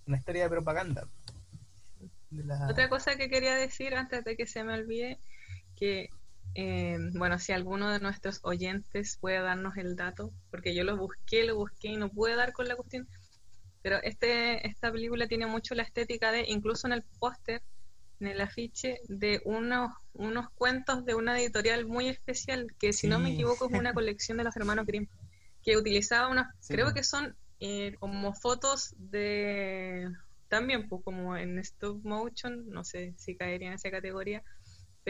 una 0.07 0.17
historia 0.17 0.45
de 0.45 0.51
propaganda. 0.51 1.09
Otra 2.69 2.89
cosa 2.89 3.17
que 3.17 3.29
quería 3.29 3.57
decir 3.57 3.95
antes 3.95 4.25
de 4.25 4.37
que 4.37 4.47
se 4.47 4.63
me 4.63 4.75
olvide, 4.75 5.19
que 5.75 6.11
eh, 6.55 6.99
bueno, 7.15 7.39
si 7.39 7.53
alguno 7.53 7.91
de 7.91 8.01
nuestros 8.01 8.41
oyentes 8.43 9.19
puede 9.21 9.41
darnos 9.41 9.77
el 9.77 9.97
dato, 9.97 10.33
porque 10.51 10.75
yo 10.75 10.85
lo 10.85 10.97
busqué, 10.97 11.45
lo 11.45 11.57
busqué 11.57 11.89
y 11.89 11.97
no 11.97 12.09
pude 12.09 12.35
dar 12.35 12.53
con 12.53 12.69
la 12.69 12.77
cuestión, 12.77 13.09
pero 13.83 14.03
este 14.03 14.67
esta 14.67 14.91
película 14.91 15.27
tiene 15.29 15.47
mucho 15.47 15.75
la 15.75 15.83
estética 15.83 16.33
de, 16.33 16.45
incluso 16.49 16.87
en 16.87 16.95
el 16.95 17.05
póster, 17.19 17.63
en 18.19 18.27
el 18.27 18.41
afiche, 18.41 19.01
de 19.09 19.41
unos, 19.45 19.93
unos 20.13 20.51
cuentos 20.51 21.05
de 21.05 21.15
una 21.15 21.39
editorial 21.41 21.87
muy 21.87 22.09
especial, 22.09 22.67
que 22.79 22.93
si 22.93 23.07
no 23.07 23.19
me 23.19 23.33
equivoco 23.33 23.67
es 23.67 23.79
una 23.79 23.95
colección 23.95 24.39
de 24.39 24.45
los 24.45 24.57
hermanos 24.57 24.87
Grimm, 24.87 25.07
que 25.63 25.77
utilizaba 25.77 26.29
unos, 26.29 26.47
Sí, 26.61 26.75
creo 26.75 26.93
que 26.93 27.05
son 27.05 27.37
eh, 27.61 27.95
como 27.99 28.35
fotos 28.35 28.95
de 28.99 30.11
también 30.49 30.89
pues 30.89 31.03
como 31.05 31.37
en 31.37 31.59
stop 31.61 32.05
motion 32.05 32.69
no 32.71 32.83
sé 32.83 33.15
si 33.17 33.37
caería 33.37 33.69
en 33.69 33.75
esa 33.75 33.91
categoría 33.91 34.43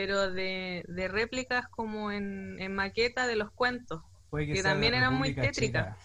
pero 0.01 0.31
de, 0.31 0.83
de 0.89 1.09
réplicas 1.09 1.67
como 1.69 2.11
en, 2.11 2.59
en 2.59 2.75
maqueta 2.75 3.27
de 3.27 3.37
los 3.37 3.51
cuentos 3.53 4.01
Puede 4.31 4.47
que 4.47 4.63
también 4.63 4.95
eran 4.95 5.13
muy 5.13 5.35
tétricas. 5.35 5.99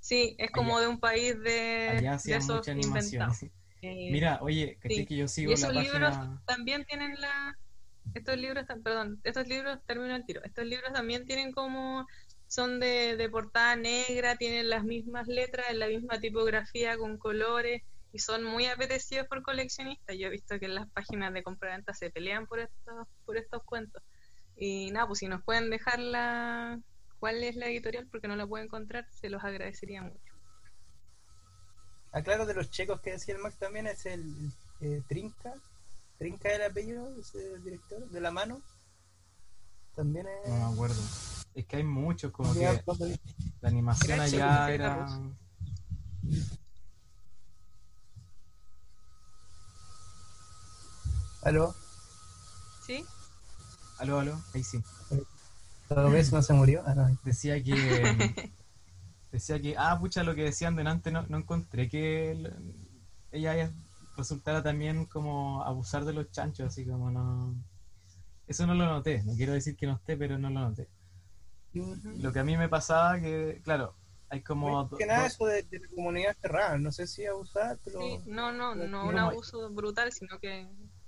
Sí 0.00 0.34
es 0.38 0.50
como 0.50 0.78
Allá- 0.78 0.80
de 0.80 0.88
un 0.88 0.98
país 0.98 1.40
de, 1.42 1.88
Allá 1.98 2.16
de 2.24 2.36
esos 2.36 2.66
inventados 2.66 3.38
Eh, 3.82 4.08
Mira, 4.10 4.38
oye, 4.40 4.78
sí. 4.88 5.06
que 5.06 5.16
yo 5.16 5.26
y 5.26 5.28
sigo 5.28 5.50
la 5.52 5.54
esos 5.54 5.68
página. 5.74 5.82
libros 5.92 6.16
también 6.46 6.84
tienen 6.86 7.14
la 7.20 7.56
estos 8.14 8.36
libros 8.36 8.64
perdón 8.82 9.20
estos 9.22 9.46
libros 9.46 9.78
termino 9.86 10.16
el 10.16 10.24
tiro 10.24 10.42
estos 10.42 10.64
libros 10.64 10.92
también 10.94 11.24
tienen 11.26 11.52
como 11.52 12.06
son 12.48 12.80
de, 12.80 13.16
de 13.16 13.28
portada 13.28 13.76
negra, 13.76 14.34
tienen 14.36 14.70
las 14.70 14.82
mismas 14.82 15.28
letras, 15.28 15.66
en 15.70 15.78
la 15.78 15.88
misma 15.88 16.18
tipografía 16.18 16.96
con 16.96 17.18
colores 17.18 17.82
y 18.16 18.18
son 18.18 18.44
muy 18.44 18.64
apetecidos 18.64 19.26
por 19.28 19.42
coleccionistas. 19.42 20.16
Yo 20.18 20.28
he 20.28 20.30
visto 20.30 20.58
que 20.58 20.64
en 20.64 20.74
las 20.74 20.88
páginas 20.88 21.34
de 21.34 21.42
compra-venta 21.42 21.92
se 21.92 22.08
pelean 22.08 22.46
por 22.46 22.60
estos, 22.60 23.06
por 23.26 23.36
estos 23.36 23.62
cuentos. 23.62 24.02
Y 24.56 24.90
nada, 24.90 25.06
pues 25.06 25.18
si 25.18 25.28
nos 25.28 25.44
pueden 25.44 25.68
dejar 25.68 25.98
la 25.98 26.80
cuál 27.18 27.44
es 27.44 27.56
la 27.56 27.66
editorial 27.66 28.08
porque 28.10 28.26
no 28.26 28.34
la 28.34 28.46
puedo 28.46 28.64
encontrar, 28.64 29.06
se 29.10 29.28
los 29.28 29.44
agradecería 29.44 30.00
mucho. 30.00 30.32
Aclaro 32.10 32.46
de 32.46 32.54
los 32.54 32.70
checos 32.70 33.02
que 33.02 33.10
decía 33.10 33.34
el 33.34 33.42
Max 33.42 33.58
también 33.58 33.86
es 33.86 34.06
el 34.06 34.24
eh, 34.80 35.02
Trinca. 35.06 35.52
Trinca 36.16 36.54
el 36.54 36.62
apellido, 36.62 37.14
es 37.20 37.34
el 37.34 37.62
director, 37.62 38.08
de 38.08 38.20
la 38.22 38.30
mano. 38.30 38.62
También 39.94 40.26
es. 40.26 40.48
No 40.48 40.56
me 40.56 40.72
acuerdo. 40.72 41.02
Es 41.52 41.66
que 41.66 41.76
hay 41.76 41.84
muchos, 41.84 42.32
como 42.32 42.54
que 42.54 42.80
la 43.60 43.68
animación 43.68 44.20
allá 44.20 44.70
era... 44.72 45.06
Aló, 51.46 51.72
¿Sí? 52.84 53.04
Aló, 54.00 54.18
aló, 54.18 54.36
ahí 54.52 54.64
sí. 54.64 54.82
¿todo 55.88 56.10
vez 56.10 56.32
no 56.32 56.42
se 56.42 56.52
murió? 56.54 56.82
Ah, 56.84 56.94
no. 56.96 57.16
Decía 57.22 57.62
que... 57.62 58.52
decía 59.30 59.62
que, 59.62 59.76
ah, 59.78 59.96
pucha, 60.00 60.24
lo 60.24 60.34
que 60.34 60.42
decían 60.42 60.74
delante, 60.74 61.12
no, 61.12 61.22
no 61.28 61.38
encontré 61.38 61.88
que 61.88 62.32
el- 62.32 62.52
ella 63.30 63.70
resultara 64.16 64.60
también 64.60 65.04
como 65.06 65.62
abusar 65.62 66.04
de 66.04 66.14
los 66.14 66.32
chanchos, 66.32 66.66
así 66.66 66.84
como 66.84 67.12
no... 67.12 67.54
Eso 68.48 68.66
no 68.66 68.74
lo 68.74 68.86
noté, 68.86 69.22
no 69.22 69.34
quiero 69.36 69.52
decir 69.52 69.76
que 69.76 69.86
no 69.86 69.94
esté, 69.94 70.16
pero 70.16 70.38
no 70.38 70.50
lo 70.50 70.58
noté. 70.58 70.88
Lo 71.74 72.32
que 72.32 72.40
a 72.40 72.44
mí 72.44 72.56
me 72.56 72.68
pasaba 72.68 73.20
que, 73.20 73.60
claro, 73.62 73.94
hay 74.30 74.42
como... 74.42 74.82
Do- 74.86 74.96
que 74.96 75.06
nada 75.06 75.26
eso 75.26 75.46
de, 75.46 75.62
de 75.62 75.78
la 75.78 75.88
comunidad 75.94 76.36
cerrada, 76.40 76.76
no 76.76 76.90
sé 76.90 77.06
si 77.06 77.24
abusar, 77.24 77.78
pero 77.84 78.00
Sí, 78.00 78.18
no, 78.26 78.50
no, 78.50 78.74
no 78.74 79.06
un 79.06 79.16
abuso 79.18 79.70
brutal, 79.70 80.12
sino 80.12 80.40
que, 80.40 80.66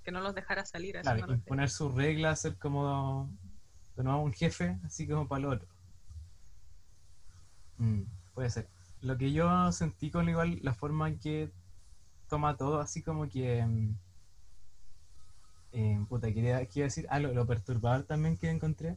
que 0.08 0.12
no 0.12 0.22
los 0.22 0.34
dejara 0.34 0.64
salir. 0.64 0.96
a 0.96 1.02
Claro, 1.02 1.30
imponer 1.34 1.68
sus 1.68 1.92
reglas, 1.94 2.40
ser 2.40 2.56
como 2.56 3.30
de 3.94 4.02
nuevo 4.02 4.22
un 4.22 4.32
jefe, 4.32 4.78
así 4.82 5.06
como 5.06 5.28
para 5.28 5.40
el 5.40 5.44
otro. 5.52 5.68
Mm, 7.76 8.04
puede 8.32 8.48
ser. 8.48 8.70
Lo 9.02 9.18
que 9.18 9.30
yo 9.32 9.70
sentí 9.70 10.10
con 10.10 10.26
igual, 10.30 10.60
la 10.62 10.72
forma 10.72 11.08
en 11.08 11.18
que 11.18 11.52
toma 12.26 12.56
todo, 12.56 12.80
así 12.80 13.02
como 13.02 13.28
que. 13.28 13.62
mm, 13.62 13.96
eh, 15.72 16.06
puta, 16.08 16.32
quería, 16.32 16.64
quiero 16.64 16.86
decir, 16.86 17.06
ah, 17.10 17.20
lo, 17.20 17.34
lo 17.34 17.46
perturbador 17.46 18.04
también 18.04 18.38
que 18.38 18.48
encontré. 18.48 18.96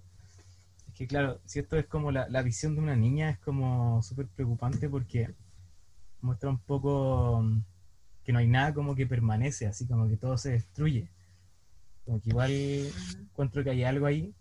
Es 0.88 0.94
que, 0.94 1.08
claro, 1.08 1.42
si 1.44 1.60
esto 1.60 1.76
es 1.76 1.88
como 1.88 2.14
la, 2.14 2.30
la 2.30 2.42
visión 2.42 2.74
de 2.74 2.80
una 2.80 2.96
niña, 2.96 3.32
es 3.32 3.40
como 3.40 4.02
súper 4.02 4.28
preocupante 4.30 4.88
porque 4.88 5.36
muestra 6.22 6.50
un 6.50 6.60
poco 6.60 7.42
mm, 7.44 7.64
que 8.24 8.34
no 8.34 8.40
hay 8.40 8.48
nada 8.48 8.74
como 8.74 8.96
que 8.96 9.08
permanece, 9.08 9.68
así 9.68 9.88
como 9.88 10.08
que 10.08 10.18
todo 10.18 10.38
se 10.38 10.52
destruye. 10.52 11.08
Como 12.06 12.22
que 12.22 12.30
igual 12.30 12.52
encuentro 12.52 13.64
que 13.64 13.72
hay 13.72 13.84
algo 13.84 14.06
ahí 14.06 14.34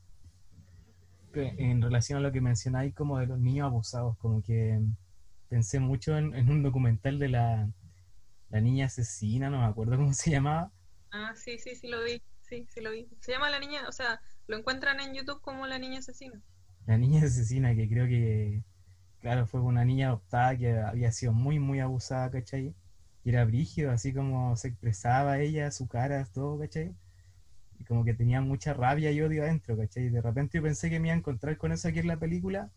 que 1.33 1.55
en 1.59 1.81
relación 1.81 2.19
a 2.19 2.23
lo 2.23 2.33
que 2.33 2.41
mencionáis 2.41 2.95
como 2.95 3.19
de 3.19 3.27
los 3.27 3.39
niños 3.39 3.67
abusados, 3.67 4.17
como 4.19 4.43
que 4.43 4.81
pensé 5.49 5.79
mucho 5.79 6.17
en, 6.17 6.35
en 6.35 6.51
un 6.51 6.63
documental 6.63 7.19
de 7.19 7.29
la, 7.29 7.69
la 8.51 8.61
niña 8.61 8.87
asesina, 8.87 9.49
no 9.51 9.61
me 9.61 9.67
acuerdo 9.67 9.97
cómo 9.97 10.13
se 10.13 10.31
llamaba. 10.31 10.71
Ah, 11.13 11.35
sí, 11.37 11.59
sí, 11.59 11.75
sí 11.75 11.89
lo 11.89 12.03
vi. 12.03 12.23
Sí, 12.43 12.67
sí 12.69 12.81
lo 12.81 12.91
vi. 12.91 13.09
Se 13.21 13.33
llama 13.33 13.49
La 13.49 13.61
Niña, 13.61 13.89
o 13.89 13.93
sea, 13.93 14.21
lo 14.49 14.57
encuentran 14.57 14.99
en 14.99 15.15
YouTube 15.15 15.41
como 15.41 15.67
La 15.67 15.79
Niña 15.79 16.01
Asesina. 16.01 16.41
La 16.87 16.99
niña 16.99 17.23
asesina, 17.23 17.75
que 17.77 17.89
creo 17.89 18.07
que, 18.07 18.65
claro, 19.21 19.47
fue 19.47 19.61
una 19.61 19.85
niña 19.85 20.09
adoptada 20.09 20.57
que 20.57 20.77
había 20.77 21.13
sido 21.13 21.33
muy, 21.33 21.61
muy 21.61 21.79
abusada, 21.79 22.31
¿cachai? 22.31 22.75
Y 23.25 23.31
era 23.31 23.45
brígido, 23.45 23.91
así 23.91 24.13
como 24.13 24.57
se 24.57 24.69
expresaba 24.69 25.41
ella, 25.41 25.71
su 25.71 25.89
cara, 25.89 26.25
todo, 26.33 26.59
¿cachai? 26.59 26.95
Y 27.79 27.85
como 27.85 28.05
que 28.05 28.15
tenía 28.15 28.41
mucha 28.41 28.75
rabia 28.75 29.11
y 29.11 29.21
odio 29.23 29.43
adentro, 29.43 29.77
¿cachai? 29.77 30.05
Y 30.05 30.11
de 30.11 30.23
repente 30.23 30.59
yo 30.59 30.63
pensé 30.63 30.91
que 30.91 31.01
me 31.01 31.09
iba 31.09 31.15
a 31.15 31.19
encontrar 31.19 31.57
con 31.59 31.73
eso 31.73 31.89
aquí 31.89 31.99
en 31.99 32.09
la 32.09 32.19
película, 32.19 32.71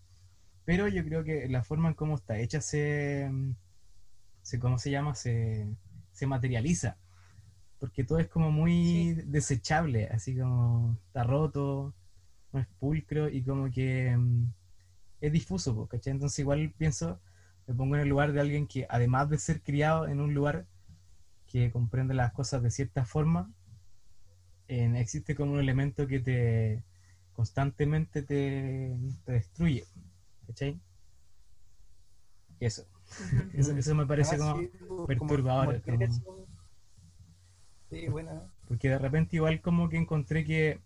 pero 0.65 0.87
yo 0.87 1.03
creo 1.03 1.23
que 1.23 1.47
la 1.49 1.63
forma 1.63 1.89
en 1.89 1.95
cómo 1.95 2.15
está 2.15 2.37
hecha 2.39 2.61
se, 2.61 3.29
se 4.41 4.59
¿cómo 4.59 4.77
se 4.77 4.91
llama? 4.91 5.15
Se, 5.15 5.67
se 6.11 6.27
materializa. 6.27 6.97
Porque 7.79 8.03
todo 8.05 8.19
es 8.19 8.27
como 8.29 8.51
muy 8.51 9.13
desechable, 9.25 10.07
así 10.07 10.37
como 10.37 10.97
está 11.07 11.23
roto, 11.23 11.93
no 12.53 12.59
es 12.59 12.67
pulcro 12.79 13.29
y 13.29 13.43
como 13.43 13.69
que 13.71 14.15
mm, 14.15 14.53
es 15.21 15.31
difuso, 15.31 15.87
¿cachai? 15.87 16.11
Entonces 16.13 16.39
igual 16.39 16.73
pienso, 16.77 17.19
me 17.68 17.74
pongo 17.74 17.95
en 17.95 18.01
el 18.01 18.09
lugar 18.09 18.34
de 18.34 18.41
alguien 18.41 18.68
que 18.68 18.86
además 18.89 19.30
de 19.30 19.38
ser 19.38 19.61
criado 19.61 20.07
en 20.07 20.20
un 20.20 20.34
lugar 20.34 20.66
que 21.47 21.72
comprende 21.72 22.14
las 22.14 22.34
cosas 22.34 22.61
de 22.64 22.72
cierta 22.72 23.05
forma, 23.05 23.51
eh, 24.68 24.91
existe 24.97 25.36
como 25.36 25.53
un 25.53 25.59
elemento 25.59 26.07
que 26.07 26.20
te 26.20 26.84
constantemente 27.34 28.22
te, 28.22 28.95
te 29.26 29.32
destruye, 29.32 29.86
¿cachai? 30.47 30.80
Eso, 32.59 32.86
eso, 33.53 33.76
eso 33.76 33.95
me 33.95 34.05
parece 34.05 34.36
Ah, 34.36 34.38
como 34.39 34.57
sí, 34.57 34.72
como- 34.88 35.05
perturbador, 35.07 35.82
como 35.82 35.97
como- 35.99 36.45
Sí, 37.89 38.07
buena. 38.07 38.41
Porque 38.68 38.89
de 38.89 38.97
repente 38.97 39.36
igual 39.36 39.61
como 39.61 39.88
que 39.89 39.97
encontré 39.97 40.43
que 40.45 40.80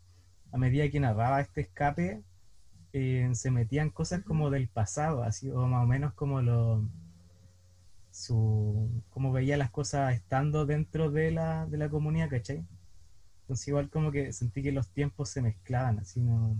a 0.51 0.57
medida 0.57 0.89
que 0.89 0.99
narraba 0.99 1.39
este 1.39 1.61
escape, 1.61 2.21
eh, 2.97 3.35
se 3.35 3.51
metían 3.51 3.89
cosas 3.91 4.23
como 4.23 4.49
del 4.49 4.67
pasado, 4.67 5.23
así, 5.23 5.49
o 5.51 5.67
más 5.67 5.83
o 5.83 5.87
menos 5.87 6.13
como 6.13 6.41
lo 6.41 6.83
su 8.11 8.89
como 9.11 9.31
veía 9.31 9.57
las 9.57 9.69
cosas 9.71 10.15
estando 10.15 10.65
dentro 10.65 11.11
de 11.11 11.31
la, 11.31 11.65
de 11.67 11.77
la 11.77 11.89
comunidad, 11.89 12.29
¿cachai? 12.29 12.65
Entonces 13.41 13.67
igual 13.67 13.89
como 13.89 14.11
que 14.11 14.33
sentí 14.33 14.63
que 14.63 14.71
los 14.71 14.89
tiempos 14.89 15.29
se 15.29 15.41
mezclaban, 15.41 15.99
así 15.99 16.21
no 16.21 16.55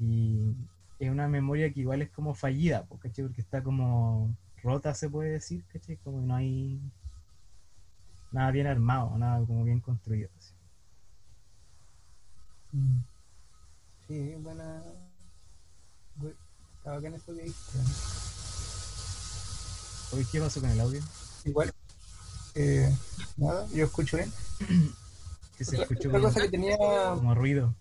y 0.00 0.54
es 0.98 1.10
una 1.10 1.28
memoria 1.28 1.72
que 1.72 1.80
igual 1.80 2.02
es 2.02 2.10
como 2.10 2.34
fallida, 2.34 2.86
¿cachai? 3.00 3.24
Porque 3.26 3.40
está 3.42 3.62
como 3.62 4.34
rota 4.62 4.94
se 4.94 5.08
puede 5.10 5.32
decir, 5.32 5.64
¿cachai? 5.72 5.96
Como 5.98 6.20
que 6.20 6.26
no 6.26 6.34
hay 6.36 6.80
nada 8.32 8.50
bien 8.50 8.66
armado, 8.66 9.16
nada 9.18 9.44
como 9.46 9.64
bien 9.64 9.80
construido. 9.80 10.30
así. 10.38 10.54
Mm. 12.72 13.02
Sí, 14.06 14.34
buena. 14.42 14.82
Estaba 16.78 16.96
acá 16.96 17.06
en 17.08 17.14
eso 17.14 17.26
que 17.34 17.42
dijiste. 17.42 17.78
Oye, 20.12 20.26
¿qué 20.32 20.40
pasó 20.40 20.60
con 20.60 20.70
el 20.70 20.80
audio? 20.80 21.02
Igual. 21.44 21.72
Eh, 22.54 22.92
nada, 23.36 23.66
yo 23.68 23.84
escucho 23.84 24.16
bien. 24.16 24.32
Que 25.56 25.64
se 25.66 25.72
Otra, 25.76 25.82
escuchó 25.82 26.08
otra 26.08 26.20
como, 26.20 26.32
cosa 26.32 26.40
que 26.40 26.48
tenía. 26.48 26.76
como 26.78 27.34
ruido. 27.34 27.74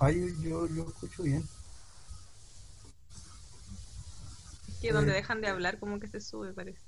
Ay, 0.00 0.34
yo, 0.40 0.66
yo 0.66 0.88
escucho 0.88 1.22
bien. 1.24 1.46
Que 4.80 4.92
donde 4.92 5.12
Eh. 5.12 5.16
dejan 5.16 5.42
de 5.42 5.48
hablar 5.48 5.78
como 5.78 6.00
que 6.00 6.08
se 6.08 6.22
sube, 6.22 6.54
parece. 6.54 6.80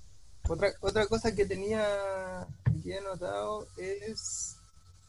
Otra, 0.49 0.72
otra 0.81 1.07
cosa 1.07 1.35
que 1.35 1.45
tenía 1.47 2.41
aquí 2.64 2.93
anotado 2.95 3.68
es. 3.77 4.57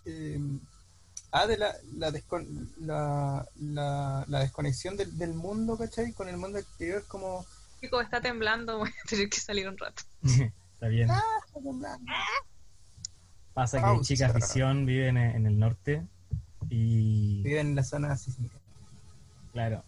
eh, 0.05 0.37
ah, 1.35 1.47
de 1.47 1.57
la, 1.57 1.75
la, 1.97 2.11
descon- 2.11 2.69
la, 2.79 3.45
la, 3.59 4.25
la 4.27 4.39
desconexión 4.39 4.95
del, 4.97 5.17
del 5.17 5.33
mundo, 5.33 5.77
¿cachai? 5.77 6.13
Con 6.13 6.27
el 6.29 6.37
mundo 6.37 6.57
exterior, 6.57 7.03
como. 7.07 7.45
Chico, 7.81 8.01
está 8.01 8.21
temblando, 8.21 8.77
voy 8.79 8.89
a 8.89 9.07
tener 9.09 9.29
que 9.29 9.39
salir 9.39 9.67
un 9.69 9.77
rato. 9.77 10.03
Está 10.75 10.87
bien. 10.87 11.09
Pasa 13.53 13.81
que 13.81 14.01
chicas 14.01 14.33
visión 14.33 14.85
viven 14.85 15.17
en, 15.17 15.35
en 15.37 15.45
el 15.45 15.57
norte 15.57 16.05
y 16.69 17.41
Vive 17.43 17.61
en 17.61 17.75
la 17.75 17.83
zona 17.83 18.17
sísmica. 18.17 18.55
claro. 19.53 19.83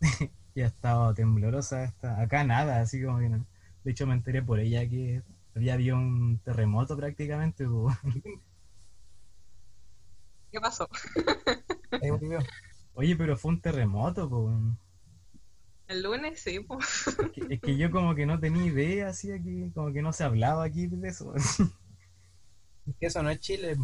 y 0.54 0.60
ha 0.62 0.66
estado 0.66 1.12
temblorosa 1.14 1.84
esta. 1.84 2.20
Acá 2.20 2.44
nada, 2.44 2.80
así 2.80 3.02
como 3.02 3.18
que 3.18 3.28
no. 3.28 3.44
De 3.84 3.90
hecho 3.90 4.06
me 4.06 4.14
enteré 4.14 4.42
por 4.42 4.58
ella 4.58 4.88
que 4.88 5.22
había 5.54 5.74
habido 5.74 5.96
un 5.96 6.38
terremoto 6.44 6.96
prácticamente. 6.96 7.66
Po. 10.60 10.88
¿Qué 11.14 11.22
pasó? 11.22 12.00
Ahí 12.02 12.10
volvió. 12.10 12.38
Oye, 12.94 13.16
pero 13.16 13.36
fue 13.36 13.52
un 13.52 13.60
terremoto, 13.60 14.28
po. 14.28 14.52
El 15.88 16.02
lunes, 16.02 16.40
sí, 16.40 16.60
pues. 16.60 17.06
Es 17.06 17.30
que, 17.32 17.46
es 17.54 17.60
que 17.60 17.76
yo 17.76 17.90
como 17.90 18.14
que 18.14 18.26
no 18.26 18.40
tenía 18.40 18.64
idea, 18.64 19.08
así 19.08 19.30
aquí, 19.32 19.70
como 19.74 19.92
que 19.92 20.02
no 20.02 20.12
se 20.12 20.24
hablaba 20.24 20.64
aquí 20.64 20.86
de 20.86 21.08
eso. 21.08 21.32
Es 22.86 22.94
que 23.00 23.06
eso 23.06 23.20
no 23.20 23.30
es 23.30 23.40
Chile. 23.40 23.76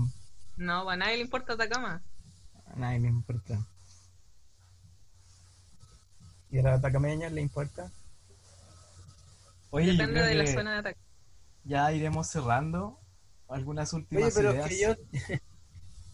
No, 0.57 0.89
a 0.89 0.97
nadie 0.97 1.17
le 1.17 1.23
importa 1.23 1.55
Atacama. 1.55 2.05
A 2.67 2.77
nadie 2.77 3.01
le 3.01 3.09
importa. 3.09 3.59
Y 6.51 6.59
a 6.59 6.63
la 6.63 6.75
atacameña 6.75 7.29
le 7.29 7.41
importa. 7.41 7.91
Oye, 9.71 9.91
Depende 9.93 10.23
de 10.23 10.35
la 10.37 10.47
zona 10.47 10.73
de 10.75 10.79
ataque. 10.79 11.01
ya 11.65 11.93
iremos 11.93 12.29
cerrando 12.29 13.01
algunas 13.49 13.93
últimas 13.93 14.25
Oye, 14.25 14.33
pero 14.35 14.53
ideas. 14.53 14.71
es 14.71 14.71
que 14.71 14.83
yo. 14.83 15.37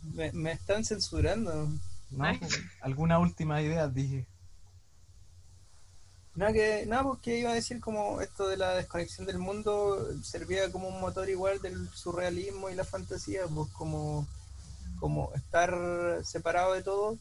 Me, 0.02 0.32
me 0.32 0.52
están 0.52 0.84
censurando. 0.84 1.68
No, 2.10 2.38
pues, 2.38 2.60
alguna 2.80 3.18
última 3.18 3.60
idea, 3.60 3.88
dije. 3.88 4.26
Nada 6.34 6.52
que, 6.52 6.86
nada, 6.86 7.02
porque 7.02 7.40
iba 7.40 7.50
a 7.50 7.54
decir 7.54 7.80
como 7.80 8.20
esto 8.20 8.48
de 8.48 8.56
la 8.56 8.74
desconexión 8.74 9.26
del 9.26 9.38
mundo 9.38 10.06
servía 10.22 10.70
como 10.70 10.88
un 10.88 11.00
motor 11.00 11.28
igual 11.28 11.60
del 11.60 11.88
surrealismo 11.90 12.70
y 12.70 12.76
la 12.76 12.84
fantasía, 12.84 13.42
pues 13.52 13.68
como, 13.72 14.26
como 15.00 15.32
estar 15.34 15.74
separado 16.24 16.74
de 16.74 16.82
todo, 16.82 17.18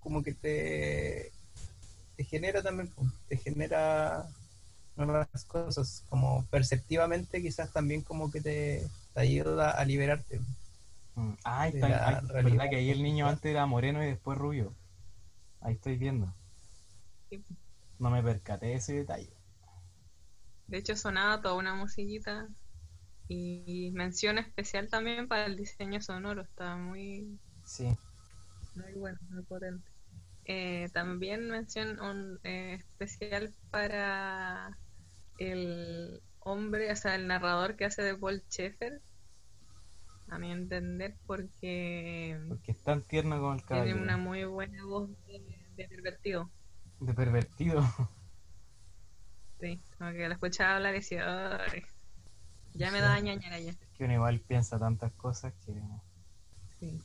como 0.00 0.22
que 0.22 0.34
te, 0.34 1.32
te 2.16 2.24
genera 2.24 2.62
también, 2.62 2.88
pues, 2.88 3.10
te 3.28 3.36
genera 3.38 4.28
nuevas 4.96 5.44
cosas, 5.46 6.04
como 6.10 6.44
perceptivamente 6.50 7.40
quizás 7.40 7.72
también 7.72 8.02
como 8.02 8.30
que 8.30 8.40
te, 8.40 8.86
te 9.14 9.20
ayuda 9.20 9.70
a 9.70 9.84
liberarte. 9.84 10.40
Ay, 11.44 11.70
de 11.70 11.78
está, 11.78 11.88
la 11.88 11.96
ay, 12.06 12.20
realidad. 12.26 12.42
verdad 12.42 12.70
que 12.70 12.76
ahí 12.76 12.90
el 12.90 13.02
niño 13.02 13.26
antes 13.28 13.50
era 13.50 13.66
moreno 13.66 14.02
y 14.02 14.06
después 14.06 14.38
rubio. 14.38 14.74
Ahí 15.60 15.74
estoy 15.74 15.96
viendo. 15.98 16.34
Sí. 17.30 17.44
No 18.00 18.10
me 18.10 18.22
percaté 18.22 18.66
de 18.66 18.74
ese 18.74 18.94
detalle. 18.94 19.36
De 20.66 20.78
hecho, 20.78 20.94
sonaba 20.96 21.40
toda 21.42 21.54
una 21.56 21.74
musiquita. 21.74 22.48
Y 23.28 23.92
mención 23.94 24.38
especial 24.38 24.88
también 24.90 25.28
para 25.28 25.46
el 25.46 25.56
diseño 25.56 26.00
sonoro. 26.02 26.42
Estaba 26.42 26.76
muy, 26.76 27.40
Sí. 27.64 27.96
muy 28.74 28.94
bueno, 28.94 29.18
muy 29.30 29.44
potente. 29.44 29.88
Eh, 30.44 30.90
también 30.94 31.48
mención 31.50 32.00
un, 32.00 32.40
eh, 32.44 32.74
especial 32.76 33.54
para 33.70 34.78
el 35.38 36.22
hombre, 36.40 36.92
o 36.92 36.96
sea, 36.96 37.16
el 37.16 37.26
narrador 37.28 37.76
que 37.76 37.86
hace 37.86 38.02
de 38.02 38.16
Paul 38.18 38.42
Schaeffer. 38.50 39.02
A 40.30 40.38
mi 40.38 40.52
entender, 40.52 41.16
porque 41.26 42.38
Porque 42.48 42.72
es 42.72 42.82
tan 42.82 43.02
tierno 43.02 43.38
como 43.40 43.52
el 43.54 43.58
tiene 43.64 43.68
caballero. 43.68 44.02
una 44.02 44.16
muy 44.18 44.44
buena 44.44 44.84
voz 44.84 45.08
de, 45.26 45.40
de 45.76 45.88
pervertido. 45.88 46.50
De 47.00 47.14
pervertido. 47.14 47.82
Sí, 49.60 49.80
como 49.98 50.12
que 50.12 50.28
la 50.28 50.34
escuchaba 50.34 50.76
hablar 50.76 50.94
y 50.94 50.98
decía, 50.98 51.56
"Ay, 51.72 51.82
ya 52.74 52.90
me 52.92 53.00
da 53.00 53.18
ñañara 53.18 53.58
ya. 53.58 53.72
que 53.96 54.04
uno 54.04 54.12
igual 54.14 54.38
piensa 54.40 54.78
tantas 54.78 55.12
cosas 55.14 55.52
que... 55.66 55.72
Sí. 56.78 57.00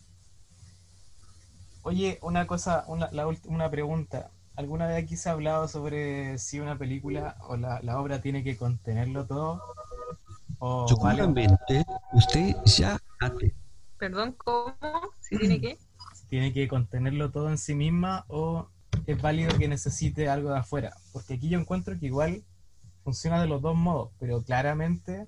Oye, 1.81 2.19
una 2.21 2.45
cosa, 2.45 2.83
una, 2.87 3.09
la 3.11 3.27
una 3.45 3.69
pregunta. 3.71 4.29
¿Alguna 4.55 4.85
vez 4.85 5.03
aquí 5.03 5.17
se 5.17 5.29
ha 5.29 5.31
hablado 5.31 5.67
sobre 5.67 6.37
si 6.37 6.59
una 6.59 6.77
película 6.77 7.37
o 7.47 7.57
la, 7.57 7.81
la 7.81 7.99
obra 7.99 8.21
tiene 8.21 8.43
que 8.43 8.55
contenerlo 8.55 9.25
todo? 9.25 9.61
O 10.59 10.81
vale- 11.01 11.17
Seguramente 11.17 11.83
usted 12.13 12.55
ya 12.65 12.99
ate. 13.25 13.55
Perdón, 13.97 14.33
¿cómo? 14.33 14.75
¿Si 15.19 15.37
tiene 15.37 15.61
que? 15.61 15.77
si 16.13 16.27
tiene 16.27 16.53
que 16.53 16.67
contenerlo 16.67 17.31
todo 17.31 17.49
en 17.49 17.57
sí 17.57 17.75
misma 17.75 18.25
o 18.27 18.69
es 19.07 19.21
válido 19.21 19.57
que 19.57 19.67
necesite 19.67 20.29
algo 20.29 20.51
de 20.51 20.59
afuera? 20.59 20.93
Porque 21.11 21.35
aquí 21.35 21.49
yo 21.49 21.59
encuentro 21.59 21.97
que 21.99 22.07
igual 22.07 22.43
funciona 23.03 23.41
de 23.41 23.47
los 23.47 23.61
dos 23.61 23.75
modos, 23.75 24.11
pero 24.19 24.43
claramente 24.43 25.27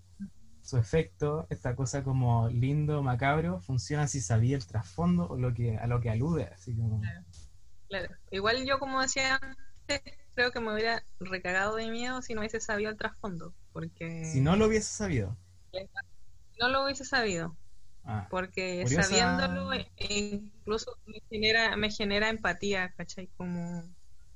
su 0.62 0.78
efecto, 0.78 1.46
esta 1.50 1.76
cosa 1.76 2.04
como 2.04 2.50
lindo, 2.50 3.04
macabro, 3.04 3.62
funciona 3.62 4.08
si 4.08 4.20
sabía 4.20 4.58
el 4.58 4.66
trasfondo 4.66 5.28
o 5.28 5.38
lo 5.38 5.54
que 5.54 5.78
a 5.78 5.86
lo 5.86 6.02
que 6.02 6.10
alude, 6.10 6.46
así 6.46 6.76
como 6.76 7.02
Claro. 7.88 8.16
Igual 8.32 8.66
yo, 8.66 8.80
como 8.80 9.00
decía 9.00 9.40
antes, 9.40 10.02
creo 10.34 10.52
que 10.52 10.60
me 10.60 10.74
hubiera 10.74 11.04
recagado 11.20 11.76
de 11.76 11.90
miedo 11.92 12.22
si 12.24 12.34
no 12.34 12.42
hubiese 12.42 12.60
sabido 12.60 12.90
el 12.90 12.98
trasfondo. 12.98 13.54
Porque 13.74 14.26
si 14.26 14.42
no 14.42 14.56
lo 14.56 14.66
hubiese 14.66 14.92
sabido. 14.92 15.38
no 16.60 16.70
lo 16.70 16.84
hubiese 16.84 17.06
sabido. 17.06 17.56
Ah, 18.08 18.28
Porque 18.30 18.84
Curiosa- 18.84 19.10
sabiéndolo, 19.10 19.74
e- 19.74 19.92
e 19.98 20.18
incluso 20.36 20.98
me 21.06 21.20
genera, 21.30 21.76
me 21.78 21.90
genera 21.92 22.30
empatía, 22.30 22.92
¿cachai? 22.98 23.28
Como 23.38 23.84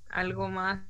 algo 0.09 0.49
más 0.49 0.87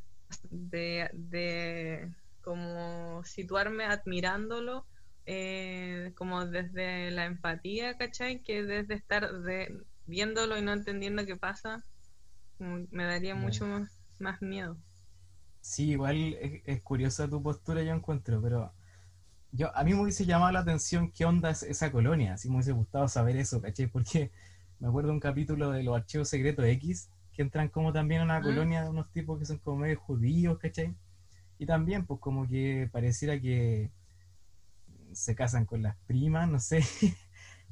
de, 0.49 1.09
de 1.13 2.13
como 2.41 3.23
situarme 3.25 3.85
admirándolo, 3.85 4.87
eh, 5.25 6.13
como 6.17 6.45
desde 6.45 7.11
la 7.11 7.25
empatía, 7.25 7.97
¿cachai? 7.97 8.41
Que 8.43 8.63
desde 8.63 8.95
estar 8.95 9.31
de, 9.43 9.83
viéndolo 10.05 10.57
y 10.57 10.61
no 10.61 10.73
entendiendo 10.73 11.25
qué 11.25 11.35
pasa, 11.37 11.85
me 12.59 13.05
daría 13.05 13.35
Bueno. 13.35 13.45
mucho 13.45 13.65
más, 13.65 14.01
más 14.19 14.41
miedo. 14.41 14.77
Sí, 15.61 15.91
igual 15.91 16.33
es, 16.39 16.61
es 16.65 16.81
curiosa 16.81 17.29
tu 17.29 17.41
postura, 17.41 17.81
yo 17.83 17.93
encuentro, 17.93 18.41
pero 18.41 18.73
yo 19.51 19.75
a 19.75 19.83
mí 19.83 19.93
me 19.93 20.01
hubiese 20.01 20.25
llamado 20.25 20.51
la 20.51 20.59
atención 20.59 21.11
qué 21.11 21.25
onda 21.25 21.49
es 21.49 21.63
esa 21.63 21.91
colonia, 21.91 22.37
si 22.37 22.49
me 22.49 22.55
hubiese 22.55 22.71
gustado 22.71 23.07
saber 23.07 23.37
eso, 23.37 23.61
¿cachai? 23.61 23.87
Porque 23.91 24.31
me 24.79 24.87
acuerdo 24.87 25.11
un 25.11 25.19
capítulo 25.19 25.71
de 25.71 25.83
los 25.83 25.95
archivos 25.95 26.29
secretos 26.29 26.65
X, 26.65 27.09
que 27.33 27.41
entran 27.41 27.69
como 27.69 27.91
también 27.93 28.21
a 28.21 28.23
una 28.25 28.37
Ah. 28.37 28.41
colonia 28.41 28.83
de 28.83 28.89
unos 28.89 29.09
tipos 29.11 29.39
que 29.39 29.45
son 29.45 29.57
como 29.59 29.77
medio 29.77 29.99
judíos, 29.99 30.57
¿cachai? 30.59 30.95
Y 31.57 31.65
también, 31.65 32.05
pues 32.05 32.19
como 32.19 32.47
que 32.47 32.89
pareciera 32.91 33.39
que 33.39 33.91
se 35.13 35.35
casan 35.35 35.65
con 35.65 35.81
las 35.81 35.95
primas, 36.07 36.47
no 36.47 36.59
sé, 36.59 36.79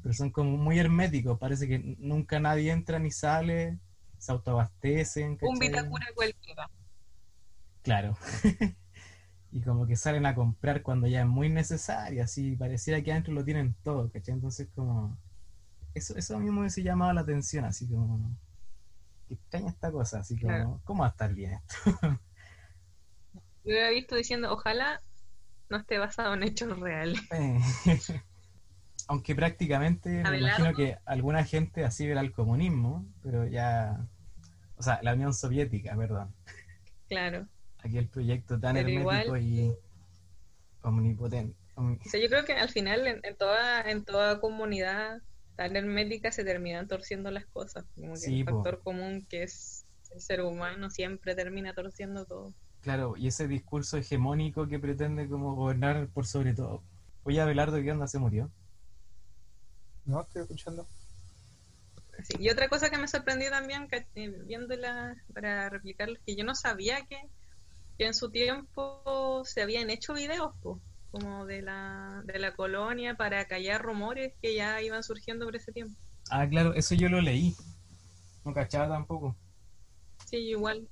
pero 0.01 0.13
son 0.13 0.32
como 0.32 0.57
muy 0.57 0.80
herméticos, 0.80 1.38
parece 1.39 1.67
que 1.67 1.80
nunca 1.99 2.39
nadie 2.39 2.71
entra 2.71 2.99
ni 2.99 3.11
sale, 3.11 3.78
se 4.17 4.32
autoabastecen, 4.32 5.32
Un 5.32 5.38
¿cachai? 5.38 5.59
Vitacura 5.69 6.07
cualquiera. 6.15 6.69
Claro. 7.84 8.17
y 9.51 9.61
como 9.61 9.87
que 9.87 9.95
salen 9.95 10.25
a 10.25 10.35
comprar 10.35 10.81
cuando 10.83 11.07
ya 11.07 11.21
es 11.21 11.27
muy 11.27 11.49
necesario, 11.49 12.23
así 12.23 12.55
pareciera 12.55 13.01
que 13.01 13.11
adentro 13.11 13.33
lo 13.33 13.45
tienen 13.45 13.75
todo, 13.83 14.11
¿cachai? 14.11 14.35
Entonces 14.35 14.67
como... 14.75 15.17
Eso, 15.93 16.15
eso 16.15 16.37
mí 16.39 16.51
me 16.51 16.59
hubiese 16.59 16.83
llamado 16.83 17.13
la 17.13 17.21
atención, 17.21 17.65
así 17.65 17.87
como... 17.87 18.37
Qué 19.27 19.35
extraña 19.35 19.69
esta 19.69 19.91
cosa, 19.91 20.19
así 20.19 20.35
como... 20.35 20.47
Claro. 20.47 20.81
¿Cómo 20.83 21.01
va 21.01 21.07
a 21.07 21.11
estar 21.11 21.33
bien 21.33 21.53
esto? 21.53 21.75
Yo 23.63 23.73
había 23.73 23.89
visto 23.89 24.15
diciendo, 24.15 24.51
ojalá 24.51 25.01
no 25.69 25.77
esté 25.77 25.97
basado 25.97 26.33
en 26.33 26.43
hechos 26.43 26.79
reales. 26.79 27.19
Eh, 27.31 27.59
Aunque 29.09 29.35
prácticamente 29.35 30.23
me 30.23 30.39
imagino 30.39 30.73
que 30.73 30.97
alguna 31.05 31.43
gente 31.45 31.85
así 31.85 32.05
verá 32.05 32.21
el 32.21 32.33
comunismo, 32.33 33.05
pero 33.23 33.47
ya... 33.47 34.05
O 34.75 34.83
sea, 34.83 34.99
la 35.01 35.13
Unión 35.13 35.33
Soviética, 35.33 35.95
perdón. 35.95 36.33
Claro. 37.07 37.47
Aquí 37.84 37.97
el 37.97 38.07
proyecto 38.07 38.59
tan 38.59 38.75
Pero 38.75 38.89
hermético 38.89 39.38
y 39.38 39.73
omnipotente. 40.84 41.55
Omni- 41.75 41.99
O 42.05 42.09
sea, 42.09 42.19
yo 42.21 42.28
creo 42.30 42.45
que 42.45 42.53
al 42.53 42.69
final 42.69 43.07
en, 43.07 43.19
en 43.23 43.36
toda 43.38 43.82
en 43.82 44.03
toda 44.05 44.39
comunidad 44.39 45.21
tan 45.55 45.75
hermética 45.75 46.32
se 46.32 46.43
terminan 46.43 46.88
torciendo 46.88 47.32
las 47.32 47.45
cosas. 47.47 47.86
Como 47.95 48.13
que 48.13 48.19
Sí, 48.19 48.39
el 48.39 48.45
po. 48.45 48.63
factor 48.63 48.82
común 48.84 49.25
que 49.30 49.43
es 49.43 49.86
el 50.13 50.21
ser 50.21 50.41
humano 50.41 50.89
siempre 50.89 51.36
termina 51.36 51.73
torciendo 51.73 52.25
todo. 52.25 52.53
Claro, 52.82 53.15
y 53.17 53.28
ese 53.28 53.47
discurso 53.47 53.97
hegemónico 53.97 54.67
que 54.67 54.80
pretende 54.80 55.28
como 55.28 55.55
gobernar 55.55 56.07
por 56.07 56.25
sobre 56.25 56.53
todo. 56.53 56.82
Oye, 57.23 57.41
Abelardo, 57.41 57.82
¿qué 57.82 57.91
onda? 57.91 58.07
¿Se 58.07 58.17
murió? 58.19 58.49
No, 60.05 60.21
estoy 60.21 60.41
escuchando. 60.43 60.88
Sí, 62.23 62.36
Y 62.39 62.49
otra 62.49 62.67
cosa 62.69 62.89
que 62.89 62.97
me 62.97 63.07
sorprendió 63.07 63.49
también, 63.49 63.88
que, 63.88 64.05
eh, 64.15 64.30
viéndola 64.45 65.15
para 65.34 65.69
replicarlo, 65.69 66.15
es 66.15 66.21
que 66.25 66.36
yo 66.36 66.43
no 66.43 66.55
sabía 66.55 67.05
que, 67.05 67.17
que 67.97 68.05
en 68.05 68.13
su 68.13 68.29
tiempo 68.29 69.41
se 69.45 69.61
habían 69.61 69.89
hecho 69.89 70.13
videos, 70.13 70.53
po, 70.61 70.79
como 71.11 71.45
de 71.45 71.61
la, 71.61 72.21
de 72.25 72.39
la 72.39 72.55
colonia 72.55 73.15
para 73.15 73.45
callar 73.47 73.81
rumores 73.81 74.33
que 74.41 74.55
ya 74.55 74.81
iban 74.81 75.03
surgiendo 75.03 75.45
por 75.45 75.55
ese 75.55 75.71
tiempo. 75.71 75.95
Ah, 76.29 76.47
claro, 76.47 76.73
eso 76.73 76.93
yo 76.95 77.09
lo 77.09 77.21
leí. 77.21 77.55
No 78.45 78.53
cachaba 78.53 78.87
tampoco. 78.87 79.35
Sí, 80.25 80.37
igual. 80.37 80.87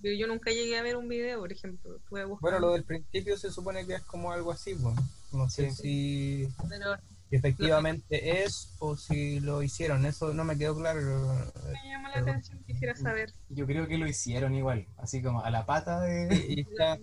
Yo, 0.00 0.12
yo 0.12 0.26
nunca 0.26 0.50
llegué 0.50 0.78
a 0.78 0.82
ver 0.82 0.96
un 0.96 1.08
video, 1.08 1.40
por 1.40 1.52
ejemplo. 1.52 1.98
Bueno, 2.40 2.58
lo 2.60 2.72
del 2.72 2.84
principio 2.84 3.36
se 3.36 3.50
supone 3.50 3.86
que 3.86 3.94
es 3.94 4.02
como 4.04 4.32
algo 4.32 4.52
así, 4.52 4.74
pues. 4.74 4.94
No 5.32 5.48
sé 5.50 5.70
Sí. 5.72 5.76
si 5.82 6.48
pero 6.68 6.96
efectivamente 7.30 8.42
es 8.44 8.70
o 8.78 8.96
si 8.96 9.40
lo 9.40 9.62
hicieron. 9.62 10.06
Eso 10.06 10.32
no 10.34 10.44
me 10.44 10.56
quedó 10.56 10.76
claro. 10.76 11.00
me 11.64 11.88
llamó 11.90 12.08
la 12.08 12.14
Pero- 12.14 12.30
atención, 12.30 12.58
quisiera 12.66 12.94
saber. 12.96 13.32
Yo 13.48 13.66
creo 13.66 13.86
que 13.86 13.98
lo 13.98 14.06
hicieron 14.06 14.54
igual, 14.54 14.86
así 14.96 15.22
como 15.22 15.42
a 15.42 15.50
la 15.50 15.66
pata 15.66 16.00
de... 16.00 16.46
Y 16.48 16.60
está, 16.70 16.98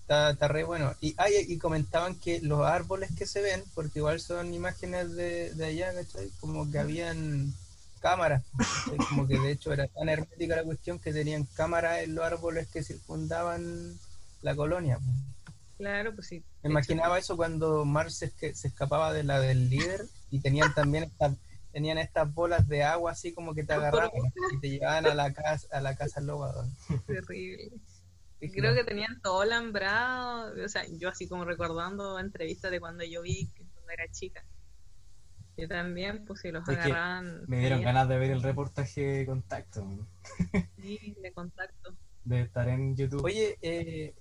está, 0.00 0.30
está 0.30 0.48
re 0.48 0.64
bueno. 0.64 0.94
Y, 1.00 1.14
ah, 1.18 1.28
y, 1.30 1.52
y 1.52 1.58
comentaban 1.58 2.18
que 2.18 2.40
los 2.40 2.66
árboles 2.66 3.10
que 3.16 3.26
se 3.26 3.40
ven, 3.40 3.62
porque 3.74 4.00
igual 4.00 4.20
son 4.20 4.52
imágenes 4.54 5.14
de, 5.14 5.52
de 5.54 5.64
allá, 5.66 5.94
¿cachai? 5.94 6.30
Como 6.40 6.70
que 6.70 6.78
habían 6.78 7.52
cámaras. 8.00 8.42
¿cachai? 8.56 8.96
Como 9.08 9.26
que 9.26 9.38
de 9.38 9.52
hecho 9.52 9.72
era 9.72 9.86
tan 9.88 10.08
hermética 10.08 10.56
la 10.56 10.64
cuestión 10.64 10.98
que 10.98 11.12
tenían 11.12 11.44
cámaras 11.54 12.00
en 12.02 12.14
los 12.14 12.24
árboles 12.24 12.66
que 12.68 12.82
circundaban 12.82 13.94
la 14.42 14.54
colonia. 14.54 14.98
Claro, 15.76 16.14
pues 16.14 16.28
sí. 16.28 16.44
Me 16.62 16.70
imaginaba 16.70 17.18
eso 17.18 17.36
cuando 17.36 17.84
Mars 17.84 18.16
se, 18.16 18.32
escapaba 18.40 19.12
de 19.12 19.24
la 19.24 19.40
del 19.40 19.68
líder 19.68 20.02
y 20.30 20.40
tenían 20.40 20.74
también 20.74 21.04
estas 21.04 21.36
tenían 21.72 21.98
estas 21.98 22.32
bolas 22.32 22.66
de 22.68 22.82
agua 22.82 23.12
así 23.12 23.34
como 23.34 23.54
que 23.54 23.62
te 23.62 23.74
agarraban 23.74 24.10
y 24.54 24.60
te 24.60 24.70
llevaban 24.70 25.04
a 25.04 25.14
la 25.14 25.34
casa 25.34 25.66
a 25.70 25.80
la 25.82 25.94
casa 25.94 26.20
loba. 26.20 26.54
Terrible. 27.06 27.70
Y 28.38 28.50
creo 28.50 28.74
que 28.74 28.84
tenían 28.84 29.18
todo 29.22 29.40
alambrado. 29.40 30.52
O 30.62 30.68
sea, 30.68 30.84
yo 30.98 31.08
así 31.08 31.26
como 31.26 31.46
recordando 31.46 32.18
entrevistas 32.18 32.70
de 32.70 32.80
cuando 32.80 33.02
yo 33.02 33.22
vi 33.22 33.46
que 33.54 33.64
cuando 33.64 33.90
era 33.92 34.12
chica. 34.12 34.44
Yo 35.56 35.66
también, 35.68 36.24
pues 36.26 36.40
si 36.40 36.50
los 36.50 36.68
Es 36.68 36.76
agarraban. 36.76 37.44
Me 37.46 37.60
dieron 37.60 37.80
ganas 37.80 38.08
de 38.08 38.18
ver 38.18 38.30
el 38.30 38.42
reportaje 38.42 39.00
de 39.00 39.26
contacto. 39.26 39.88
sí, 40.76 41.16
de 41.22 41.32
contacto. 41.32 41.96
De 42.26 42.40
estar 42.40 42.68
en 42.68 42.96
YouTube. 42.96 43.24
Oye, 43.24 43.56
eh, 43.62 44.12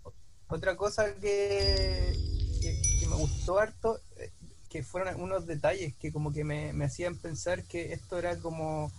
otra 0.56 0.76
cosa 0.76 1.14
que, 1.16 2.14
que, 2.62 2.82
que 3.00 3.08
me 3.08 3.16
gustó 3.16 3.60
harto, 3.60 4.00
eh, 4.18 4.32
que 4.70 4.84
fueron 4.84 5.22
unos 5.22 5.46
detalles 5.46 5.94
que 5.96 6.12
como 6.12 6.32
que 6.32 6.44
me, 6.44 6.74
me 6.74 6.86
hacían 6.86 7.18
pensar 7.18 7.64
que 7.64 7.94
esto 7.94 8.18
era 8.18 8.38
como 8.40 8.92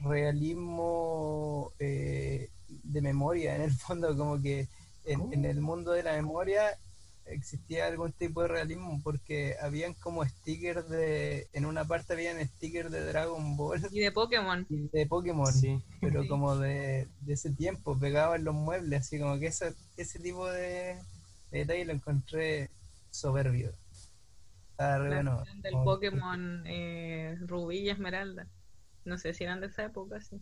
realismo 0.00 1.72
eh, 1.78 2.50
de 2.68 3.00
memoria, 3.00 3.54
en 3.54 3.62
el 3.62 3.72
fondo, 3.72 4.16
como 4.16 4.40
que 4.40 4.68
en, 5.04 5.32
en 5.32 5.44
el 5.44 5.60
mundo 5.60 5.92
de 5.92 6.02
la 6.02 6.12
memoria 6.12 6.78
existía 7.26 7.86
algún 7.86 8.12
tipo 8.12 8.42
de 8.42 8.48
realismo 8.48 9.00
porque 9.02 9.56
habían 9.62 9.94
como 9.94 10.24
stickers 10.24 10.88
de, 10.88 11.48
en 11.52 11.64
una 11.66 11.84
parte 11.84 12.12
habían 12.12 12.44
stickers 12.46 12.90
de 12.90 13.04
Dragon 13.04 13.56
Ball 13.56 13.80
Y 13.90 14.00
de 14.00 14.12
Pokémon. 14.12 14.66
y 14.68 14.88
de 14.88 15.06
Pokémon 15.06 15.52
Sí. 15.52 15.82
pero 16.00 16.22
Sí. 16.22 16.28
como 16.28 16.56
de, 16.56 17.08
de 17.22 17.32
ese 17.32 17.50
tiempo, 17.50 17.98
pegado 17.98 18.34
en 18.34 18.44
los 18.44 18.54
muebles, 18.54 19.00
así 19.00 19.18
como 19.18 19.38
que 19.38 19.46
ese, 19.46 19.74
ese 19.96 20.18
tipo 20.18 20.46
de, 20.50 20.96
de 21.50 21.58
detalle 21.58 21.84
lo 21.86 21.92
encontré 21.94 22.70
soberbio. 23.10 23.72
Está 24.72 24.98
re 24.98 25.08
La 25.10 25.14
bueno. 25.16 25.44
del 25.62 25.72
Como- 25.72 25.84
Pokémon 25.84 26.62
eh, 26.66 27.38
Rubí 27.46 27.78
y 27.78 27.90
Esmeralda. 27.90 28.46
No 29.04 29.18
sé 29.18 29.32
si 29.34 29.44
eran 29.44 29.60
de 29.60 29.68
esa 29.68 29.84
época, 29.84 30.20
sí. 30.20 30.40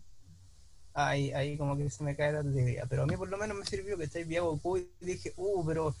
Ahí, 0.95 1.31
ahí 1.33 1.57
como 1.57 1.75
que 1.77 1.89
se 1.89 2.03
me 2.03 2.15
cae 2.15 2.31
la 2.33 2.39
alegría. 2.39 2.85
Pero 2.89 3.03
a 3.03 3.05
mí 3.05 3.15
por 3.17 3.29
lo 3.29 3.37
menos 3.37 3.57
me 3.57 3.65
sirvió 3.65 3.97
que 3.97 4.03
estáis 4.05 4.27
vi 4.27 4.37
a 4.37 4.41
Goku 4.41 4.77
y 4.77 4.89
dije, 5.01 5.33
uh, 5.37 5.65
pero 5.65 5.95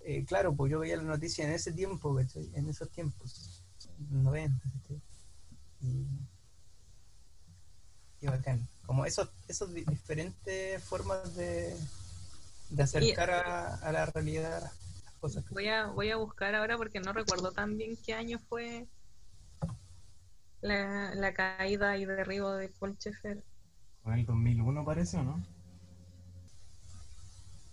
eh, 0.00 0.24
claro, 0.24 0.54
pues 0.54 0.70
yo 0.72 0.80
veía 0.80 0.96
la 0.96 1.02
noticia 1.02 1.44
en 1.44 1.52
ese 1.52 1.72
tiempo, 1.72 2.14
¿cachai? 2.14 2.50
En 2.54 2.68
esos 2.68 2.90
tiempos, 2.90 3.62
90, 4.10 4.62
¿cachai? 4.82 5.00
Y, 5.82 6.06
y 8.20 8.26
bacán. 8.26 8.66
Como 8.86 9.04
esos, 9.04 9.28
esos 9.48 9.72
di- 9.72 9.84
diferentes 9.84 10.82
formas 10.82 11.34
de, 11.36 11.76
de 12.70 12.82
acercar 12.82 13.30
a, 13.30 13.74
a 13.76 13.92
la 13.92 14.06
realidad 14.06 14.62
las 15.04 15.14
cosas. 15.20 15.44
Voy 15.50 15.68
a, 15.68 15.86
voy 15.86 16.10
a 16.10 16.16
buscar 16.16 16.54
ahora 16.54 16.76
porque 16.76 17.00
no 17.00 17.12
recuerdo 17.12 17.52
tan 17.52 17.76
bien 17.76 17.96
qué 18.04 18.14
año 18.14 18.38
fue 18.48 18.88
la, 20.60 21.14
la 21.16 21.34
caída 21.34 21.96
y 21.96 22.04
derribo 22.04 22.52
de 22.52 22.68
Paul 22.68 22.96
Schaeffer. 22.96 23.42
Con 24.02 24.14
el 24.14 24.24
2001 24.24 24.84
parece, 24.84 25.18
¿o 25.18 25.22
no? 25.22 25.40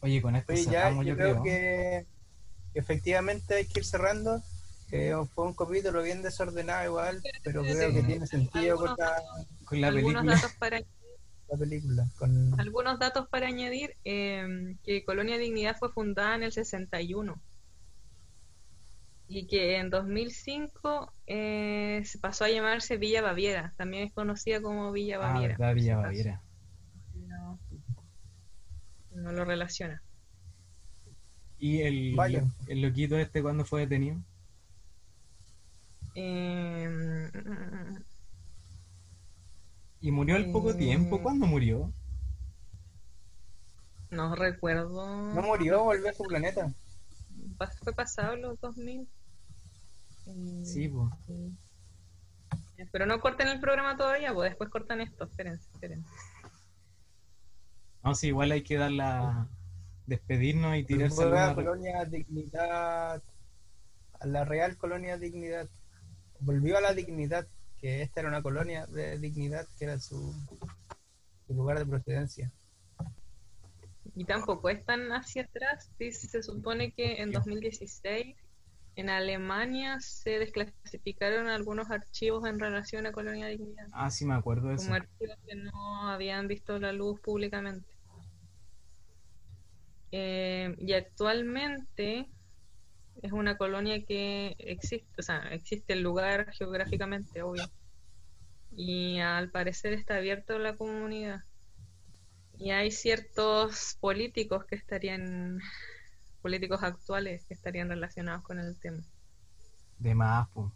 Oye, 0.02 0.22
con 0.22 0.36
esto 0.36 0.54
Oye, 0.54 0.66
ya, 0.66 0.90
cerramos, 0.90 1.06
yo, 1.06 1.12
yo 1.12 1.18
creo 1.18 1.36
creo. 1.36 1.44
que 1.44 2.08
efectivamente 2.76 3.56
hay 3.56 3.66
que 3.66 3.80
ir 3.80 3.86
cerrando. 3.86 4.42
que 4.90 5.16
fue 5.34 5.48
un 5.48 5.56
capítulo 5.56 6.04
bien 6.04 6.22
desordenado 6.22 6.86
igual, 6.86 7.22
pero 7.44 7.64
creo 7.64 7.92
que 7.92 8.04
tiene 8.04 8.28
sentido 8.28 8.78
con 8.78 8.96
la, 8.98 9.22
Con 9.66 9.82
la 9.82 9.90
película. 9.90 10.24
datos 10.24 10.54
para 10.60 10.80
la 11.50 11.58
película. 11.58 12.08
Con, 12.20 12.60
algunos 12.60 13.00
datos 13.00 13.28
para 13.30 13.48
añadir 13.48 13.96
eh, 14.04 14.76
que 14.84 15.04
Colonia 15.04 15.38
Dignidad 15.38 15.76
fue 15.78 15.92
fundada 15.92 16.36
en 16.36 16.44
el 16.44 16.52
61 16.52 17.42
y 19.28 19.48
que 19.48 19.78
en 19.78 19.90
2005 19.90 21.14
eh, 21.26 22.02
se 22.06 22.20
pasó 22.20 22.46
a 22.46 22.50
llamarse 22.50 22.98
Villa 22.98 23.24
Baviera 23.24 23.74
también 23.76 24.04
es 24.04 24.14
conocida 24.14 24.62
como 24.62 24.92
Villa 24.92 25.18
Ah, 25.18 25.34
Baviera 25.34 25.74
Villa 25.74 26.42
no 29.12 29.32
lo 29.32 29.46
relaciona 29.46 30.04
¿Y 31.58 31.82
el, 31.82 32.16
Vaya. 32.16 32.44
el 32.68 32.82
loquito 32.82 33.18
este 33.18 33.42
cuándo 33.42 33.66
fue 33.66 33.82
detenido? 33.82 34.18
Eh, 36.16 36.90
¿Y 40.02 40.12
murió 40.12 40.36
al 40.36 40.52
poco 40.52 40.76
tiempo? 40.76 41.22
¿Cuándo 41.22 41.46
murió? 41.46 41.92
no 44.12 44.34
recuerdo 44.36 45.34
no 45.34 45.42
murió, 45.42 45.84
volvió 45.84 46.10
a 46.10 46.14
su 46.14 46.24
planeta. 46.24 46.72
Fue 47.84 47.92
pasado 47.94 48.36
los 48.38 48.60
2000 48.62 49.08
Eh, 50.28 50.62
Sí, 50.64 50.88
pues. 50.88 51.12
pero 52.92 53.06
no 53.06 53.20
corten 53.20 53.48
el 53.50 53.60
programa 53.60 53.98
todavía 53.98 54.34
pues 54.34 54.52
después 54.52 54.70
cortan 54.70 55.02
esto 55.02 55.26
espérense 55.26 55.68
espérense 55.74 56.08
No, 58.04 58.16
sí, 58.16 58.28
igual 58.28 58.52
hay 58.52 58.62
que 58.62 58.78
dar 58.78 58.92
la... 58.92 59.48
despedirnos 60.08 60.76
y 60.78 60.84
tirarse 60.84 61.24
a 61.24 61.28
la 61.28 61.56
colonia 61.56 62.06
Dignidad, 62.06 63.22
a 64.20 64.28
la 64.28 64.46
Real 64.46 64.78
Colonia 64.78 65.18
Dignidad. 65.18 65.70
Volvió 66.40 66.78
a 66.78 66.82
la 66.82 66.94
Dignidad, 66.94 67.48
que 67.78 68.02
esta 68.02 68.20
era 68.22 68.30
una 68.30 68.42
colonia 68.42 68.86
de 68.88 69.18
Dignidad, 69.20 69.66
que 69.78 69.86
era 69.86 70.00
su, 70.00 70.34
su 71.48 71.54
lugar 71.54 71.80
de 71.80 71.86
procedencia. 71.86 72.52
Y 74.16 74.24
tampoco 74.26 74.70
es 74.70 74.84
tan 74.86 75.12
hacia 75.12 75.44
atrás. 75.44 75.90
Se 75.98 76.42
supone 76.42 76.92
que 76.92 77.22
en 77.22 77.32
2016 77.32 78.36
en 78.96 79.10
Alemania 79.10 80.00
se 80.00 80.40
desclasificaron 80.40 81.48
algunos 81.48 81.92
archivos 81.92 82.48
en 82.48 82.60
relación 82.60 83.06
a 83.06 83.12
Colonia 83.12 83.48
Dignidad, 83.48 83.88
Ah, 83.92 84.10
sí, 84.10 84.26
me 84.26 84.36
acuerdo 84.36 84.70
de 84.70 84.76
eso. 84.76 84.86
como 84.86 84.96
archivos 84.96 85.38
que 85.46 85.56
no 85.56 86.10
habían 86.10 86.48
visto 86.48 86.80
la 86.80 86.94
luz 86.94 87.20
públicamente. 87.20 87.86
Eh, 90.18 90.74
y 90.78 90.94
actualmente 90.94 92.30
es 93.22 93.34
una 93.34 93.58
colonia 93.58 94.02
que 94.06 94.56
existe, 94.60 95.10
o 95.18 95.22
sea, 95.22 95.40
existe 95.52 95.92
el 95.92 96.04
lugar 96.04 96.54
geográficamente, 96.54 97.42
obvio. 97.42 97.70
Y 98.72 99.20
al 99.20 99.52
parecer 99.52 99.92
está 99.92 100.16
abierto 100.16 100.56
a 100.56 100.60
la 100.60 100.78
comunidad. 100.78 101.44
Y 102.58 102.72
hay 102.72 102.92
ciertos 102.92 103.98
políticos 104.00 104.64
que 104.64 104.76
estarían, 104.76 105.60
políticos 106.42 106.82
actuales 106.82 107.44
que 107.46 107.54
estarían 107.54 107.90
relacionados 107.90 108.42
con 108.44 108.58
el 108.60 108.78
tema. 108.80 109.04
De 110.00 110.16
más, 110.16 110.48
pues. 110.54 110.72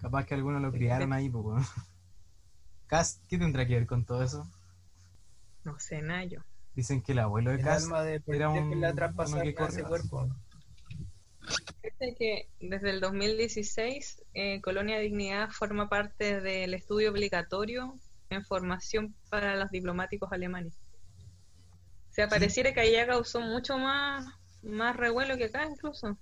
Capaz 0.00 0.26
que 0.26 0.34
algunos 0.34 0.62
lo 0.62 0.70
criaron 0.70 1.12
ahí, 1.12 1.28
pues. 1.28 1.66
Cas, 2.86 3.20
¿qué 3.28 3.36
tendrá 3.36 3.66
que 3.66 3.74
ver 3.74 3.86
con 3.88 4.04
todo 4.04 4.22
eso? 4.22 4.48
No 5.64 5.76
sé, 5.80 6.02
Nayo. 6.02 6.44
Dicen 6.74 7.02
que 7.02 7.12
el 7.12 7.20
abuelo 7.20 7.50
de 7.50 7.56
El 7.58 7.62
Cas 7.62 7.84
alma 7.84 8.02
de 8.02 8.14
era 8.14 8.52
que 8.52 8.58
un- 8.58 8.80
la 8.80 8.90
uno 8.90 8.96
que 9.54 9.62
a 9.62 9.66
ese 9.68 9.82
corre. 9.82 9.88
cuerpo. 9.88 10.28
Fíjate 11.82 12.14
que 12.18 12.48
desde 12.60 12.90
el 12.90 13.00
2016 13.00 14.22
eh, 14.34 14.60
Colonia 14.62 14.98
Dignidad 14.98 15.50
forma 15.50 15.88
parte 15.88 16.40
del 16.40 16.74
estudio 16.74 17.10
obligatorio 17.10 17.98
en 18.30 18.44
formación 18.44 19.14
para 19.30 19.54
los 19.56 19.70
diplomáticos 19.70 20.32
alemanes. 20.32 20.74
O 22.10 22.14
sea, 22.14 22.28
pareciera 22.28 22.72
que 22.72 22.80
allá 22.80 23.06
causó 23.06 23.40
mucho 23.40 23.76
más, 23.76 24.24
más 24.62 24.96
revuelo 24.96 25.36
que 25.36 25.44
acá 25.46 25.66
incluso. 25.70 26.16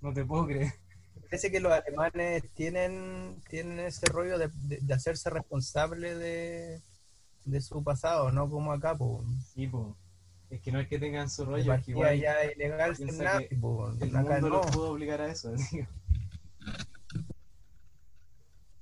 No 0.00 0.12
te 0.12 0.24
puedo 0.24 0.46
creer. 0.46 0.72
Parece 1.22 1.50
que 1.50 1.60
los 1.60 1.72
alemanes 1.72 2.42
tienen, 2.54 3.40
tienen 3.48 3.80
ese 3.80 4.06
rollo 4.06 4.38
de, 4.38 4.48
de- 4.62 4.78
de 4.80 4.94
hacerse 4.94 5.30
responsable 5.30 6.14
de, 6.14 6.80
de 7.44 7.60
su 7.60 7.82
pasado, 7.82 8.30
no 8.32 8.48
como 8.48 8.72
acá. 8.72 8.96
Sí, 9.54 9.66
pues. 9.66 9.86
Es 10.50 10.60
que 10.60 10.72
no 10.72 10.80
es 10.80 10.88
que 10.88 10.98
tengan 10.98 11.30
su 11.30 11.44
rollo, 11.44 11.72
es 11.72 11.84
que 11.84 11.92
igual 11.92 12.18
ya 12.18 12.44
ilegal 12.44 12.96
ser 12.96 13.12
nazi, 13.14 13.46
el 13.50 14.16
Acá 14.16 14.32
mundo 14.32 14.40
no. 14.40 14.56
los 14.56 14.66
pudo 14.66 14.90
obligar 14.90 15.20
a 15.20 15.30
eso. 15.30 15.54
así. 15.54 15.80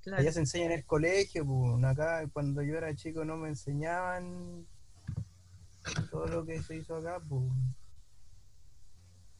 Claro. 0.02 0.22
Allá 0.22 0.32
se 0.32 0.40
enseña 0.40 0.66
en 0.66 0.72
el 0.72 0.84
colegio, 0.86 1.44
pues. 1.44 1.84
Acá 1.84 2.26
cuando 2.32 2.62
yo 2.62 2.76
era 2.76 2.94
chico 2.94 3.24
no 3.24 3.36
me 3.36 3.48
enseñaban 3.50 4.66
todo 6.10 6.26
lo 6.26 6.46
que 6.46 6.62
se 6.62 6.76
hizo 6.76 6.96
acá, 6.96 7.20
pues. 7.28 7.44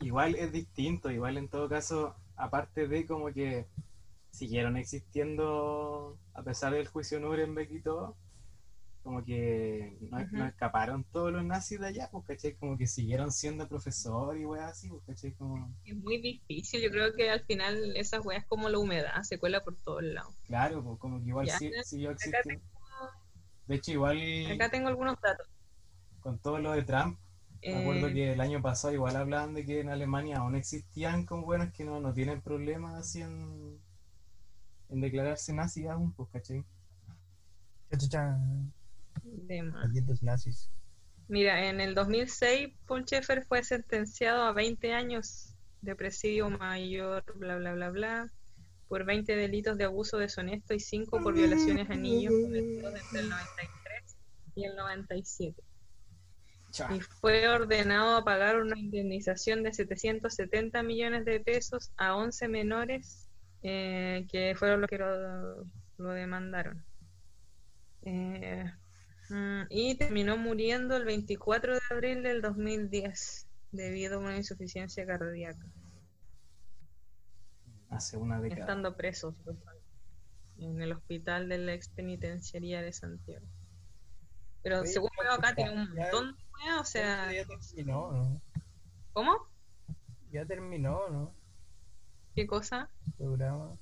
Igual 0.01 0.35
es 0.35 0.53
distinto, 0.53 1.11
igual 1.11 1.39
en 1.39 1.49
todo 1.49 1.69
caso, 1.69 2.14
aparte 2.37 2.87
de 2.87 3.07
como 3.07 3.33
que 3.33 3.66
siguieron 4.31 4.77
existiendo 4.77 6.19
a 6.35 6.43
pesar 6.43 6.73
del 6.75 6.87
juicio 6.87 7.19
Nuremberg 7.19 7.73
y 7.73 7.81
todo, 7.81 8.14
como 9.09 9.25
que 9.25 9.97
no, 10.33 10.47
escaparon 10.47 11.03
todos 11.05 11.33
los 11.33 11.43
nazis 11.45 11.81
de 11.81 11.87
allá, 11.89 12.09
pues, 12.13 12.25
¿cachai? 12.27 12.57
Como 12.57 12.77
que 12.77 12.87
siguieron 12.87 13.33
siendo 13.33 13.67
profesor 13.69 14.37
y 14.39 14.45
weas 14.45 14.73
así, 14.73 14.89
pues, 14.91 15.03
¿cachai? 15.07 15.33
Como, 15.35 15.75
Es 15.85 15.97
muy 15.97 16.21
difícil, 16.23 16.81
yo 16.83 16.89
creo 16.89 17.13
que 17.17 17.31
al 17.31 17.45
final 17.45 17.97
esas 17.97 18.25
weas 18.25 18.47
como 18.47 18.69
la 18.69 18.79
humedad 18.79 19.23
se 19.23 19.41
cuela 19.41 19.65
por 19.65 19.77
todos 19.83 20.05
lados. 20.05 20.37
claro, 20.45 20.83
pues 20.83 20.99
como 20.99 21.21
que 21.23 21.29
igual 21.29 21.49
Ya. 21.49 21.59
sí, 21.81 22.07
existiendo. 22.07 22.43
tengo, 22.45 22.63
De 23.69 23.77
hecho, 23.77 23.93
igual 23.93 24.19
acá 24.43 24.69
tengo 24.71 24.89
algunos 24.89 25.17
datos. 25.23 25.47
con 26.21 26.39
todo 26.39 26.59
lo 26.61 26.71
de 26.73 26.83
Trump, 26.85 27.19
me 27.67 27.79
acuerdo 27.79 28.07
Eh, 28.07 28.13
que 28.13 28.33
el 28.33 28.41
año 28.41 28.63
pasado 28.63 28.95
igual 28.95 29.17
hablaban 29.17 29.55
de 29.55 29.65
que 29.67 29.81
en 29.81 29.89
Alemania 29.89 30.39
aún 30.39 30.55
existían 30.55 31.27
como 31.27 31.43
buenos 31.45 31.73
que 31.73 31.85
no, 31.85 32.01
no 32.01 32.13
tienen 32.15 32.41
problemas 32.41 32.95
así 32.95 33.21
en, 33.21 33.81
en 34.91 35.01
declararse 35.01 35.55
nazis 35.55 35.87
aún, 35.87 36.13
pues, 36.13 36.29
¿cachai? 36.31 36.63
Malditos 39.72 40.22
nazis. 40.22 40.70
Mira, 41.29 41.68
en 41.68 41.81
el 41.81 41.95
2006 41.95 42.70
Paul 42.87 43.05
Schaeffer 43.05 43.45
fue 43.45 43.62
sentenciado 43.62 44.43
a 44.43 44.53
20 44.53 44.93
años 44.93 45.55
de 45.83 45.95
presidio 45.95 46.51
mayor, 46.51 47.24
bla, 47.37 47.57
bla, 47.57 47.74
bla, 47.74 47.91
bla, 47.91 48.33
por 48.89 49.05
20 49.05 49.37
delitos 49.37 49.76
de 49.76 49.85
abuso 49.85 50.16
deshonesto 50.16 50.74
y 50.74 50.81
5 50.81 51.22
por 51.22 51.35
violaciones 51.35 51.89
a 51.91 51.95
niños 51.95 52.33
cometidos 52.33 52.95
entre 52.95 53.20
el 53.20 53.29
93 53.29 54.16
y 54.55 54.64
el 54.64 54.76
97. 54.76 55.62
Cha. 56.70 56.95
Y 56.95 57.01
fue 57.01 57.49
ordenado 57.49 58.16
a 58.16 58.24
pagar 58.24 58.61
una 58.61 58.79
indemnización 58.79 59.62
de 59.62 59.72
770 59.72 60.83
millones 60.83 61.24
de 61.24 61.41
pesos 61.41 61.93
a 61.97 62.16
11 62.16 62.49
menores 62.49 63.29
eh, 63.62 64.26
que 64.31 64.55
fueron 64.57 64.83
los 64.83 64.91
que 64.91 64.99
lo, 64.99 65.64
lo 65.99 66.11
demandaron. 66.11 66.85
Eh, 68.03 68.70
y 69.70 69.95
terminó 69.97 70.37
muriendo 70.37 70.97
el 70.97 71.05
24 71.05 71.74
de 71.74 71.81
abril 71.91 72.22
del 72.22 72.41
2010 72.41 73.47
debido 73.72 74.16
a 74.16 74.18
una 74.20 74.37
insuficiencia 74.37 75.07
cardíaca, 75.07 75.66
Hace 77.91 78.16
una 78.16 78.41
década. 78.41 78.61
estando 78.61 78.97
preso 78.97 79.35
en 80.59 80.83
el 80.83 80.93
hospital 80.93 81.49
de 81.49 81.59
la 81.59 81.74
ex 81.74 81.89
penitenciaría 81.89 82.83
de 82.83 82.93
Santiago. 82.93 83.47
Pero 84.62 84.81
Oye, 84.81 84.89
según 84.89 85.11
veo 85.22 85.33
acá 85.33 85.55
tiene 85.55 85.72
un 85.72 85.95
montón 85.95 86.37
de 86.37 86.72
o 86.81 86.85
sea, 86.85 87.33
ya 87.33 87.47
terminó, 87.47 88.12
¿no? 88.12 88.43
¿cómo? 89.12 89.49
Ya 90.31 90.45
terminó, 90.45 91.09
¿no? 91.09 91.35
¿Qué 92.35 92.47
cosa? 92.47 92.91
El 93.07 93.12
programa. 93.14 93.76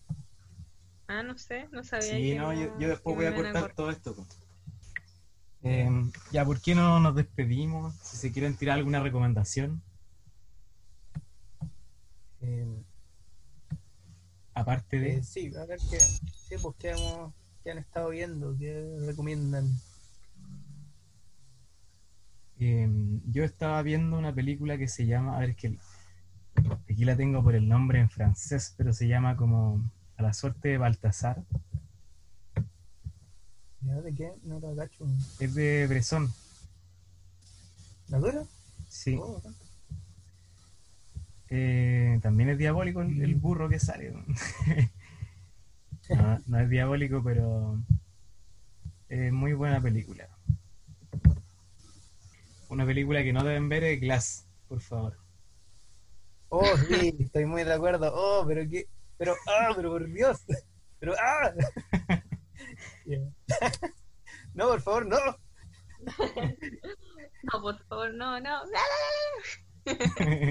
Ah, 1.09 1.23
no 1.23 1.39
sé, 1.39 1.69
no 1.73 1.85
sabía. 1.85 2.13
Sí, 2.13 2.33
que 2.33 2.39
no, 2.39 2.53
yo, 2.53 2.79
yo 2.79 2.89
después 2.89 3.17
voy 3.17 3.27
a 3.27 3.35
cortar 3.35 3.75
todo 3.75 3.91
esto. 3.91 4.15
Eh, 5.69 5.91
ya, 6.31 6.45
¿por 6.45 6.61
qué 6.61 6.75
no 6.75 7.01
nos 7.01 7.15
despedimos? 7.17 7.95
Si 7.97 8.17
se 8.17 8.33
quieren 8.33 8.55
tirar 8.55 8.79
alguna 8.79 9.01
recomendación, 9.01 9.83
Eh, 12.41 12.83
aparte 14.55 15.01
de... 15.01 15.17
eh, 15.17 15.25
sí, 15.25 15.53
a 15.57 15.65
ver 15.67 15.81
qué, 15.91 15.99
sí, 15.99 16.55
pues, 16.63 16.77
qué, 16.79 16.91
hemos- 16.91 17.33
qué 17.65 17.73
han 17.73 17.79
estado 17.79 18.11
viendo, 18.11 18.57
qué 18.57 18.87
recomiendan. 19.07 19.67
Eh, 22.61 22.89
yo 23.33 23.43
estaba 23.43 23.83
viendo 23.83 24.17
una 24.19 24.33
película 24.35 24.79
que 24.79 24.87
se 24.87 25.07
llama, 25.07 25.37
a 25.37 25.41
ver, 25.41 25.51
es 25.51 25.57
que 25.57 25.77
aquí 26.89 27.05
la 27.05 27.17
tengo 27.17 27.43
por 27.43 27.55
el 27.55 27.69
nombre 27.69 27.99
en 28.01 28.09
francés, 28.09 28.75
pero 28.77 28.93
se 28.93 29.09
llama 29.09 29.37
como 29.37 29.83
A 30.17 30.23
la 30.23 30.33
suerte 30.33 30.69
de 30.69 30.79
Baltasar. 30.79 31.43
¿Ya 33.87 34.01
de 34.03 34.15
qué? 34.15 34.33
No 34.43 34.61
lo 34.61 34.69
agacho. 34.69 35.07
Es 35.39 35.55
de 35.55 35.87
Bresson, 35.87 36.31
¿La 38.09 38.19
dura? 38.19 38.45
sí. 38.89 39.17
Oh, 39.17 39.41
Eh, 41.49 42.19
también 42.23 42.49
es 42.51 42.59
diabólico 42.59 43.03
el, 43.03 43.21
el 43.23 43.35
burro 43.37 43.69
que 43.69 43.79
sale. 43.79 44.13
no, 46.09 46.39
no 46.47 46.61
es 46.61 46.69
diabólico, 46.71 47.23
pero 47.23 47.79
es 49.09 49.33
muy 49.33 49.53
buena 49.53 49.81
película. 49.81 50.29
Una 52.69 52.87
película 52.87 53.25
que 53.25 53.33
no 53.33 53.43
deben 53.43 53.69
ver 53.69 53.83
es 53.83 54.01
Glass, 54.01 54.47
por 54.69 54.81
favor. 54.81 55.17
Oh, 56.49 56.77
sí, 56.89 57.15
estoy 57.21 57.47
muy 57.47 57.65
de 57.65 57.73
acuerdo. 57.75 58.13
Oh, 58.15 58.45
pero 58.47 58.69
qué. 58.69 58.89
Pero, 59.19 59.35
ah, 59.49 59.73
pero 59.77 59.91
por 59.91 60.07
Dios. 60.13 60.41
Pero, 60.99 61.15
ah. 61.19 61.53
No, 64.55 64.69
por 64.69 64.81
favor, 64.81 65.07
no. 65.07 65.19
No, 67.43 67.61
por 67.63 67.79
favor, 67.87 68.15
no, 68.15 68.41
no. 68.41 68.63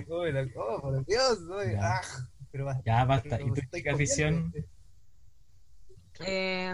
Oh, 0.09 0.25
la- 0.25 0.47
oh, 0.55 0.81
por 0.81 1.05
Dios. 1.05 1.39
oh, 1.49 1.63
Ya. 1.63 1.97
ah, 1.97 2.01
pero 2.51 2.65
basta. 2.65 2.83
ya 2.85 3.05
basta. 3.05 3.37
Pero 3.37 3.53
¿Y 3.73 3.81
tu 3.83 3.89
afición? 3.89 4.53
Eh, 6.19 6.67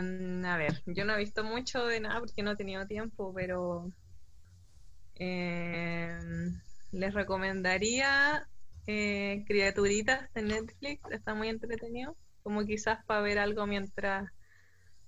a 0.45 0.58
ver, 0.58 0.84
yo 0.86 1.06
no 1.06 1.14
he 1.16 1.18
visto 1.20 1.43
mucho 1.43 1.86
de 1.88 1.99
nada 1.99 2.20
porque 2.20 2.43
no 2.43 2.52
he 2.52 2.56
tenido 2.56 2.86
tiempo, 2.86 3.34
pero 3.34 3.91
eh, 5.16 6.18
les 6.91 7.14
recomendaría 7.14 8.47
eh, 8.88 9.43
Criaturitas 9.47 10.32
de 10.34 10.43
Netflix, 10.43 11.02
está 11.12 11.34
muy 11.34 11.49
entretenido, 11.49 12.16
como 12.43 12.64
quizás 12.66 13.04
para 13.06 13.22
ver 13.22 13.39
algo 13.39 13.66
mientras, 13.66 14.30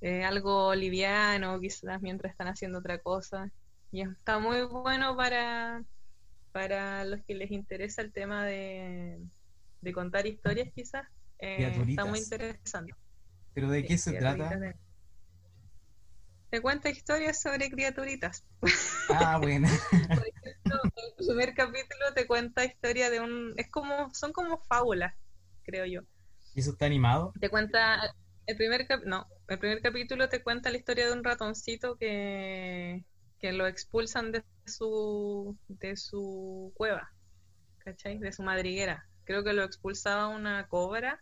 eh, 0.03 0.23
algo 0.25 0.75
liviano, 0.75 1.59
quizás 1.61 2.01
mientras 2.01 2.31
están 2.31 2.47
haciendo 2.49 2.79
otra 2.79 2.99
cosa. 2.99 3.49
Y 3.91 4.01
está 4.01 4.39
muy 4.39 4.63
bueno 4.63 5.15
para, 5.15 5.83
para 6.51 7.05
los 7.05 7.23
que 7.25 7.35
les 7.35 7.51
interesa 7.51 8.01
el 8.01 8.11
tema 8.11 8.45
de, 8.45 9.19
de 9.81 9.93
contar 9.93 10.27
historias, 10.27 10.69
quizás. 10.75 11.07
Eh, 11.39 11.71
está 11.87 12.05
muy 12.05 12.19
interesante. 12.19 12.93
¿Pero 13.53 13.69
de 13.69 13.83
qué 13.83 13.97
Sí, 13.97 14.11
se 14.11 14.13
trata? 14.13 14.55
de- 14.57 14.75
Te 16.49 16.61
cuenta 16.61 16.89
historias 16.89 17.41
sobre 17.41 17.69
criaturitas. 17.69 18.43
Ah, 19.09 19.37
bueno. 19.39 19.67
Por 19.91 20.27
ejemplo, 20.27 20.79
el 20.95 21.25
primer 21.25 21.53
capítulo 21.55 22.13
te 22.13 22.27
cuenta 22.27 22.65
historia 22.65 23.09
de 23.09 23.19
un... 23.21 23.53
Es 23.57 23.69
como... 23.71 24.13
Son 24.13 24.31
como 24.33 24.59
fábulas, 24.59 25.13
creo 25.63 25.85
yo. 25.85 26.01
¿Y 26.55 26.59
eso 26.59 26.71
está 26.71 26.85
animado? 26.85 27.33
Te 27.39 27.49
cuenta... 27.49 28.13
El 28.45 28.57
primer 28.57 28.87
cap- 28.87 29.03
no, 29.05 29.27
el 29.47 29.59
primer 29.59 29.81
capítulo 29.81 30.27
te 30.29 30.43
cuenta 30.43 30.69
la 30.69 30.77
historia 30.77 31.07
de 31.07 31.13
un 31.13 31.23
ratoncito 31.23 31.95
que, 31.97 33.03
que 33.39 33.53
lo 33.53 33.67
expulsan 33.67 34.31
de 34.31 34.43
su, 34.65 35.57
de 35.67 35.95
su 35.95 36.71
cueva, 36.75 37.11
¿cachai? 37.79 38.19
De 38.19 38.31
su 38.33 38.43
madriguera. 38.43 39.05
Creo 39.25 39.43
que 39.43 39.53
lo 39.53 39.63
expulsaba 39.63 40.27
una 40.27 40.67
cobra, 40.67 41.21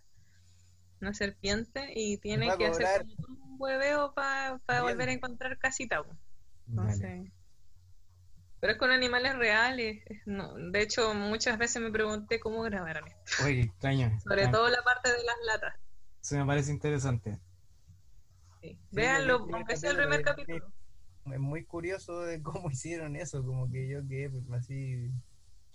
una 1.00 1.14
serpiente, 1.14 1.92
y 1.96 2.18
tiene 2.18 2.56
que 2.58 2.66
hacer 2.66 3.06
como 3.22 3.46
un 3.46 3.56
hueveo 3.60 4.14
para 4.14 4.60
Bien. 4.68 4.82
volver 4.84 5.10
a 5.10 5.14
encontrar 5.14 5.58
casita. 5.60 6.04
po. 6.04 6.16
Vale. 6.68 6.92
Entonces, 6.92 7.32
pero 8.60 8.74
es 8.74 8.80
con 8.80 8.92
animales 8.92 9.36
reales. 9.36 10.04
no, 10.26 10.54
de 10.56 10.82
hecho, 10.82 11.14
muchas 11.14 11.58
veces 11.58 11.82
me 11.82 11.92
pregunté 11.92 12.40
cómo 12.40 12.62
grabaron 12.62 13.08
esto. 13.08 13.44
Oye, 13.46 13.62
extraño. 13.62 14.12
Sobre 14.24 14.46
Ah, 14.46 14.52
todo 14.52 14.70
la 14.70 14.84
parte 14.84 15.10
de 15.12 15.24
las 15.24 15.36
latas. 15.46 15.76
Eso 16.22 16.38
me 16.38 16.46
parece 16.46 16.72
interesante. 16.72 17.40
Sí. 18.62 18.80
Véanlo, 18.92 19.48
aunque 19.52 19.76
sea 19.76 19.92
el 19.92 19.98
primer 19.98 20.22
capítulo. 20.22 20.72
Es 21.26 21.40
muy 21.40 21.66
curioso 21.66 22.22
de 22.22 22.42
cómo 22.42 22.70
hicieron 22.72 23.16
eso. 23.16 23.44
Como 23.44 23.70
que 23.70 23.88
yo 23.88 24.08
quedé 24.08 24.30
pues, 24.30 24.52
así. 24.52 25.12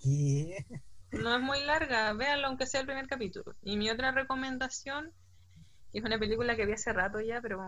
¿Qué? 0.03 0.64
No 1.12 1.34
es 1.36 1.42
muy 1.42 1.62
larga, 1.64 2.12
véanlo 2.12 2.49
aunque 2.49 2.66
sea 2.66 2.80
el 2.80 2.86
primer 2.86 3.07
capítulo. 3.07 3.55
Y 3.62 3.76
mi 3.76 3.90
otra 3.90 4.12
recomendación, 4.12 5.12
que 5.92 5.99
es 5.99 6.05
una 6.05 6.18
película 6.18 6.57
que 6.57 6.66
vi 6.66 6.72
hace 6.72 6.92
rato 6.92 7.20
ya, 7.20 7.40
pero 7.40 7.61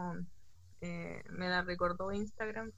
eh, 0.81 1.23
me 1.31 1.49
la 1.49 1.63
recordó 1.63 2.13
Instagram, 2.13 2.73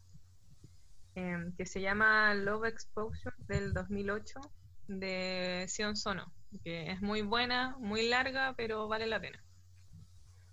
eh, 1.17 1.53
que 1.57 1.67
se 1.67 1.81
llama 1.81 2.35
Love 2.35 2.67
Exposure 2.67 3.35
del 3.49 3.73
2008 3.73 4.41
de 4.89 5.67
Sion 5.69 5.97
Sono, 5.97 6.33
que 6.63 6.91
es 6.91 7.01
muy 7.01 7.23
buena, 7.23 7.77
muy 7.79 8.09
larga, 8.09 8.55
pero 8.57 8.87
vale 8.87 9.07
la 9.07 9.21
pena. 9.21 9.43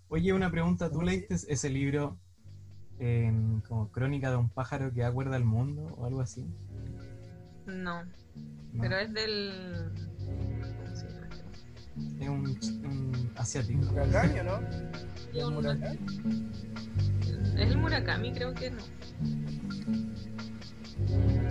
Oye, 0.08 0.32
una 0.32 0.50
pregunta. 0.50 0.90
¿Tú 0.90 1.02
leíste 1.02 1.34
ese 1.34 1.68
libro 1.70 2.18
en 2.98 3.60
como 3.68 3.88
Crónica 3.90 4.30
de 4.30 4.36
un 4.36 4.48
pájaro 4.48 4.92
que 4.92 5.04
acuerda 5.04 5.36
al 5.36 5.44
mundo 5.44 5.94
o 5.98 6.06
algo 6.06 6.20
así? 6.20 6.44
No, 7.66 8.02
No. 8.04 8.80
pero 8.80 8.96
es 8.98 9.12
del... 9.12 9.90
Es 12.20 12.28
un, 12.28 12.46
un 12.84 13.30
asiático. 13.36 13.80
Murakami, 13.86 14.38
¿o 14.40 14.44
¿no? 14.44 15.46
Un- 15.48 15.54
Murakami. 15.54 15.98
Es 17.56 17.70
el 17.70 17.78
Murakami, 17.78 18.32
creo 18.32 18.54
que 18.54 18.70
no. 18.70 18.78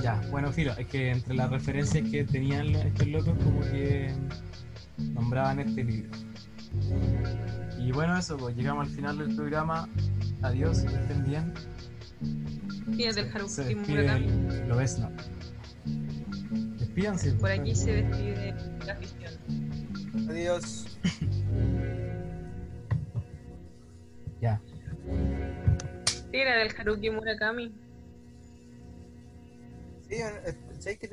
Ya, 0.02 0.22
bueno, 0.32 0.52
Filo, 0.52 0.72
es 0.78 0.88
que 0.88 1.12
entre 1.12 1.36
las 1.36 1.50
referencias 1.50 2.10
que 2.10 2.24
tenían 2.24 2.68
estos 2.76 3.08
locos, 3.08 3.38
como 3.44 3.60
que 3.62 4.14
nombraban 4.98 5.60
este 5.60 5.84
libro. 5.84 6.10
Y 7.80 7.92
bueno, 7.92 8.18
eso, 8.18 8.38
pues 8.38 8.56
llegamos 8.56 8.88
al 8.88 8.94
final 8.94 9.18
del 9.18 9.36
programa. 9.36 9.88
Adiós, 10.42 10.82
que 10.82 10.94
estén 10.96 11.24
bien. 11.26 11.54
Sí, 12.96 13.04
es 13.04 13.16
del 13.16 13.26
Se 13.32 13.38
Haruki 13.38 13.76
despide 13.76 14.02
Murakami. 14.04 14.26
el- 14.56 14.68
lo 14.70 14.76
ves, 14.78 15.00
no. 15.00 15.12
Despídanse. 16.80 17.32
Por 17.34 17.52
aquí 17.52 17.76
se 17.76 17.92
despide 18.04 18.56
la 18.86 18.94
afición. 18.94 19.34
Adiós. 20.30 20.86
Ya. 24.40 24.62
Era 26.32 26.58
del 26.58 26.70
Haruki 26.78 27.10
Murakami. 27.10 27.74
Sí, 30.08 30.16
¿sabes 30.80 31.00
qué? 31.00 31.06